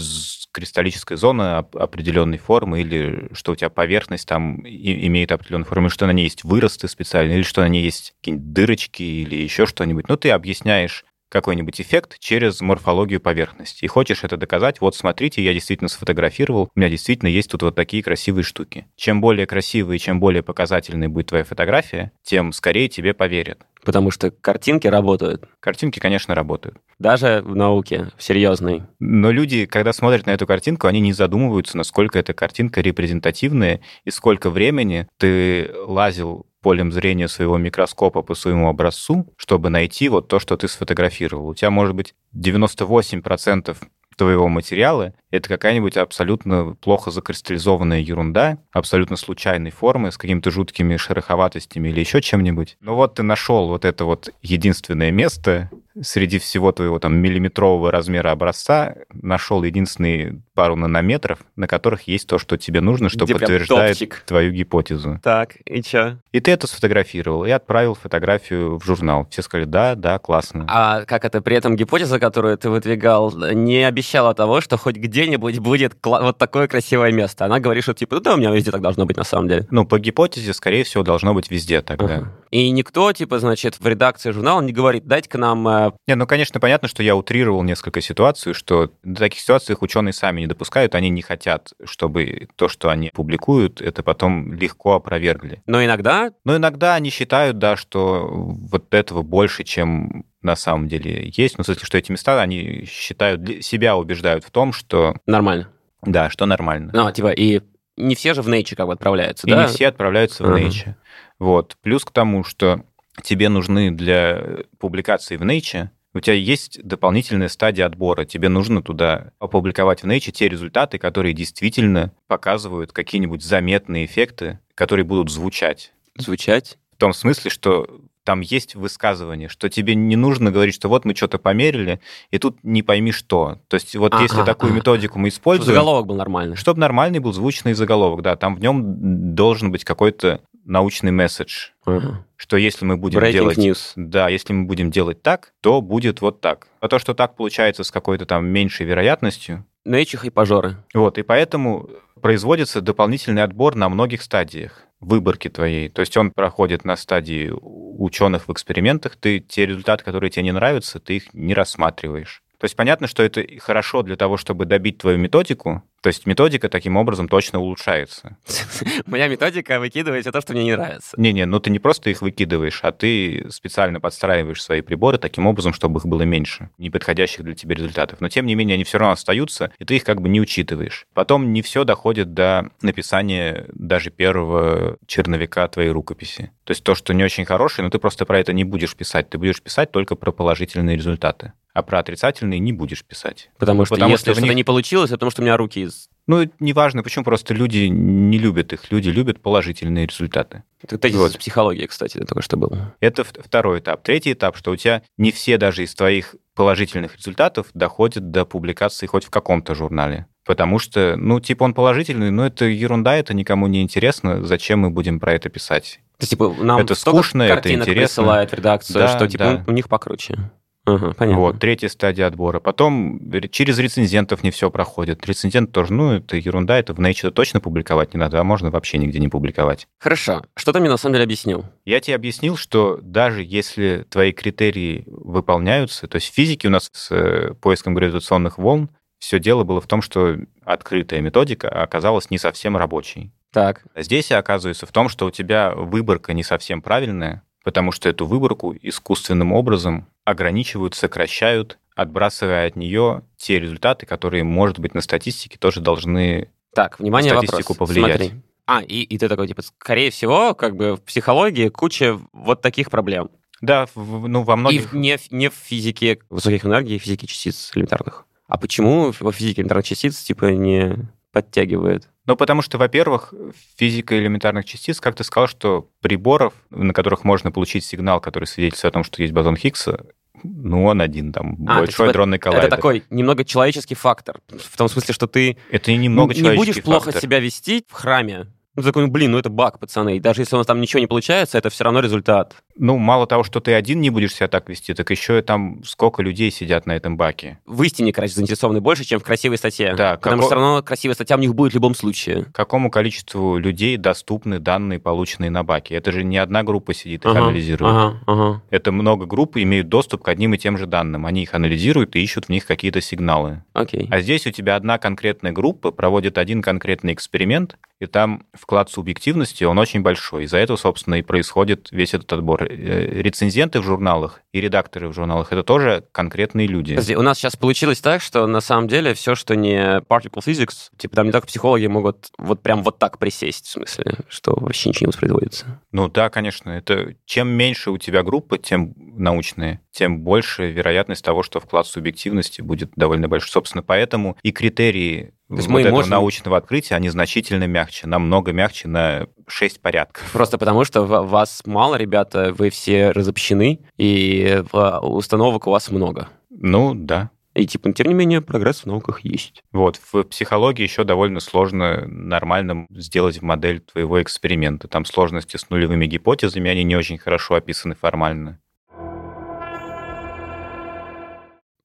кристаллическая 0.51 1.17
зона 1.17 1.59
оп- 1.59 1.77
определенной 1.77 2.37
формы, 2.37 2.81
или 2.81 3.29
что 3.33 3.53
у 3.53 3.55
тебя 3.55 3.69
поверхность 3.69 4.27
там 4.27 4.61
имеет 4.65 5.31
определенную 5.31 5.65
форму, 5.65 5.87
или 5.87 5.93
что 5.93 6.07
на 6.07 6.11
ней 6.11 6.23
есть 6.23 6.43
выросты 6.43 6.87
специальные, 6.87 7.37
или 7.37 7.43
что 7.43 7.61
на 7.61 7.69
ней 7.69 7.83
есть 7.83 8.13
какие-нибудь 8.19 8.53
дырочки, 8.53 9.01
или 9.01 9.35
еще 9.35 9.65
что-нибудь. 9.65 10.07
Ну, 10.09 10.17
ты 10.17 10.29
объясняешь 10.31 11.05
какой-нибудь 11.29 11.79
эффект 11.79 12.17
через 12.19 12.61
морфологию 12.61 13.21
поверхности. 13.21 13.85
И 13.85 13.87
хочешь 13.87 14.23
это 14.23 14.37
доказать, 14.37 14.81
вот 14.81 14.95
смотрите, 14.95 15.43
я 15.43 15.53
действительно 15.53 15.89
сфотографировал, 15.89 16.69
у 16.75 16.79
меня 16.79 16.89
действительно 16.89 17.29
есть 17.29 17.51
тут 17.51 17.61
вот 17.61 17.75
такие 17.75 18.03
красивые 18.03 18.43
штуки. 18.43 18.87
Чем 18.95 19.21
более 19.21 19.45
красивая 19.45 19.95
и 19.95 19.99
чем 19.99 20.19
более 20.19 20.43
показательной 20.43 21.07
будет 21.07 21.27
твоя 21.27 21.43
фотография, 21.43 22.11
тем 22.23 22.51
скорее 22.51 22.89
тебе 22.89 23.13
поверят. 23.13 23.59
Потому 23.83 24.11
что 24.11 24.29
картинки 24.31 24.87
работают. 24.87 25.45
Картинки, 25.59 25.99
конечно, 25.99 26.35
работают. 26.35 26.77
Даже 26.99 27.41
в 27.45 27.55
науке, 27.55 28.09
в 28.17 28.23
серьезной. 28.23 28.83
Но 28.99 29.31
люди, 29.31 29.65
когда 29.65 29.93
смотрят 29.93 30.25
на 30.25 30.31
эту 30.31 30.45
картинку, 30.45 30.87
они 30.87 30.99
не 30.99 31.13
задумываются, 31.13 31.77
насколько 31.77 32.19
эта 32.19 32.33
картинка 32.33 32.81
репрезентативная 32.81 33.81
и 34.03 34.11
сколько 34.11 34.49
времени 34.49 35.07
ты 35.17 35.71
лазил 35.85 36.45
полем 36.61 36.91
зрения 36.91 37.27
своего 37.27 37.57
микроскопа 37.57 38.21
по 38.21 38.35
своему 38.35 38.69
образцу, 38.69 39.33
чтобы 39.37 39.69
найти 39.69 40.09
вот 40.09 40.27
то, 40.27 40.39
что 40.39 40.57
ты 40.57 40.67
сфотографировал. 40.67 41.49
У 41.49 41.55
тебя 41.55 41.71
может 41.71 41.95
быть 41.95 42.13
98% 42.35 43.77
твоего 44.19 44.49
материала— 44.49 45.13
это 45.31 45.47
какая-нибудь 45.47 45.95
абсолютно 45.95 46.75
плохо 46.81 47.09
закристаллизованная 47.09 48.01
ерунда, 48.01 48.57
абсолютно 48.71 49.15
случайной 49.15 49.71
формы, 49.71 50.11
с 50.11 50.17
какими-то 50.17 50.51
жуткими 50.51 50.97
шероховатостями 50.97 51.87
или 51.87 52.01
еще 52.01 52.21
чем-нибудь. 52.21 52.77
Но 52.81 52.95
вот 52.95 53.15
ты 53.15 53.23
нашел 53.23 53.69
вот 53.69 53.85
это 53.85 54.03
вот 54.03 54.29
единственное 54.41 55.11
место 55.11 55.71
среди 56.01 56.37
всего 56.37 56.71
твоего 56.71 56.99
там 56.99 57.15
миллиметрового 57.15 57.91
размера 57.91 58.31
образца, 58.31 58.95
нашел 59.11 59.63
единственные 59.63 60.41
пару 60.59 60.75
нанометров, 60.75 61.39
на 61.55 61.67
которых 61.67 62.01
есть 62.09 62.27
то, 62.27 62.37
что 62.37 62.57
тебе 62.57 62.81
нужно, 62.81 63.07
что 63.07 63.23
Где 63.23 63.33
подтверждает 63.35 63.97
топчик. 63.97 64.23
твою 64.25 64.51
гипотезу. 64.51 65.17
Так, 65.23 65.55
и 65.65 65.81
чё? 65.81 66.17
И 66.33 66.41
ты 66.41 66.51
это 66.51 66.67
сфотографировал, 66.67 67.45
и 67.45 67.49
отправил 67.49 67.93
фотографию 67.95 68.77
в 68.77 68.83
журнал. 68.83 69.25
Все 69.29 69.41
сказали, 69.41 69.63
да, 69.63 69.95
да, 69.95 70.19
классно. 70.19 70.65
А 70.67 71.05
как 71.05 71.23
это 71.23 71.41
при 71.41 71.55
этом 71.55 71.77
гипотеза, 71.77 72.19
которую 72.19 72.57
ты 72.57 72.69
выдвигал, 72.69 73.31
не 73.53 73.85
обещала 73.85 74.33
того, 74.33 74.59
что 74.59 74.75
хоть 74.75 74.97
где-нибудь 74.97 75.59
будет 75.59 75.93
вот 76.03 76.37
такое 76.37 76.67
красивое 76.67 77.13
место? 77.13 77.45
Она 77.45 77.61
говорит, 77.61 77.83
что 77.83 77.93
типа, 77.93 78.15
ну 78.17 78.21
да, 78.21 78.33
у 78.33 78.37
меня 78.37 78.51
везде 78.51 78.71
так 78.71 78.81
должно 78.81 79.05
быть 79.05 79.15
на 79.15 79.23
самом 79.23 79.47
деле. 79.47 79.65
Ну, 79.71 79.85
по 79.85 79.97
гипотезе, 79.97 80.53
скорее 80.53 80.83
всего, 80.83 81.03
должно 81.03 81.33
быть 81.33 81.49
везде 81.49 81.81
тогда. 81.81 82.05
Ага. 82.05 82.33
И 82.51 82.69
никто, 82.71 83.13
типа, 83.13 83.39
значит, 83.39 83.79
в 83.79 83.87
редакции 83.87 84.31
журнала 84.31 84.59
не 84.61 84.73
говорит, 84.73 85.05
дайте-ка 85.05 85.37
нам... 85.37 85.65
э, 85.67 85.91
Не, 86.07 86.15
ну, 86.15 86.27
конечно, 86.27 86.59
понятно, 86.59 86.89
что 86.89 87.01
я 87.01 87.15
утрировал 87.15 87.63
несколько 87.63 88.01
ситуаций, 88.01 88.53
что 88.53 88.89
до 89.03 89.19
таких 89.19 89.39
ситуаций 89.39 89.73
их 89.73 89.81
ученые 89.83 90.13
сами 90.13 90.41
не 90.41 90.47
допускают, 90.49 90.95
они 90.95 91.09
не 91.09 91.21
хотят, 91.21 91.71
чтобы 91.85 92.49
то, 92.57 92.67
что 92.67 92.89
они 92.89 93.09
публикуют, 93.13 93.81
это 93.81 94.03
потом 94.03 94.51
легко 94.53 94.95
опровергли. 94.95 95.63
Но 95.65 95.83
иногда 95.83 96.31
Но 96.43 96.57
иногда 96.57 96.95
они 96.95 97.09
считают, 97.09 97.57
да, 97.57 97.77
что 97.77 98.27
вот 98.29 98.93
этого 98.93 99.21
больше, 99.21 99.63
чем 99.63 100.25
на 100.41 100.55
самом 100.55 100.87
деле 100.87 101.31
есть. 101.35 101.57
Ну, 101.57 101.63
в 101.63 101.65
смысле, 101.65 101.85
что 101.85 101.97
эти 101.97 102.11
места, 102.11 102.41
они 102.41 102.85
считают, 102.85 103.63
себя 103.63 103.95
убеждают 103.97 104.43
в 104.43 104.51
том, 104.51 104.73
что, 104.73 105.15
нормально. 105.25 105.69
да, 106.01 106.29
что 106.29 106.45
нормально. 106.45 106.91
Ну, 106.93 107.11
типа, 107.11 107.31
и 107.31 107.61
не 107.97 108.15
все 108.15 108.33
же 108.33 108.41
в 108.41 108.47
Nature 108.49 108.75
как 108.75 108.87
бы 108.87 108.93
отправляются, 108.93 109.47
И 109.47 109.51
да? 109.51 109.63
не 109.63 109.67
все 109.67 109.87
отправляются 109.87 110.43
в 110.43 110.47
Ага. 110.47 110.59
Nature. 110.59 110.95
Вот. 111.39 111.75
Плюс 111.81 112.05
к 112.05 112.11
тому, 112.11 112.43
что 112.45 112.83
тебе 113.23 113.49
нужны 113.49 113.91
для 113.91 114.59
публикации 114.79 115.35
в 115.35 115.41
Nature, 115.41 115.89
у 116.13 116.19
тебя 116.19 116.35
есть 116.35 116.81
дополнительная 116.83 117.49
стадия 117.49 117.85
отбора. 117.85 118.25
Тебе 118.25 118.49
нужно 118.49 118.81
туда 118.81 119.31
опубликовать 119.39 120.03
в 120.03 120.07
Nature 120.07 120.31
те 120.31 120.49
результаты, 120.49 120.97
которые 120.97 121.33
действительно 121.33 122.11
показывают 122.27 122.91
какие-нибудь 122.91 123.43
заметные 123.43 124.05
эффекты, 124.05 124.59
которые 124.75 125.05
будут 125.05 125.31
звучать. 125.31 125.93
Звучать. 126.17 126.77
В 126.95 126.99
том 126.99 127.13
смысле, 127.13 127.51
что 127.51 127.87
там 128.29 128.41
есть 128.41 128.75
высказывание, 128.75 129.49
что 129.49 129.69
тебе 129.69 129.95
не 129.95 130.15
нужно 130.15 130.51
говорить, 130.51 130.75
что 130.75 130.87
вот 130.87 131.03
мы 131.03 131.15
что-то 131.15 131.39
померили, 131.39 131.99
и 132.29 132.37
тут 132.37 132.57
не 132.63 132.83
пойми 132.83 133.11
что. 133.11 133.59
То 133.67 133.75
есть 133.75 133.95
вот 133.95 134.13
если 134.19 134.37
Ага, 134.37 134.45
такую 134.45 134.69
ага. 134.69 134.77
методику 134.77 135.17
мы 135.17 135.29
Чтобы 135.29 135.39
используем... 135.39 135.75
заголовок 135.75 136.05
был 136.05 136.15
нормальный. 136.15 136.55
Чтобы 136.55 136.79
нормальный 136.79 137.17
был 137.17 137.33
звучный 137.33 137.73
заголовок, 137.73 138.21
да, 138.21 138.35
там 138.35 138.55
в 138.55 138.59
нем 138.59 139.33
должен 139.33 139.71
быть 139.71 139.83
какой-то 139.83 140.41
научный 140.69 141.11
месседж, 141.11 141.69
Ага. 141.85 142.25
что 142.37 142.55
если 142.57 142.85
мы 142.85 142.95
будем 142.97 143.19
Breaking 143.19 143.31
делать... 143.31 143.57
news. 143.57 143.93
Да, 143.95 144.29
если 144.29 144.53
мы 144.53 144.65
будем 144.65 144.91
делать 144.91 145.21
так, 145.21 145.51
то 145.61 145.81
будет 145.81 146.21
вот 146.21 146.39
так. 146.41 146.67
А 146.79 146.87
то, 146.87 146.99
что 146.99 147.13
так 147.13 147.35
получается 147.35 147.83
с 147.83 147.91
какой-то 147.91 148.25
там 148.25 148.45
меньшей 148.47 148.85
вероятностью, 148.85 149.65
Nature 149.87 150.27
и 150.27 150.29
пожоры. 150.29 150.77
вот, 150.93 151.17
и 151.17 151.23
поэтому 151.23 151.89
производится 152.21 152.81
дополнительный 152.81 153.43
отбор 153.43 153.75
на 153.75 153.89
многих 153.89 154.21
стадиях 154.21 154.83
выборки 154.99 155.47
твоей. 155.49 155.87
То 155.89 156.01
есть 156.01 156.15
он 156.17 156.31
проходит 156.31 156.83
на 156.83 156.97
стадии 156.97 157.49
ученых 157.53 158.47
в 158.47 158.51
экспериментах, 158.51 159.15
ты 159.15 159.39
те 159.39 159.65
результаты, 159.65 160.03
которые 160.03 160.29
тебе 160.29 160.43
не 160.43 160.51
нравятся, 160.51 160.99
ты 160.99 161.15
их 161.17 161.33
не 161.33 161.53
рассматриваешь. 161.53 162.43
То 162.59 162.65
есть 162.65 162.75
понятно, 162.75 163.07
что 163.07 163.23
это 163.23 163.45
хорошо 163.59 164.03
для 164.03 164.17
того, 164.17 164.35
чтобы 164.35 164.65
добить 164.65 164.97
твою 164.97 165.17
методику, 165.17 165.81
то 166.01 166.07
есть 166.07 166.25
методика 166.25 166.69
таким 166.69 166.97
образом 166.97 167.27
точно 167.27 167.59
улучшается. 167.59 168.37
Моя 169.05 169.27
методика 169.27 169.79
выкидывает 169.79 170.23
все 170.23 170.31
то, 170.31 170.41
что 170.41 170.53
мне 170.53 170.63
не 170.63 170.75
нравится. 170.75 171.15
Не-не, 171.17 171.45
ну 171.45 171.59
ты 171.59 171.69
не 171.69 171.79
просто 171.79 172.09
их 172.09 172.21
выкидываешь, 172.21 172.79
а 172.83 172.91
ты 172.91 173.47
специально 173.49 173.99
подстраиваешь 173.99 174.61
свои 174.61 174.81
приборы 174.81 175.17
таким 175.17 175.47
образом, 175.47 175.73
чтобы 175.73 175.99
их 175.99 176.05
было 176.05 176.23
меньше, 176.23 176.69
неподходящих 176.77 177.43
для 177.43 177.55
тебя 177.55 177.75
результатов. 177.75 178.19
Но 178.21 178.27
тем 178.29 178.45
не 178.45 178.55
менее 178.55 178.75
они 178.75 178.83
все 178.83 178.97
равно 178.97 179.13
остаются, 179.13 179.71
и 179.79 179.85
ты 179.85 179.95
их 179.95 180.03
как 180.03 180.21
бы 180.21 180.29
не 180.29 180.41
учитываешь. 180.41 181.05
Потом 181.13 181.53
не 181.53 181.61
все 181.61 181.85
доходит 181.85 182.33
до 182.33 182.69
написания 182.81 183.65
даже 183.73 184.09
первого 184.09 184.97
черновика 185.05 185.67
твоей 185.67 185.91
рукописи. 185.91 186.51
То 186.65 186.71
есть 186.71 186.83
то, 186.83 186.95
что 186.95 187.13
не 187.13 187.23
очень 187.23 187.45
хорошее, 187.45 187.85
но 187.85 187.89
ты 187.89 187.99
просто 187.99 188.25
про 188.25 188.39
это 188.39 188.53
не 188.53 188.63
будешь 188.63 188.95
писать. 188.95 189.29
Ты 189.29 189.37
будешь 189.37 189.61
писать 189.61 189.91
только 189.91 190.15
про 190.15 190.31
положительные 190.31 190.97
результаты 190.97 191.53
а 191.73 191.83
про 191.83 191.99
отрицательные 191.99 192.59
не 192.59 192.73
будешь 192.73 193.03
писать. 193.03 193.49
Потому 193.57 193.85
что 193.85 193.95
потому 193.95 194.11
если 194.11 194.31
что-то 194.31 194.41
них... 194.41 194.55
не 194.55 194.63
получилось, 194.63 195.09
это 195.09 195.17
потому 195.17 195.31
что 195.31 195.41
у 195.41 195.45
меня 195.45 195.57
руки 195.57 195.81
из... 195.81 196.09
Ну, 196.27 196.49
неважно, 196.59 197.03
почему, 197.03 197.25
просто 197.25 197.53
люди 197.53 197.87
не 197.87 198.37
любят 198.37 198.73
их. 198.73 198.91
Люди 198.91 199.09
любят 199.09 199.41
положительные 199.41 200.05
результаты. 200.05 200.63
Это 200.81 200.97
тезис 200.97 201.17
вот. 201.17 201.37
психологии, 201.37 201.85
кстати, 201.85 202.17
это 202.17 202.27
только 202.27 202.41
что 202.41 202.57
было. 202.57 202.95
Это 202.99 203.23
второй 203.23 203.79
этап. 203.79 204.03
Третий 204.03 204.33
этап, 204.33 204.57
что 204.57 204.71
у 204.71 204.75
тебя 204.75 205.01
не 205.17 205.31
все 205.31 205.57
даже 205.57 205.83
из 205.83 205.95
твоих 205.95 206.35
положительных 206.53 207.15
результатов 207.15 207.67
доходят 207.73 208.31
до 208.31 208.45
публикации 208.45 209.05
хоть 209.05 209.25
в 209.25 209.29
каком-то 209.29 209.73
журнале. 209.75 210.27
Потому 210.45 210.79
что, 210.79 211.15
ну, 211.15 211.39
типа 211.39 211.63
он 211.63 211.73
положительный, 211.73 212.31
но 212.31 212.45
это 212.45 212.65
ерунда, 212.65 213.15
это 213.15 213.33
никому 213.33 213.67
не 213.67 213.81
интересно. 213.81 214.43
Зачем 214.45 214.79
мы 214.79 214.89
будем 214.89 215.19
про 215.19 215.33
это 215.33 215.49
писать? 215.49 215.99
То 216.17 216.23
есть, 216.23 216.31
типа, 216.31 216.53
нам 216.59 216.81
это 216.81 216.95
скучно, 216.95 217.43
это 217.43 217.71
интересно. 217.71 217.93
присылает 217.93 218.53
редакцию, 218.53 218.95
да, 218.95 219.07
что, 219.07 219.27
типа, 219.27 219.43
да. 219.43 219.63
у 219.67 219.71
них 219.71 219.87
покруче. 219.87 220.51
Ага, 220.95 221.13
понятно. 221.17 221.41
Вот, 221.41 221.59
третья 221.59 221.87
стадия 221.87 222.27
отбора. 222.27 222.59
Потом 222.59 223.19
через 223.51 223.77
рецензентов 223.79 224.43
не 224.43 224.51
все 224.51 224.69
проходит. 224.69 225.25
Рецензент 225.25 225.71
тоже, 225.71 225.93
ну, 225.93 226.13
это 226.13 226.37
ерунда, 226.37 226.77
это 226.77 226.93
в 226.93 226.99
Nature 226.99 227.31
точно 227.31 227.59
публиковать 227.59 228.13
не 228.13 228.19
надо, 228.19 228.39
а 228.39 228.43
можно 228.43 228.71
вообще 228.71 228.97
нигде 228.97 229.19
не 229.19 229.27
публиковать. 229.27 229.87
Хорошо. 229.99 230.43
Что 230.55 230.73
ты 230.73 230.79
мне 230.79 230.89
на 230.89 230.97
самом 230.97 231.13
деле 231.13 231.25
объяснил? 231.25 231.65
Я 231.85 231.99
тебе 231.99 232.15
объяснил, 232.15 232.57
что 232.57 232.99
даже 233.01 233.43
если 233.43 234.05
твои 234.09 234.31
критерии 234.31 235.03
выполняются, 235.07 236.07
то 236.07 236.15
есть 236.15 236.31
в 236.31 236.33
физике 236.33 236.67
у 236.67 236.71
нас 236.71 236.89
с 236.91 237.11
э, 237.11 237.53
поиском 237.55 237.93
гравитационных 237.93 238.57
волн 238.57 238.89
все 239.19 239.39
дело 239.39 239.63
было 239.63 239.81
в 239.81 239.87
том, 239.87 240.01
что 240.01 240.37
открытая 240.63 241.21
методика 241.21 241.69
оказалась 241.69 242.29
не 242.29 242.37
совсем 242.37 242.77
рабочей. 242.77 243.31
Так. 243.51 243.83
Здесь 243.95 244.31
оказывается 244.31 244.85
в 244.85 244.91
том, 244.91 245.09
что 245.09 245.25
у 245.25 245.31
тебя 245.31 245.73
выборка 245.73 246.33
не 246.33 246.43
совсем 246.43 246.81
правильная, 246.81 247.43
потому 247.63 247.91
что 247.91 248.09
эту 248.09 248.25
выборку 248.25 248.75
искусственным 248.81 249.53
образом 249.53 250.07
ограничивают, 250.25 250.95
сокращают, 250.95 251.77
отбрасывая 251.95 252.67
от 252.67 252.75
нее 252.75 253.23
те 253.37 253.59
результаты, 253.59 254.05
которые, 254.05 254.43
может 254.43 254.79
быть, 254.79 254.93
на 254.93 255.01
статистике 255.01 255.57
тоже 255.57 255.81
должны 255.81 256.49
так, 256.73 256.99
внимание, 256.99 257.33
на 257.33 257.41
статистику 257.41 257.73
вопрос. 257.73 257.89
повлиять. 257.89 258.21
Смотри. 258.21 258.41
А, 258.65 258.83
и, 258.83 259.01
и 259.01 259.17
ты 259.17 259.27
такой, 259.27 259.47
типа, 259.47 259.63
скорее 259.63 260.11
всего, 260.11 260.53
как 260.53 260.75
бы 260.75 260.95
в 260.95 261.01
психологии 261.01 261.69
куча 261.69 262.19
вот 262.31 262.61
таких 262.61 262.91
проблем. 262.91 263.31
Да, 263.61 263.87
в, 263.95 264.27
ну, 264.27 264.43
во 264.43 264.55
многих... 264.55 264.93
И 264.93 264.97
не, 264.97 265.17
не 265.31 265.49
в 265.49 265.53
физике 265.53 266.19
высоких 266.29 266.65
энергий, 266.65 266.99
в 266.99 267.01
физике 267.01 267.27
частиц 267.27 267.71
элементарных. 267.73 268.25
А 268.47 268.57
почему 268.57 269.11
во 269.19 269.31
физике 269.31 269.61
элементарных 269.61 269.85
частиц, 269.85 270.17
типа, 270.19 270.45
не 270.45 271.09
подтягивает? 271.31 272.07
Ну, 272.29 272.35
потому 272.35 272.61
что, 272.61 272.77
во-первых, 272.77 273.33
физика 273.75 274.15
элементарных 274.15 274.63
частиц, 274.63 275.01
как 275.01 275.15
ты 275.15 275.23
сказал, 275.23 275.47
что 275.47 275.89
приборов, 275.99 276.53
на 276.69 276.93
которых 276.93 277.23
можно 277.23 277.51
получить 277.51 277.83
сигнал, 277.83 278.21
который 278.21 278.45
свидетельствует 278.45 278.91
о 278.91 278.93
том, 278.93 279.03
что 279.03 279.23
есть 279.23 279.33
бозон 279.33 279.57
Хиггса, 279.57 280.05
ну, 280.43 280.85
он 280.85 281.01
один, 281.01 281.33
там, 281.33 281.57
а, 281.67 281.79
большой 281.79 282.05
типа, 282.05 282.13
дронный 282.13 282.37
коллайдер. 282.37 282.67
Это 282.67 282.75
такой 282.75 283.03
немного 283.09 283.43
человеческий 283.43 283.95
фактор, 283.95 284.41
в 284.47 284.77
том 284.77 284.89
смысле, 284.89 285.15
что 285.15 285.25
ты 285.25 285.57
это 285.71 285.91
немного 285.91 286.35
не 286.35 286.55
будешь 286.55 286.83
плохо 286.83 287.19
себя 287.19 287.39
вести 287.39 287.83
в 287.89 287.93
храме, 287.93 288.45
ну, 288.75 288.83
такой, 288.83 289.07
блин, 289.07 289.31
ну 289.31 289.39
это 289.39 289.49
баг, 289.49 289.79
пацаны. 289.79 290.17
И 290.17 290.19
даже 290.19 290.41
если 290.41 290.55
у 290.55 290.59
нас 290.59 290.67
там 290.67 290.79
ничего 290.79 290.99
не 290.99 291.07
получается, 291.07 291.57
это 291.57 291.69
все 291.69 291.83
равно 291.83 291.99
результат. 291.99 292.55
Ну, 292.79 292.97
мало 292.97 293.27
того, 293.27 293.43
что 293.43 293.59
ты 293.59 293.73
один 293.73 293.99
не 293.99 294.09
будешь 294.09 294.33
себя 294.33 294.47
так 294.47 294.69
вести, 294.69 294.93
так 294.93 295.09
еще 295.11 295.39
и 295.39 295.41
там 295.41 295.83
сколько 295.83 296.21
людей 296.21 296.49
сидят 296.49 296.85
на 296.85 296.93
этом 296.93 297.17
баке. 297.17 297.59
В 297.65 297.83
истине, 297.83 298.13
короче, 298.13 298.35
заинтересованы 298.35 298.79
больше, 298.79 299.03
чем 299.03 299.19
в 299.19 299.23
красивой 299.23 299.57
статье. 299.57 299.93
Да. 299.95 300.15
Потому 300.15 300.37
како... 300.37 300.41
что 300.41 300.47
все 300.47 300.55
равно 300.55 300.81
красивая 300.81 301.15
статья 301.15 301.35
у 301.35 301.39
них 301.39 301.53
будет 301.53 301.73
в 301.73 301.75
любом 301.75 301.93
случае. 301.93 302.45
Какому 302.53 302.89
количеству 302.89 303.57
людей 303.57 303.97
доступны 303.97 304.59
данные, 304.59 304.99
полученные 304.99 305.51
на 305.51 305.63
баке? 305.63 305.95
Это 305.95 306.13
же 306.13 306.23
не 306.23 306.37
одна 306.37 306.63
группа 306.63 306.93
сидит 306.93 307.25
их 307.25 307.31
ага, 307.31 307.41
анализирует. 307.41 307.93
Ага, 307.93 308.19
ага. 308.25 308.61
Это 308.69 308.93
много 308.93 309.25
групп 309.25 309.57
имеют 309.57 309.89
доступ 309.89 310.23
к 310.23 310.29
одним 310.29 310.53
и 310.53 310.57
тем 310.57 310.77
же 310.77 310.85
данным. 310.85 311.25
Они 311.25 311.43
их 311.43 311.53
анализируют 311.53 312.15
и 312.15 312.23
ищут 312.23 312.45
в 312.45 312.49
них 312.49 312.65
какие-то 312.65 313.01
сигналы. 313.01 313.63
Окей. 313.73 314.07
А 314.09 314.21
здесь 314.21 314.47
у 314.47 314.51
тебя 314.51 314.77
одна 314.77 314.97
конкретная 314.97 315.51
группа 315.51 315.91
проводит 315.91 316.37
один 316.37 316.61
конкретный 316.61 317.11
эксперимент, 317.11 317.77
и 317.99 318.05
там 318.05 318.43
вклад 318.53 318.89
субъективности, 318.89 319.65
он 319.65 319.77
очень 319.77 320.01
большой. 320.01 320.45
Из-за 320.45 320.57
этого, 320.57 320.77
собственно, 320.77 321.15
и 321.15 321.21
происходит 321.21 321.89
весь 321.91 322.13
этот 322.13 322.31
отбор. 322.31 322.68
Э, 322.69 323.21
рецензенты 323.21 323.79
в 323.79 323.83
журналах 323.83 324.41
и 324.51 324.61
редакторы 324.61 325.07
в 325.07 325.13
журналах— 325.13 325.47
это 325.51 325.63
тоже 325.63 326.05
конкретные 326.11 326.67
люди. 326.67 326.93
Подожди, 326.93 327.15
у 327.15 327.23
нас 327.23 327.39
сейчас 327.39 327.55
получилось 327.55 327.99
так, 327.99 328.21
что 328.21 328.45
на 328.45 328.61
самом 328.61 328.87
деле 328.87 329.15
все, 329.15 329.33
что 329.33 329.55
не 329.55 330.01
particle 330.01 330.43
physics, 330.45 330.91
типа 330.97 331.15
там 331.15 331.25
не 331.25 331.31
только 331.31 331.47
психологи 331.47 331.87
могут 331.87 332.27
вот 332.37 332.61
прям 332.61 332.83
вот 332.83 332.99
так 332.99 333.17
присесть, 333.17 333.65
в 333.65 333.71
смысле, 333.71 334.17
что 334.27 334.55
вообще 334.55 334.89
ничего 334.89 335.05
не 335.05 335.07
воспроизводится. 335.07 335.81
Ну 335.91 336.09
да, 336.09 336.29
конечно. 336.29 336.69
Это 336.69 337.15
чем 337.25 337.49
меньше 337.49 337.89
у 337.89 337.97
тебя 337.97 338.21
группы, 338.21 338.59
тем 338.59 338.93
научные, 338.95 339.81
тем 339.91 340.19
больше 340.19 340.71
вероятность 340.71 341.25
того, 341.25 341.41
что 341.41 341.59
вклад 341.59 341.87
субъективности 341.87 342.61
будет 342.61 342.91
довольно 342.95 343.27
большой. 343.27 343.49
Собственно, 343.49 343.81
поэтому 343.81 344.37
и 344.43 344.51
критерии 344.51 345.33
то 345.49 345.55
есть 345.55 345.67
вот 345.67 345.73
мы 345.73 345.81
этого 345.81 345.95
можем... 345.95 346.11
научного 346.11 346.57
открытия, 346.57 346.93
они 346.95 347.09
значительно 347.09 347.65
мягче, 347.65 348.05
намного 348.05 348.53
мягче 348.53 348.87
на 348.87 349.27
6 349.47 349.81
порядков. 349.81 350.31
Просто 350.31 350.59
потому, 350.59 350.85
что 350.85 351.03
вас 351.03 351.63
мало, 351.65 351.95
ребята, 351.95 352.53
вы 352.55 352.69
все 352.69 353.09
разобщены, 353.11 353.79
и 353.97 354.63
установок 355.01 355.65
у 355.65 355.71
вас 355.71 355.89
много. 355.89 356.29
Ну, 356.51 356.93
да. 356.93 357.31
И, 357.55 357.65
типа, 357.65 357.91
тем 357.93 358.07
не 358.07 358.13
менее, 358.13 358.41
прогресс 358.41 358.81
в 358.81 358.85
науках 358.85 359.21
есть. 359.21 359.63
Вот, 359.71 359.99
в 360.13 360.23
психологии 360.23 360.83
еще 360.83 361.03
довольно 361.03 361.39
сложно 361.39 362.05
нормально 362.05 362.85
сделать 362.91 363.41
модель 363.41 363.79
твоего 363.79 364.21
эксперимента. 364.21 364.87
Там 364.87 365.03
сложности 365.03 365.57
с 365.57 365.67
нулевыми 365.71 366.05
гипотезами, 366.05 366.69
они 366.69 366.83
не 366.83 366.95
очень 366.95 367.17
хорошо 367.17 367.55
описаны 367.55 367.95
формально. 367.95 368.59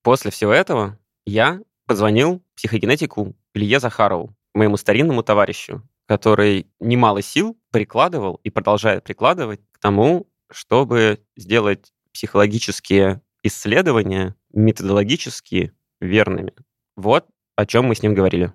После 0.02 0.30
всего 0.30 0.52
этого 0.52 0.98
я 1.24 1.60
позвонил 1.86 2.42
психогенетику 2.56 3.34
Илье 3.54 3.78
Захарову, 3.78 4.34
моему 4.52 4.76
старинному 4.76 5.22
товарищу, 5.22 5.82
который 6.06 6.66
немало 6.80 7.22
сил 7.22 7.56
прикладывал 7.70 8.40
и 8.42 8.50
продолжает 8.50 9.04
прикладывать 9.04 9.60
к 9.70 9.78
тому, 9.78 10.26
чтобы 10.50 11.20
сделать 11.36 11.92
психологические 12.12 13.22
исследования 13.44 14.34
методологически 14.52 15.72
верными. 16.00 16.52
Вот 16.96 17.26
о 17.56 17.64
чем 17.64 17.86
мы 17.86 17.94
с 17.94 18.02
ним 18.02 18.14
говорили. 18.14 18.52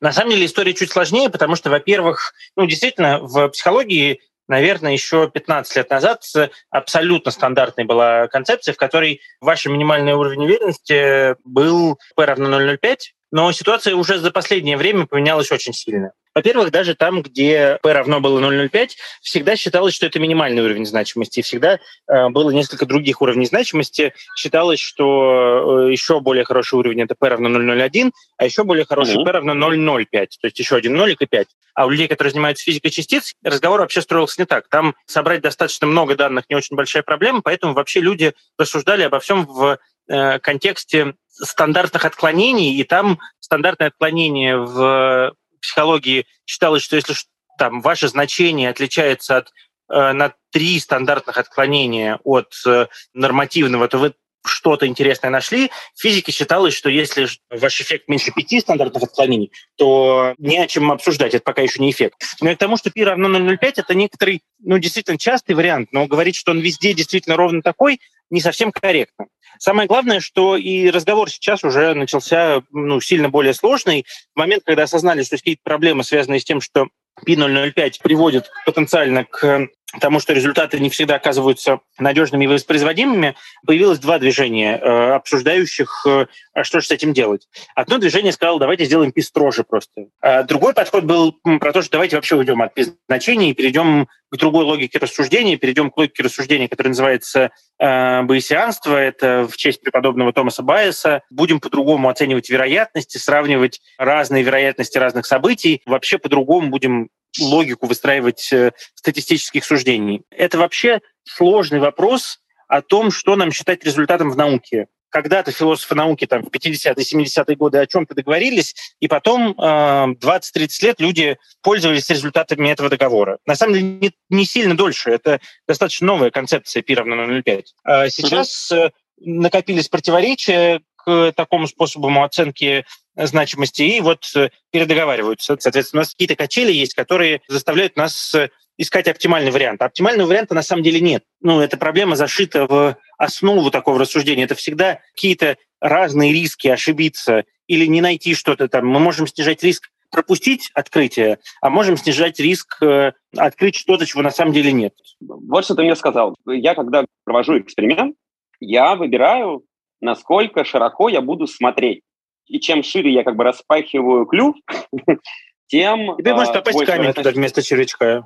На 0.00 0.12
самом 0.12 0.32
деле 0.32 0.44
история 0.44 0.74
чуть 0.74 0.90
сложнее, 0.90 1.30
потому 1.30 1.56
что, 1.56 1.70
во-первых, 1.70 2.34
ну, 2.56 2.66
действительно, 2.66 3.20
в 3.20 3.48
психологии 3.48 4.20
наверное, 4.48 4.92
еще 4.92 5.30
15 5.30 5.76
лет 5.76 5.90
назад 5.90 6.22
абсолютно 6.70 7.30
стандартной 7.30 7.84
была 7.84 8.28
концепция, 8.28 8.72
в 8.72 8.76
которой 8.76 9.20
ваш 9.40 9.66
минимальный 9.66 10.14
уровень 10.14 10.44
уверенности 10.44 11.36
был 11.44 11.98
P 12.16 12.24
равно 12.24 12.60
0,05, 12.60 12.96
но 13.30 13.50
ситуация 13.52 13.94
уже 13.94 14.18
за 14.18 14.30
последнее 14.30 14.76
время 14.76 15.06
поменялась 15.06 15.50
очень 15.50 15.72
сильно. 15.72 16.12
Во-первых, 16.34 16.72
даже 16.72 16.96
там, 16.96 17.22
где 17.22 17.78
P 17.82 17.92
равно 17.92 18.20
было 18.20 18.40
0,05, 18.40 18.90
всегда 19.22 19.54
считалось, 19.54 19.94
что 19.94 20.06
это 20.06 20.18
минимальный 20.18 20.62
уровень 20.62 20.84
значимости. 20.84 21.38
И 21.38 21.42
всегда 21.42 21.78
э, 22.08 22.28
было 22.30 22.50
несколько 22.50 22.86
других 22.86 23.22
уровней 23.22 23.46
значимости. 23.46 24.14
Считалось, 24.36 24.80
что 24.80 25.86
э, 25.86 25.92
еще 25.92 26.20
более 26.20 26.44
хороший 26.44 26.74
уровень 26.74 27.02
это 27.02 27.14
P 27.14 27.28
равно 27.28 27.48
0,01, 27.48 28.10
а 28.36 28.44
еще 28.44 28.64
более 28.64 28.84
хороший 28.84 29.16
mm-hmm. 29.16 29.24
P 29.24 29.30
равно 29.30 29.54
0,05. 29.54 30.08
То 30.10 30.26
есть 30.46 30.58
еще 30.58 30.74
один 30.74 30.96
нолик 30.96 31.22
и 31.22 31.26
5. 31.26 31.46
А 31.74 31.86
у 31.86 31.90
людей, 31.90 32.08
которые 32.08 32.30
занимаются 32.30 32.64
физикой 32.64 32.90
частиц, 32.90 33.34
разговор 33.42 33.80
вообще 33.80 34.00
строился 34.00 34.40
не 34.40 34.46
так. 34.46 34.68
Там 34.68 34.94
собрать 35.06 35.42
достаточно 35.42 35.86
много 35.86 36.14
данных 36.14 36.44
не 36.48 36.56
очень 36.56 36.76
большая 36.76 37.02
проблема, 37.02 37.42
поэтому 37.42 37.74
вообще 37.74 38.00
люди 38.00 38.34
рассуждали 38.58 39.02
обо 39.02 39.18
всем 39.18 39.44
в 39.46 39.78
э, 40.08 40.38
контексте 40.38 41.14
стандартных 41.28 42.04
отклонений, 42.04 42.76
и 42.76 42.84
там 42.84 43.18
стандартное 43.40 43.88
отклонение 43.88 44.56
в 44.56 45.34
психологии 45.60 46.26
считалось, 46.46 46.82
что 46.82 46.96
если 46.96 47.14
там 47.58 47.80
ваше 47.80 48.08
значение 48.08 48.70
отличается 48.70 49.38
от, 49.38 49.52
э, 49.90 50.12
на 50.12 50.34
три 50.50 50.78
стандартных 50.78 51.38
отклонения 51.38 52.20
от 52.22 52.52
э, 52.66 52.86
нормативного, 53.14 53.88
то 53.88 53.98
вы 53.98 54.14
что-то 54.44 54.86
интересное 54.86 55.30
нашли. 55.30 55.70
В 55.94 56.00
физике 56.00 56.32
считалось, 56.32 56.74
что 56.74 56.90
если 56.90 57.26
ваш 57.50 57.80
эффект 57.80 58.08
меньше 58.08 58.32
пяти 58.32 58.60
стандартных 58.60 59.02
отклонений, 59.02 59.52
то 59.76 60.34
не 60.38 60.58
о 60.58 60.66
чем 60.66 60.92
обсуждать, 60.92 61.34
это 61.34 61.44
пока 61.44 61.62
еще 61.62 61.80
не 61.80 61.90
эффект. 61.90 62.16
Но 62.40 62.50
и 62.50 62.54
к 62.54 62.58
тому, 62.58 62.76
что 62.76 62.90
π 62.90 63.04
равно 63.04 63.28
0,05, 63.28 63.72
это 63.76 63.94
некоторый, 63.94 64.42
ну, 64.60 64.78
действительно 64.78 65.18
частый 65.18 65.54
вариант, 65.54 65.88
но 65.92 66.06
говорить, 66.06 66.36
что 66.36 66.52
он 66.52 66.60
везде 66.60 66.92
действительно 66.92 67.36
ровно 67.36 67.62
такой, 67.62 68.00
не 68.30 68.40
совсем 68.40 68.72
корректно. 68.72 69.26
Самое 69.58 69.86
главное, 69.86 70.20
что 70.20 70.56
и 70.56 70.90
разговор 70.90 71.30
сейчас 71.30 71.64
уже 71.64 71.94
начался 71.94 72.62
ну, 72.70 73.00
сильно 73.00 73.28
более 73.28 73.54
сложный. 73.54 74.04
В 74.34 74.38
момент, 74.38 74.64
когда 74.64 74.84
осознали, 74.84 75.22
что 75.22 75.34
есть 75.34 75.42
какие-то 75.42 75.62
проблемы, 75.62 76.04
связанные 76.04 76.40
с 76.40 76.44
тем, 76.44 76.60
что 76.60 76.88
P005 77.26 77.92
приводит 78.02 78.50
потенциально 78.66 79.24
к 79.24 79.68
тому, 80.00 80.20
что 80.20 80.32
результаты 80.32 80.78
не 80.80 80.90
всегда 80.90 81.16
оказываются 81.16 81.80
надежными 81.98 82.44
и 82.44 82.48
воспроизводимыми, 82.48 83.34
появилось 83.66 83.98
два 83.98 84.18
движения, 84.18 84.78
э, 84.78 85.12
обсуждающих, 85.14 86.04
э, 86.06 86.26
а 86.52 86.64
что 86.64 86.80
же 86.80 86.86
с 86.86 86.90
этим 86.90 87.12
делать. 87.12 87.48
Одно 87.74 87.98
движение 87.98 88.32
сказало, 88.32 88.58
давайте 88.58 88.84
сделаем 88.84 89.12
пи 89.12 89.22
строже 89.22 89.64
просто. 89.64 90.06
А 90.20 90.42
другой 90.42 90.74
подход 90.74 91.04
был 91.04 91.32
про 91.60 91.72
то, 91.72 91.82
что 91.82 91.92
давайте 91.92 92.16
вообще 92.16 92.36
уйдем 92.36 92.62
от 92.62 92.74
пи 92.74 92.86
значений 93.08 93.50
и 93.50 93.54
перейдем 93.54 94.08
к 94.30 94.36
другой 94.36 94.64
логике 94.64 94.98
рассуждения, 94.98 95.56
перейдем 95.56 95.90
к 95.90 95.96
логике 95.96 96.24
рассуждения, 96.24 96.68
которая 96.68 96.90
называется 96.90 97.50
э, 97.78 98.22
байесианство, 98.22 98.96
это 98.96 99.46
в 99.48 99.56
честь 99.56 99.80
преподобного 99.80 100.32
Томаса 100.32 100.62
Байеса. 100.62 101.22
Будем 101.30 101.60
по-другому 101.60 102.08
оценивать 102.08 102.50
вероятности, 102.50 103.18
сравнивать 103.18 103.80
разные 103.96 104.42
вероятности 104.42 104.98
разных 104.98 105.26
событий, 105.26 105.82
вообще 105.86 106.18
по-другому 106.18 106.70
будем 106.70 107.10
логику 107.40 107.86
выстраивать 107.86 108.52
э, 108.52 108.72
статистических 108.94 109.64
суждений. 109.64 110.22
Это 110.30 110.58
вообще 110.58 111.00
сложный 111.24 111.80
вопрос 111.80 112.40
о 112.68 112.82
том, 112.82 113.10
что 113.10 113.36
нам 113.36 113.52
считать 113.52 113.84
результатом 113.84 114.30
в 114.30 114.36
науке. 114.36 114.86
Когда-то 115.10 115.52
философы 115.52 115.94
науки 115.94 116.26
там, 116.26 116.42
в 116.42 116.48
50-е, 116.48 116.94
70-е 116.94 117.56
годы 117.56 117.78
о 117.78 117.86
чем-то 117.86 118.14
договорились, 118.14 118.74
и 118.98 119.06
потом 119.06 119.52
э, 119.52 119.62
20-30 119.62 120.68
лет 120.82 121.00
люди 121.00 121.38
пользовались 121.62 122.10
результатами 122.10 122.68
этого 122.68 122.88
договора. 122.88 123.38
На 123.46 123.54
самом 123.54 123.74
деле 123.74 123.86
не, 123.86 124.12
не 124.28 124.44
сильно 124.44 124.76
дольше. 124.76 125.10
Это 125.10 125.40
достаточно 125.68 126.08
новая 126.08 126.30
концепция 126.30 126.82
π 126.82 126.94
равно 126.94 127.14
0,5. 127.14 127.62
А 127.84 128.08
сейчас 128.08 128.72
э, 128.72 128.90
накопились 129.20 129.88
противоречия 129.88 130.80
к 130.96 131.32
такому 131.36 131.66
способу 131.66 132.08
оценки 132.22 132.84
значимости, 133.16 133.82
и 133.82 134.00
вот 134.00 134.24
э, 134.36 134.50
передоговариваются. 134.70 135.56
Соответственно, 135.58 136.00
у 136.00 136.02
нас 136.02 136.10
какие-то 136.12 136.36
качели 136.36 136.72
есть, 136.72 136.94
которые 136.94 137.42
заставляют 137.48 137.96
нас 137.96 138.34
э, 138.34 138.50
искать 138.76 139.08
оптимальный 139.08 139.50
вариант. 139.50 139.82
А 139.82 139.86
оптимального 139.86 140.28
варианта 140.28 140.54
на 140.54 140.62
самом 140.62 140.82
деле 140.82 141.00
нет. 141.00 141.24
Ну, 141.40 141.60
эта 141.60 141.76
проблема 141.76 142.16
зашита 142.16 142.66
в 142.66 142.96
основу 143.18 143.70
такого 143.70 143.98
рассуждения. 143.98 144.44
Это 144.44 144.54
всегда 144.54 145.00
какие-то 145.14 145.56
разные 145.80 146.32
риски 146.32 146.68
ошибиться 146.68 147.44
или 147.66 147.86
не 147.86 148.00
найти 148.00 148.34
что-то 148.34 148.68
там. 148.68 148.86
Мы 148.86 149.00
можем 149.00 149.26
снижать 149.26 149.62
риск 149.62 149.90
пропустить 150.10 150.70
открытие, 150.74 151.38
а 151.60 151.70
можем 151.70 151.96
снижать 151.96 152.38
риск 152.38 152.80
э, 152.82 153.12
открыть 153.36 153.74
что-то, 153.74 154.06
чего 154.06 154.22
на 154.22 154.30
самом 154.30 154.52
деле 154.52 154.72
нет. 154.72 154.94
Вот 155.20 155.64
что 155.64 155.74
ты 155.74 155.82
мне 155.82 155.96
сказал. 155.96 156.36
Я, 156.46 156.74
когда 156.74 157.04
провожу 157.24 157.58
эксперимент, 157.58 158.16
я 158.60 158.94
выбираю, 158.94 159.64
насколько 160.00 160.64
широко 160.64 161.08
я 161.08 161.20
буду 161.20 161.46
смотреть 161.46 162.02
и 162.46 162.60
чем 162.60 162.82
шире 162.82 163.12
я 163.12 163.24
как 163.24 163.36
бы 163.36 163.44
распахиваю 163.44 164.26
клюв, 164.26 164.56
тем... 165.66 166.16
Тебе 166.16 166.34
может 166.34 166.52
попасть 166.52 166.84
камень 166.84 167.12
туда 167.12 167.30
вместо 167.30 167.62
червячка. 167.62 168.24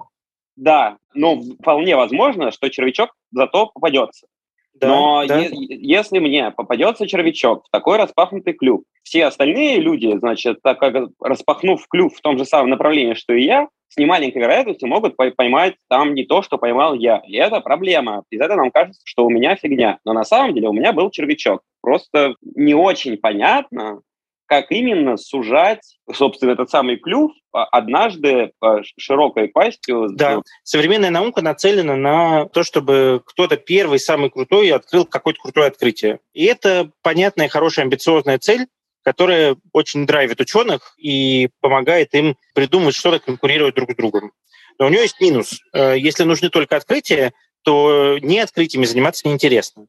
Да, 0.57 0.97
но 1.15 1.41
вполне 1.41 1.97
возможно, 1.97 2.51
что 2.51 2.69
червячок 2.69 3.15
зато 3.31 3.67
попадется. 3.67 4.27
Да, 4.75 4.89
Но 4.89 5.27
да. 5.27 5.39
Е- 5.39 5.51
если 5.53 6.19
мне 6.19 6.51
попадется 6.51 7.07
червячок 7.07 7.65
в 7.67 7.71
такой 7.71 7.97
распахнутый 7.97 8.53
клюв, 8.53 8.83
все 9.03 9.27
остальные 9.27 9.81
люди, 9.81 10.17
значит, 10.19 10.59
так 10.63 10.79
как 10.79 11.11
распахнув 11.21 11.87
клюв 11.89 12.17
в 12.17 12.21
том 12.21 12.39
же 12.39 12.45
самом 12.45 12.71
направлении, 12.71 13.15
что 13.15 13.35
и 13.35 13.45
я, 13.45 13.69
с 13.89 13.97
немаленькой 13.97 14.43
вероятностью 14.43 14.89
могут 14.89 15.17
поймать 15.17 15.77
там 15.89 16.15
не 16.15 16.25
то, 16.25 16.43
что 16.43 16.59
поймал 16.59 16.95
я. 16.95 17.23
И 17.27 17.37
это 17.37 17.61
проблема. 17.61 18.25
Из 18.31 18.41
этого 18.41 18.59
нам 18.59 18.71
кажется, 18.71 19.01
что 19.05 19.25
у 19.25 19.31
меня 19.31 19.57
фигня. 19.57 19.99
Но 20.05 20.13
на 20.13 20.25
самом 20.25 20.55
деле 20.55 20.69
у 20.69 20.73
меня 20.73 20.93
был 20.93 21.11
червячок. 21.11 21.63
Просто 21.81 22.35
не 22.43 22.75
очень 22.75 23.17
понятно, 23.17 24.01
как 24.49 24.73
именно 24.73 25.17
сужать, 25.17 25.99
собственно, 26.13 26.53
этот 26.53 26.71
самый 26.71 26.97
клюв 26.97 27.33
а, 27.53 27.65
однажды 27.65 28.53
широкой 28.99 29.49
пастью. 29.49 30.09
Да, 30.11 30.43
современная 30.65 31.11
наука 31.11 31.43
нацелена 31.43 31.97
на 31.97 32.47
то, 32.47 32.63
чтобы 32.65 33.23
кто-то 33.25 33.57
первый, 33.57 34.01
самый 34.01 34.31
крутой, 34.31 34.73
открыл 34.73 35.05
какое-то 35.05 35.41
крутое 35.41 35.67
открытие. 35.69 36.21
И 36.33 36.45
это 36.45 36.91
понятная, 37.03 37.49
хорошая, 37.49 37.85
амбициозная 37.85 38.39
цель, 38.39 38.67
которая 39.05 39.57
очень 39.73 40.07
драйвит 40.07 40.41
ученых 40.41 40.95
и 40.99 41.51
помогает 41.61 42.15
им 42.15 42.37
придумать 42.55 42.95
что-то, 42.95 43.21
конкурировать 43.21 43.75
друг 43.75 43.93
с 43.93 43.95
другом. 43.95 44.33
Но 44.79 44.87
у 44.87 44.89
нее 44.89 45.03
есть 45.03 45.21
минус. 45.21 45.61
Э, 45.73 45.99
если 45.99 46.25
нужны 46.25 46.49
только 46.49 46.77
открытия, 46.77 47.33
то 47.63 48.19
не 48.21 48.39
открытиями 48.39 48.87
заниматься 48.87 49.27
неинтересно. 49.29 49.87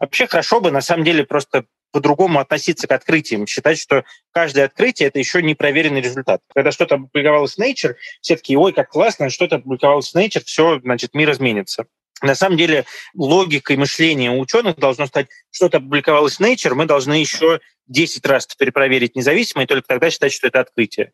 Вообще 0.00 0.26
хорошо 0.26 0.60
бы, 0.60 0.70
на 0.70 0.80
самом 0.82 1.04
деле, 1.04 1.24
просто 1.24 1.64
по-другому 1.92 2.40
относиться 2.40 2.88
к 2.88 2.92
открытиям, 2.92 3.46
считать, 3.46 3.78
что 3.78 4.04
каждое 4.32 4.64
открытие— 4.64 5.08
это 5.08 5.18
еще 5.18 5.42
не 5.42 5.54
проверенный 5.54 6.00
результат. 6.00 6.40
Когда 6.54 6.72
что-то 6.72 6.96
опубликовалось 6.96 7.54
в 7.54 7.58
Nature, 7.58 7.94
все 8.20 8.36
такие, 8.36 8.58
ой, 8.58 8.72
как 8.72 8.88
классно, 8.88 9.30
что-то 9.30 9.56
опубликовалось 9.56 10.12
в 10.12 10.16
Nature, 10.16 10.42
все, 10.44 10.80
значит, 10.80 11.14
мир 11.14 11.30
изменится. 11.30 11.86
На 12.22 12.34
самом 12.34 12.56
деле 12.56 12.84
логикой 13.14 13.76
мышления 13.76 14.30
ученых 14.30 14.76
должно 14.76 15.06
стать, 15.06 15.28
что-то 15.50 15.78
опубликовалось 15.78 16.36
в 16.36 16.40
Nature, 16.40 16.74
мы 16.74 16.86
должны 16.86 17.14
еще 17.14 17.60
10 17.88 18.24
раз 18.26 18.46
перепроверить 18.46 19.16
независимо, 19.16 19.64
и 19.64 19.66
только 19.66 19.86
тогда 19.86 20.08
считать, 20.10 20.32
что 20.32 20.46
это 20.46 20.60
открытие. 20.60 21.12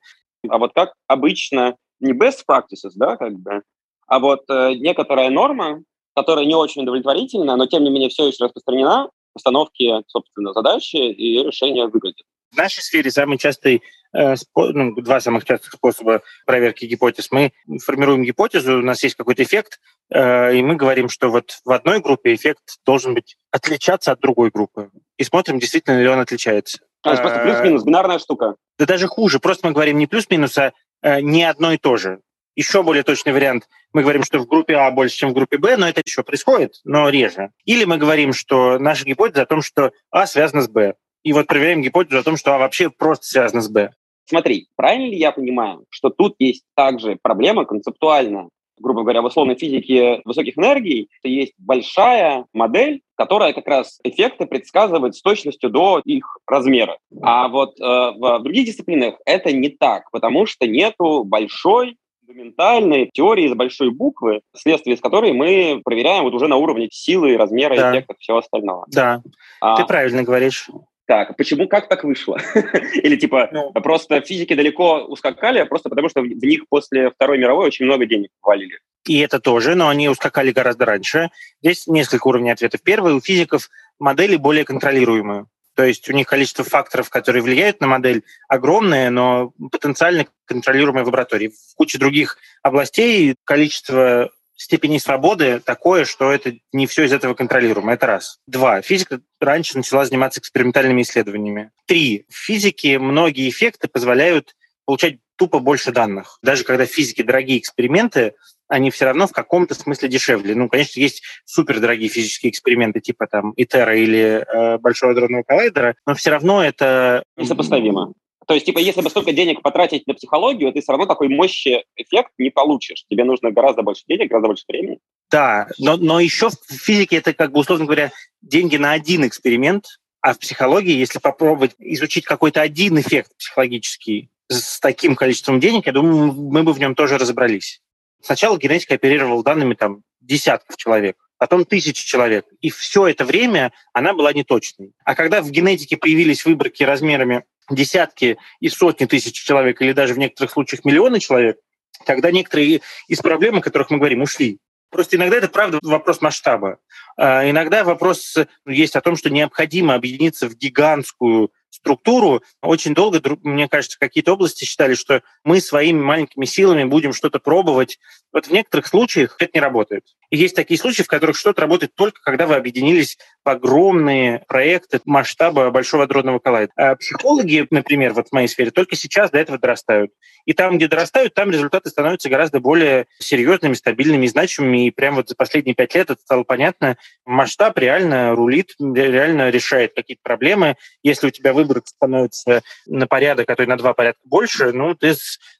А 0.49 0.59
вот 0.59 0.72
как 0.74 0.93
обычно, 1.07 1.76
не 2.01 2.12
best 2.12 2.45
practices, 2.49 2.93
да, 2.95 3.16
как 3.16 3.33
бы, 3.39 3.62
а 4.07 4.18
вот 4.18 4.45
э, 4.49 4.74
некоторая 4.74 5.31
норма, 5.31 5.83
которая 6.14 6.45
не 6.45 6.55
очень 6.55 6.83
удовлетворительна, 6.83 7.57
но 7.57 7.66
тем 7.66 7.85
не 7.85 7.91
менее 7.91 8.11
все 8.11 8.26
еще 8.26 8.45
распространена, 8.45 9.09
постановки, 9.33 9.91
собственно, 10.07 10.53
задачи 10.53 10.97
и 10.97 11.43
решения 11.43 11.87
выглядит. 11.87 12.26
В 12.53 12.57
нашей 12.57 12.83
сфере 12.83 13.11
самый 13.11 13.37
частый 13.37 13.83
э, 14.14 14.35
ну, 14.57 14.95
два 14.95 15.20
самых 15.20 15.45
частых 15.45 15.72
способа 15.74 16.22
проверки 16.47 16.87
гипотез. 16.87 17.31
Мы 17.31 17.53
формируем 17.85 18.24
гипотезу, 18.24 18.79
у 18.79 18.83
нас 18.83 19.03
есть 19.03 19.16
какой-то 19.16 19.43
эффект, 19.43 19.81
э, 20.11 20.57
и 20.57 20.62
мы 20.62 20.76
говорим, 20.76 21.09
что 21.09 21.29
вот 21.29 21.59
в 21.64 21.70
одной 21.70 22.01
группе 22.01 22.35
эффект 22.35 22.79
должен 22.87 23.14
быть 23.14 23.37
отличаться 23.51 24.12
от 24.12 24.20
другой 24.20 24.51
группы. 24.51 24.91
И 25.18 25.24
смотрим, 25.24 25.59
действительно 25.59 26.01
ли 26.01 26.09
он 26.09 26.20
отличается. 26.20 26.79
То 27.03 27.11
есть 27.11 27.22
просто 27.22 27.41
плюс-минус, 27.41 27.85
бинарная 27.85 28.18
штука. 28.18 28.57
Да 28.79 28.87
даже 28.87 29.07
хуже. 29.07 29.39
Просто 29.41 29.66
мы 29.66 29.72
говорим 29.72 29.99
не 29.99 30.07
плюс-минус, 30.07 30.59
а 30.59 30.72
не 31.20 31.45
одно 31.45 31.72
и 31.72 31.79
то 31.79 31.97
же. 31.97 32.20
Еще 32.59 32.82
более 32.82 33.04
точный 33.04 33.32
вариант, 33.32 33.68
мы 33.92 34.02
говорим, 34.02 34.24
что 34.24 34.40
в 34.40 34.48
группе 34.48 34.74
А 34.74 34.90
больше, 34.90 35.16
чем 35.16 35.30
в 35.30 35.32
группе 35.32 35.59
Б, 35.59 35.76
но 35.76 35.88
это 35.88 36.02
еще 36.04 36.24
происходит, 36.24 36.80
но 36.82 37.09
реже. 37.09 37.52
Или 37.64 37.84
мы 37.84 37.98
говорим, 37.98 38.32
что 38.32 38.80
наша 38.80 39.04
гипотеза 39.04 39.42
о 39.42 39.46
том, 39.46 39.62
что 39.62 39.92
А 40.11 40.26
связана 40.26 40.62
с 40.62 40.68
Б. 40.68 40.94
И 41.22 41.32
вот 41.32 41.46
проверяем 41.46 41.82
гипотезу 41.82 42.18
о 42.18 42.24
том, 42.24 42.36
что 42.36 42.56
А 42.56 42.59
вообще 42.59 42.90
просто 42.90 43.26
связана 43.26 43.61
с 43.61 43.68
Б. 43.68 43.92
Смотри, 44.24 44.66
правильно 44.74 45.06
ли 45.06 45.16
я 45.16 45.30
понимаю, 45.30 45.84
что 45.88 46.11
тут 46.11 46.34
есть 46.40 46.64
также 46.74 47.16
проблема 47.22 47.64
концептуальная? 47.64 48.48
грубо 48.80 49.02
говоря, 49.02 49.22
в 49.22 49.24
условной 49.24 49.56
физике 49.56 50.20
высоких 50.24 50.56
энергий, 50.56 51.09
есть 51.24 51.52
большая 51.59 52.46
модель, 52.52 53.02
которая 53.16 53.52
как 53.52 53.66
раз 53.66 53.98
эффекты 54.04 54.46
предсказывает 54.46 55.16
с 55.16 55.20
точностью 55.20 55.68
до 55.68 56.00
их 56.04 56.38
размера. 56.46 56.96
А 57.20 57.48
вот 57.48 57.80
э, 57.80 57.82
в 57.82 58.40
других 58.44 58.66
дисциплинах 58.66 59.16
это 59.26 59.52
не 59.52 59.68
так, 59.68 60.09
потому 60.12 60.46
что 60.46 60.68
нету 60.68 61.24
большой 61.24 61.96
фундаментальной 62.29 63.11
теории 63.12 63.47
из 63.47 63.55
большой 63.55 63.91
буквы, 63.91 64.41
следствие 64.55 64.97
из 64.97 65.01
которой 65.01 65.33
мы 65.33 65.81
проверяем 65.85 66.24
вот 66.24 66.35
уже 66.35 66.47
на 66.47 66.57
уровне 66.57 66.89
силы, 66.91 67.37
размера, 67.37 67.76
да. 67.76 67.91
эффектов, 67.91 68.18
всего 68.18 68.39
остального. 68.39 68.87
Да, 68.89 69.22
а, 69.61 69.76
ты 69.76 69.87
правильно 69.87 70.22
говоришь. 70.22 70.68
Так, 71.07 71.37
почему, 71.39 71.66
как 71.68 71.89
так 71.89 72.05
вышло? 72.05 72.39
Или 73.03 73.16
типа 73.16 73.49
ну, 73.51 73.72
просто 73.72 74.20
физики 74.20 74.55
далеко 74.55 74.99
ускакали, 75.05 75.62
просто 75.62 75.89
потому 75.89 76.11
что 76.11 76.20
в 76.20 76.26
них 76.26 76.68
после 76.68 77.11
Второй 77.11 77.39
мировой 77.39 77.66
очень 77.66 77.87
много 77.87 78.05
денег 78.05 78.31
валили. 78.43 78.79
И 79.07 79.18
это 79.20 79.41
тоже, 79.41 79.74
но 79.74 79.89
они 79.89 80.11
ускакали 80.11 80.51
гораздо 80.51 80.85
раньше. 80.85 81.31
Здесь 81.62 81.87
несколько 81.87 82.26
уровней 82.26 82.51
ответов. 82.51 82.83
Первый, 82.83 83.14
у 83.14 83.20
физиков 83.22 83.70
модели 83.99 84.37
более 84.37 84.66
контролируемые. 84.66 85.47
То 85.79 85.85
есть 85.85 86.11
у 86.11 86.12
них 86.12 86.26
количество 86.26 86.64
факторов, 86.64 87.09
которые 87.09 87.41
влияют 87.41 87.81
на 87.81 87.87
модель, 87.87 88.24
огромное, 88.49 89.11
но 89.11 89.53
потенциально 89.70 90.26
контролируемое 90.45 91.05
в 91.05 91.07
лаборатории. 91.07 91.51
В 91.51 91.76
куче 91.76 91.99
других 91.99 92.37
областей 92.64 93.37
количество 93.45 94.33
степени 94.57 94.99
свободы 94.99 95.61
такое, 95.61 96.05
что 96.05 96.33
это 96.33 96.55
не 96.72 96.89
все 96.89 97.05
из 97.05 97.12
этого 97.12 97.35
контролируемо. 97.35 97.93
Это 97.93 98.07
раз. 98.07 98.41
Два. 98.49 98.83
Физика 98.83 99.20
раньше 99.41 99.76
начала 99.76 100.05
заниматься 100.05 100.41
экспериментальными 100.41 101.03
исследованиями. 101.03 101.70
Три. 101.87 102.26
В 102.29 102.35
физике 102.35 102.99
многие 102.99 103.49
эффекты 103.49 103.87
позволяют 103.87 104.57
получать 104.85 105.18
тупо 105.37 105.61
больше 105.61 105.93
данных. 105.93 106.41
Даже 106.43 106.64
когда 106.64 106.87
в 106.87 106.91
физике 106.91 107.22
дорогие 107.22 107.61
эксперименты, 107.61 108.35
они 108.68 108.90
все 108.90 109.06
равно 109.06 109.26
в 109.26 109.32
каком-то 109.32 109.74
смысле 109.74 110.08
дешевле. 110.08 110.54
Ну, 110.54 110.68
конечно, 110.68 111.00
есть 111.00 111.22
супердорогие 111.44 112.08
физические 112.08 112.50
эксперименты 112.50 113.00
типа 113.00 113.26
там 113.26 113.52
ИТЕРа 113.56 113.96
или 113.96 114.44
э, 114.46 114.78
Большого 114.78 115.12
адронного 115.12 115.42
коллайдера, 115.42 115.94
но 116.06 116.14
все 116.14 116.30
равно 116.30 116.62
это... 116.62 117.22
Несопоставимо. 117.36 118.12
То 118.46 118.54
есть, 118.54 118.64
типа, 118.64 118.78
если 118.78 119.02
бы 119.02 119.10
столько 119.10 119.32
денег 119.32 119.60
потратить 119.60 120.06
на 120.06 120.14
психологию, 120.14 120.72
ты 120.72 120.80
все 120.80 120.92
равно 120.92 121.04
такой 121.04 121.28
мощный 121.28 121.84
эффект 121.96 122.30
не 122.38 122.48
получишь. 122.48 123.04
Тебе 123.10 123.24
нужно 123.24 123.50
гораздо 123.50 123.82
больше 123.82 124.04
денег, 124.08 124.30
гораздо 124.30 124.48
больше 124.48 124.64
времени. 124.66 124.98
Да, 125.30 125.68
но, 125.78 125.98
но 125.98 126.18
еще 126.18 126.48
в 126.48 126.72
физике 126.72 127.16
это, 127.16 127.34
как 127.34 127.52
бы, 127.52 127.60
условно 127.60 127.84
говоря, 127.84 128.10
деньги 128.40 128.78
на 128.78 128.92
один 128.92 129.26
эксперимент, 129.26 129.84
а 130.22 130.32
в 130.32 130.38
психологии, 130.38 130.96
если 130.96 131.18
попробовать 131.18 131.74
изучить 131.78 132.24
какой-то 132.24 132.62
один 132.62 132.98
эффект 132.98 133.32
психологический 133.36 134.30
с 134.48 134.80
таким 134.80 135.14
количеством 135.14 135.60
денег, 135.60 135.86
я 135.86 135.92
думаю, 135.92 136.32
мы 136.32 136.62
бы 136.62 136.72
в 136.72 136.78
нем 136.78 136.94
тоже 136.94 137.18
разобрались. 137.18 137.82
Сначала 138.20 138.58
генетика 138.58 138.94
оперировала 138.94 139.42
данными 139.42 139.74
там 139.74 140.02
десятков 140.20 140.76
человек, 140.76 141.16
потом 141.38 141.64
тысячи 141.64 142.04
человек. 142.04 142.46
И 142.60 142.70
все 142.70 143.06
это 143.06 143.24
время 143.24 143.72
она 143.92 144.12
была 144.12 144.32
неточной. 144.32 144.92
А 145.04 145.14
когда 145.14 145.40
в 145.40 145.50
генетике 145.50 145.96
появились 145.96 146.44
выборки 146.44 146.82
размерами 146.82 147.44
десятки 147.70 148.38
и 148.60 148.68
сотни 148.68 149.06
тысяч 149.06 149.34
человек, 149.34 149.80
или 149.80 149.92
даже 149.92 150.14
в 150.14 150.18
некоторых 150.18 150.52
случаях 150.52 150.84
миллионы 150.84 151.20
человек, 151.20 151.58
тогда 152.06 152.30
некоторые 152.30 152.80
из 153.06 153.18
проблем, 153.20 153.58
о 153.58 153.60
которых 153.60 153.90
мы 153.90 153.98
говорим, 153.98 154.22
ушли. 154.22 154.58
Просто 154.90 155.16
иногда 155.16 155.36
это, 155.36 155.48
правда, 155.48 155.78
вопрос 155.82 156.22
масштаба. 156.22 156.78
А 157.16 157.48
иногда 157.48 157.84
вопрос 157.84 158.36
есть 158.66 158.96
о 158.96 159.02
том, 159.02 159.16
что 159.16 159.28
необходимо 159.28 159.94
объединиться 159.94 160.48
в 160.48 160.54
гигантскую 160.54 161.52
структуру. 161.70 162.42
Очень 162.62 162.94
долго, 162.94 163.20
мне 163.42 163.68
кажется, 163.68 163.98
какие-то 163.98 164.32
области 164.32 164.64
считали, 164.64 164.94
что 164.94 165.22
мы 165.44 165.60
своими 165.60 166.00
маленькими 166.00 166.44
силами 166.44 166.84
будем 166.84 167.12
что-то 167.12 167.38
пробовать. 167.38 167.98
Вот 168.32 168.46
в 168.46 168.50
некоторых 168.50 168.86
случаях 168.86 169.36
это 169.38 169.50
не 169.54 169.60
работает. 169.60 170.04
И 170.30 170.36
есть 170.36 170.54
такие 170.54 170.78
случаи, 170.78 171.02
в 171.02 171.06
которых 171.06 171.36
что-то 171.36 171.62
работает 171.62 171.94
только 171.94 172.20
когда 172.22 172.46
вы 172.46 172.56
объединились 172.56 173.16
в 173.44 173.48
огромные 173.48 174.44
проекты 174.46 175.00
масштаба 175.06 175.70
Большого 175.70 176.04
адронного 176.04 176.38
коллайда. 176.38 176.72
А 176.76 176.96
психологи, 176.96 177.66
например, 177.70 178.12
вот 178.12 178.28
в 178.28 178.32
моей 178.32 178.48
сфере, 178.48 178.70
только 178.70 178.96
сейчас 178.96 179.30
до 179.30 179.38
этого 179.38 179.58
дорастают. 179.58 180.10
И 180.44 180.52
там, 180.52 180.76
где 180.76 180.88
дорастают, 180.88 181.34
там 181.34 181.50
результаты 181.50 181.88
становятся 181.88 182.28
гораздо 182.28 182.60
более 182.60 183.06
серьезными, 183.18 183.74
стабильными 183.74 184.26
и 184.26 184.28
значимыми. 184.28 184.86
И 184.86 184.90
прямо 184.90 185.16
вот 185.16 185.28
за 185.30 185.34
последние 185.34 185.74
пять 185.74 185.94
лет 185.94 186.10
это 186.10 186.20
стало 186.20 186.42
понятно. 186.42 186.96
Масштаб 187.24 187.78
реально 187.78 188.34
рулит, 188.34 188.74
реально 188.78 189.50
решает 189.50 189.94
какие-то 189.94 190.20
проблемы. 190.22 190.76
Если 191.02 191.28
у 191.28 191.30
тебя 191.30 191.52
выбор 191.59 191.82
становится 191.84 192.62
на 192.86 193.06
порядок, 193.06 193.50
а 193.50 193.56
то 193.56 193.62
и 193.62 193.66
на 193.66 193.76
два 193.76 193.94
порядка 193.94 194.20
больше, 194.24 194.72
ну, 194.72 194.94
ты 194.94 195.14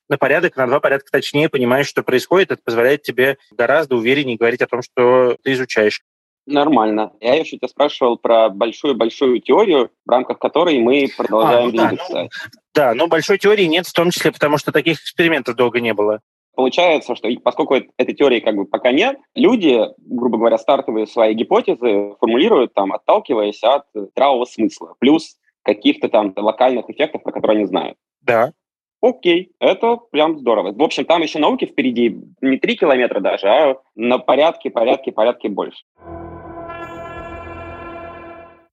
на 0.09 0.16
порядок, 0.16 0.57
на 0.57 0.66
два 0.66 0.80
порядка 0.80 1.11
точнее 1.11 1.49
понимаешь, 1.49 1.88
что 1.88 2.03
происходит. 2.03 2.53
Это 2.53 2.62
позволяет 2.64 3.03
тебе 3.03 3.36
гораздо 3.51 3.96
увереннее 3.96 4.38
говорить 4.38 4.62
о 4.62 4.66
том, 4.66 4.82
что 4.82 5.36
ты 5.42 5.53
изучаешь. 5.53 6.03
Нормально. 6.46 7.12
Я 7.20 7.34
еще 7.34 7.59
тебя 7.59 7.68
спрашивал 7.68 8.16
про 8.16 8.49
большую-большую 8.49 9.40
теорию, 9.40 9.90
в 10.07 10.11
рамках 10.11 10.38
которой 10.38 10.78
мы 10.78 11.09
продолжаем 11.14 11.59
а, 11.59 11.64
ну, 11.66 11.70
двигаться. 11.70 12.12
Да, 12.12 12.22
ну, 12.22 12.28
да, 12.74 12.94
но 12.94 13.07
большой 13.07 13.36
теории 13.36 13.64
нет, 13.64 13.86
в 13.86 13.92
том 13.92 14.11
числе 14.11 14.32
потому, 14.32 14.57
что 14.57 14.72
таких 14.72 14.99
экспериментов 14.99 15.57
долго 15.57 15.80
не 15.80 15.92
было. 15.92 16.20
Получается, 16.59 17.14
что 17.14 17.28
поскольку 17.44 17.74
этой 17.74 18.14
теории 18.14 18.40
как 18.40 18.57
бы 18.57 18.64
пока 18.64 18.90
нет, 18.90 19.18
люди, 19.36 19.78
грубо 19.99 20.38
говоря, 20.38 20.59
стартовые 20.59 21.07
свои 21.07 21.34
гипотезы 21.34 22.16
формулируют 22.18 22.74
там, 22.74 22.92
отталкиваясь 22.92 23.62
от 23.62 23.84
здравого 23.94 24.44
смысла, 24.44 24.94
плюс 24.99 25.36
каких-то 25.62 26.09
там 26.09 26.32
локальных 26.36 26.88
эффектов, 26.88 27.22
про 27.22 27.32
которые 27.32 27.59
они 27.59 27.66
знают. 27.66 27.96
Да. 28.22 28.52
Окей, 29.00 29.52
это 29.61 29.96
прям 30.11 30.38
здорово. 30.38 30.72
В 30.72 30.82
общем, 30.82 31.04
там 31.04 31.22
еще 31.22 31.38
науки 31.38 31.66
впереди 31.66 32.20
не 32.40 32.59
три 32.59 32.76
километра 32.76 33.20
даже, 33.20 33.46
а 33.46 33.76
на 33.94 34.18
порядке, 34.18 34.70
порядке, 34.70 35.12
порядке 35.12 35.48
больше. 35.48 35.84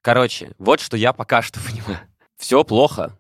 Короче, 0.01 0.51
вот 0.57 0.79
что 0.79 0.97
я 0.97 1.13
пока 1.13 1.41
что 1.41 1.59
понимаю. 1.67 1.99
Все 2.37 2.63
плохо. 2.63 3.17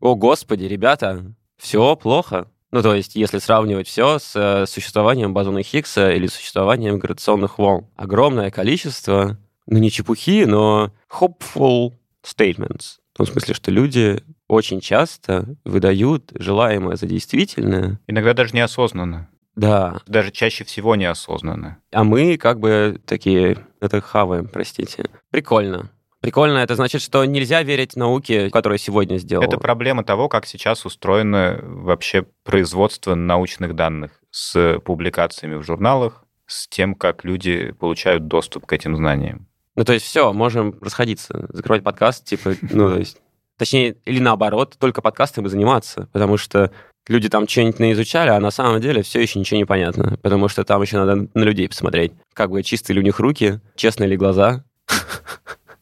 О, 0.00 0.14
господи, 0.14 0.64
ребята, 0.64 1.24
все 1.56 1.96
плохо. 1.96 2.48
Ну, 2.70 2.82
то 2.82 2.94
есть, 2.94 3.16
если 3.16 3.38
сравнивать 3.38 3.88
все 3.88 4.18
с 4.18 4.36
э, 4.36 4.66
существованием 4.66 5.32
бозона 5.32 5.62
Хиггса 5.62 6.12
или 6.12 6.26
существованием 6.26 6.98
гравитационных 6.98 7.58
волн. 7.58 7.86
Огромное 7.96 8.50
количество, 8.50 9.38
ну, 9.66 9.78
не 9.78 9.90
чепухи, 9.90 10.44
но 10.44 10.92
hopeful 11.10 11.94
statements. 12.24 12.98
В 13.14 13.18
том 13.18 13.26
смысле, 13.26 13.54
что 13.54 13.70
люди 13.70 14.22
очень 14.46 14.80
часто 14.80 15.56
выдают 15.64 16.30
желаемое 16.34 16.96
за 16.96 17.06
действительное. 17.06 18.00
Иногда 18.06 18.32
даже 18.32 18.54
неосознанно. 18.54 19.28
Да. 19.56 20.00
Даже 20.06 20.30
чаще 20.30 20.62
всего 20.64 20.94
неосознанно. 20.94 21.78
А 21.90 22.04
мы 22.04 22.36
как 22.36 22.60
бы 22.60 23.00
такие, 23.04 23.66
это 23.80 24.00
хаваем, 24.00 24.46
простите. 24.46 25.06
Прикольно. 25.30 25.90
Прикольно, 26.20 26.58
это 26.58 26.76
значит, 26.76 27.02
что 27.02 27.24
нельзя 27.24 27.62
верить 27.62 27.96
науке, 27.96 28.50
которая 28.50 28.78
сегодня 28.78 29.18
сделала. 29.18 29.44
Это 29.44 29.58
проблема 29.58 30.04
того, 30.04 30.28
как 30.28 30.46
сейчас 30.46 30.84
устроено 30.84 31.60
вообще 31.62 32.24
производство 32.44 33.14
научных 33.14 33.74
данных 33.74 34.20
с 34.30 34.78
публикациями 34.84 35.56
в 35.56 35.62
журналах, 35.64 36.24
с 36.46 36.68
тем, 36.68 36.94
как 36.94 37.24
люди 37.24 37.72
получают 37.72 38.28
доступ 38.28 38.66
к 38.66 38.72
этим 38.72 38.96
знаниям. 38.96 39.47
Ну, 39.78 39.84
то 39.84 39.92
есть 39.92 40.06
все, 40.06 40.32
можем 40.32 40.74
расходиться, 40.80 41.46
закрывать 41.50 41.84
подкаст, 41.84 42.24
типа, 42.24 42.56
ну, 42.62 42.90
то 42.90 42.98
есть 42.98 43.16
Точнее, 43.58 43.96
или 44.04 44.20
наоборот, 44.20 44.76
только 44.78 45.02
подкастами 45.02 45.46
заниматься, 45.48 46.08
потому 46.12 46.36
что 46.36 46.72
люди 47.08 47.28
там 47.28 47.46
что-нибудь 47.48 47.78
наизучали, 47.78 48.30
а 48.30 48.40
на 48.40 48.50
самом 48.52 48.80
деле 48.80 49.02
все 49.02 49.20
еще 49.20 49.38
ничего 49.38 49.58
не 49.58 49.64
понятно, 49.64 50.16
потому 50.22 50.48
что 50.48 50.64
там 50.64 50.82
еще 50.82 50.96
надо 50.96 51.28
на 51.32 51.42
людей 51.44 51.68
посмотреть. 51.68 52.12
Как 52.34 52.50
бы 52.50 52.62
чистые 52.64 52.94
ли 52.94 53.00
у 53.00 53.04
них 53.04 53.20
руки, 53.20 53.60
честные 53.76 54.08
ли 54.08 54.16
глаза. 54.16 54.64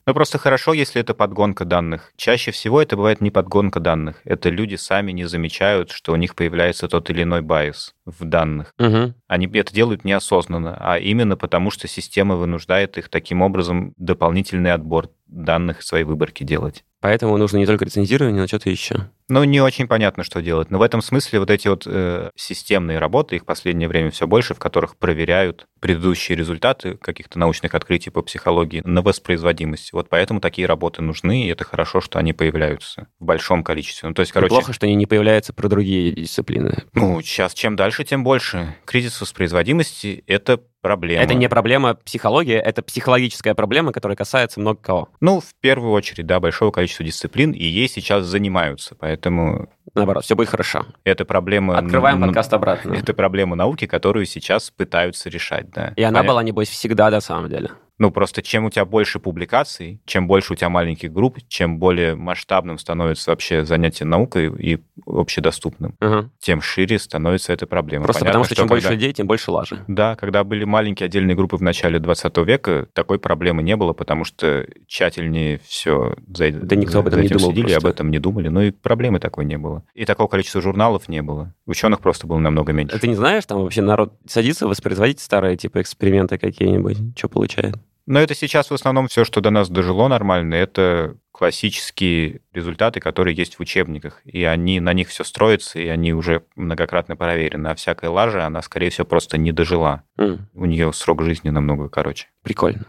Ну, 0.06 0.14
просто 0.14 0.38
хорошо, 0.38 0.72
если 0.72 1.00
это 1.00 1.14
подгонка 1.14 1.64
данных. 1.64 2.12
Чаще 2.16 2.52
всего 2.52 2.80
это 2.80 2.96
бывает 2.96 3.20
не 3.20 3.32
подгонка 3.32 3.80
данных. 3.80 4.20
Это 4.24 4.50
люди 4.50 4.76
сами 4.76 5.10
не 5.10 5.24
замечают, 5.24 5.90
что 5.90 6.12
у 6.12 6.16
них 6.16 6.36
появляется 6.36 6.86
тот 6.86 7.10
или 7.10 7.24
иной 7.24 7.42
байс 7.42 7.92
в 8.04 8.24
данных. 8.24 8.72
Угу. 8.78 9.14
Они 9.26 9.46
это 9.48 9.74
делают 9.74 10.04
неосознанно, 10.04 10.76
а 10.78 10.98
именно 10.98 11.36
потому, 11.36 11.72
что 11.72 11.88
система 11.88 12.36
вынуждает 12.36 12.98
их 12.98 13.08
таким 13.08 13.42
образом 13.42 13.94
дополнительный 13.96 14.72
отбор 14.72 15.10
данных 15.26 15.82
своей 15.82 16.04
выборки 16.04 16.44
делать. 16.44 16.84
Поэтому 17.00 17.36
нужно 17.36 17.58
не 17.58 17.66
только 17.66 17.84
рецензирование, 17.84 18.40
но 18.40 18.46
что-то 18.46 18.70
еще. 18.70 19.10
Ну, 19.28 19.42
не 19.44 19.60
очень 19.60 19.88
понятно, 19.88 20.22
что 20.22 20.40
делать. 20.40 20.70
Но 20.70 20.78
в 20.78 20.82
этом 20.82 21.02
смысле 21.02 21.40
вот 21.40 21.50
эти 21.50 21.66
вот 21.66 21.82
э, 21.86 22.30
системные 22.36 22.98
работы, 22.98 23.36
их 23.36 23.42
в 23.42 23.44
последнее 23.44 23.88
время 23.88 24.10
все 24.10 24.26
больше, 24.26 24.54
в 24.54 24.58
которых 24.58 24.96
проверяют 24.96 25.66
предыдущие 25.80 26.36
результаты 26.36 26.96
каких-то 26.96 27.38
научных 27.38 27.74
открытий 27.74 28.10
по 28.10 28.22
психологии 28.22 28.82
на 28.84 29.02
воспроизводимость. 29.02 29.92
Вот 29.92 30.08
поэтому 30.08 30.40
такие 30.40 30.66
работы 30.66 31.02
нужны, 31.02 31.46
и 31.46 31.48
это 31.48 31.64
хорошо, 31.64 32.00
что 32.00 32.18
они 32.18 32.32
появляются 32.32 33.08
в 33.18 33.24
большом 33.24 33.64
количестве. 33.64 34.08
Ну, 34.08 34.14
то 34.14 34.20
есть, 34.20 34.32
короче... 34.32 34.50
плохо, 34.50 34.72
что 34.72 34.86
они 34.86 34.94
не 34.94 35.06
появляются 35.06 35.52
про 35.52 35.68
другие 35.68 36.12
дисциплины. 36.12 36.84
Ну, 36.92 37.20
сейчас 37.20 37.52
чем 37.52 37.74
дальше, 37.76 38.04
тем 38.04 38.22
больше. 38.22 38.76
Кризис 38.84 39.20
воспроизводимости— 39.20 40.22
это 40.26 40.60
проблема. 40.86 41.22
Это 41.22 41.34
не 41.34 41.48
проблема 41.48 41.94
психологии, 41.94 42.54
это 42.54 42.80
психологическая 42.80 43.54
проблема, 43.54 43.92
которая 43.92 44.16
касается 44.16 44.60
много 44.60 44.80
кого. 44.80 45.08
Ну, 45.20 45.40
в 45.40 45.54
первую 45.60 45.90
очередь, 45.90 46.26
да, 46.26 46.38
большого 46.38 46.70
количества 46.70 46.85
дисциплин, 46.86 47.52
и 47.52 47.64
ей 47.64 47.88
сейчас 47.88 48.24
занимаются, 48.24 48.94
поэтому... 48.94 49.68
Наоборот, 49.94 50.24
все 50.24 50.36
будет 50.36 50.48
хорошо. 50.48 50.86
Это 51.04 51.24
проблема... 51.24 51.78
Открываем 51.78 52.20
подкаст 52.20 52.52
обратно. 52.52 52.92
Это 52.98 53.14
проблема 53.14 53.56
науки, 53.56 53.86
которую 53.86 54.26
сейчас 54.26 54.70
пытаются 54.70 55.28
решать, 55.30 55.70
да. 55.70 55.92
И 55.96 56.02
она 56.02 56.20
Понятно. 56.20 56.28
была, 56.28 56.42
небось, 56.42 56.68
всегда, 56.68 57.10
на 57.10 57.20
самом 57.20 57.48
деле. 57.48 57.70
Ну, 57.98 58.10
просто 58.10 58.42
чем 58.42 58.66
у 58.66 58.70
тебя 58.70 58.84
больше 58.84 59.18
публикаций, 59.18 60.00
чем 60.04 60.26
больше 60.26 60.52
у 60.52 60.56
тебя 60.56 60.68
маленьких 60.68 61.12
групп, 61.12 61.38
чем 61.48 61.78
более 61.78 62.14
масштабным 62.14 62.78
становится 62.78 63.30
вообще 63.30 63.64
занятие 63.64 64.04
наукой 64.04 64.52
и 64.58 64.78
общедоступным, 65.06 65.94
угу. 66.00 66.30
тем 66.38 66.60
шире 66.60 66.98
становится 66.98 67.52
эта 67.52 67.66
проблема. 67.66 68.04
Просто 68.04 68.20
Понятно, 68.20 68.40
потому 68.40 68.44
что, 68.44 68.54
что 68.54 68.62
чем 68.62 68.68
когда... 68.68 68.74
больше 68.74 68.94
людей, 68.94 69.12
тем 69.12 69.26
больше 69.26 69.50
лажи. 69.50 69.84
Да, 69.86 70.14
когда 70.16 70.44
были 70.44 70.64
маленькие 70.64 71.06
отдельные 71.06 71.34
группы 71.34 71.56
в 71.56 71.62
начале 71.62 71.98
20 71.98 72.36
века, 72.38 72.86
такой 72.92 73.18
проблемы 73.18 73.62
не 73.62 73.76
было, 73.76 73.94
потому 73.94 74.24
что 74.24 74.66
тщательнее 74.86 75.60
все 75.64 76.16
за, 76.28 76.50
да 76.50 76.76
никто 76.76 76.98
об 76.98 77.08
этом 77.08 77.22
не 77.22 77.28
думал 77.28 77.52
следили, 77.52 77.72
об 77.72 77.86
этом 77.86 78.10
не 78.10 78.18
думали, 78.18 78.48
но 78.48 78.62
и 78.62 78.70
проблемы 78.72 79.20
такой 79.20 79.46
не 79.46 79.56
было. 79.56 79.84
И 79.94 80.04
такого 80.04 80.28
количества 80.28 80.60
журналов 80.60 81.08
не 81.08 81.22
было. 81.22 81.54
Ученых 81.64 82.00
просто 82.00 82.26
было 82.26 82.38
намного 82.38 82.72
меньше. 82.72 82.94
А 82.94 82.98
ты 82.98 83.08
не 83.08 83.14
знаешь, 83.14 83.46
там 83.46 83.62
вообще 83.62 83.80
народ 83.80 84.12
садится 84.26 84.68
воспроизводить 84.68 85.20
старые 85.20 85.56
типа 85.56 85.80
эксперименты 85.80 86.36
какие-нибудь, 86.36 86.98
что 87.16 87.28
получает? 87.28 87.76
Но 88.06 88.20
это 88.20 88.34
сейчас 88.34 88.70
в 88.70 88.74
основном 88.74 89.08
все, 89.08 89.24
что 89.24 89.40
до 89.40 89.50
нас 89.50 89.68
дожило 89.68 90.06
нормально, 90.06 90.54
это 90.54 91.16
классические 91.32 92.40
результаты, 92.52 93.00
которые 93.00 93.36
есть 93.36 93.56
в 93.56 93.60
учебниках. 93.60 94.22
И 94.24 94.44
они, 94.44 94.80
на 94.80 94.92
них 94.92 95.08
все 95.08 95.24
строится, 95.24 95.78
и 95.78 95.86
они 95.88 96.14
уже 96.14 96.44
многократно 96.54 97.16
проверены. 97.16 97.68
А 97.68 97.74
всякая 97.74 98.08
лажа, 98.10 98.46
она, 98.46 98.62
скорее 98.62 98.90
всего, 98.90 99.06
просто 99.06 99.36
не 99.36 99.52
дожила. 99.52 100.04
Mm. 100.18 100.38
У 100.54 100.64
нее 100.64 100.92
срок 100.92 101.22
жизни 101.22 101.50
намного 101.50 101.88
короче. 101.88 102.28
Прикольно. 102.42 102.86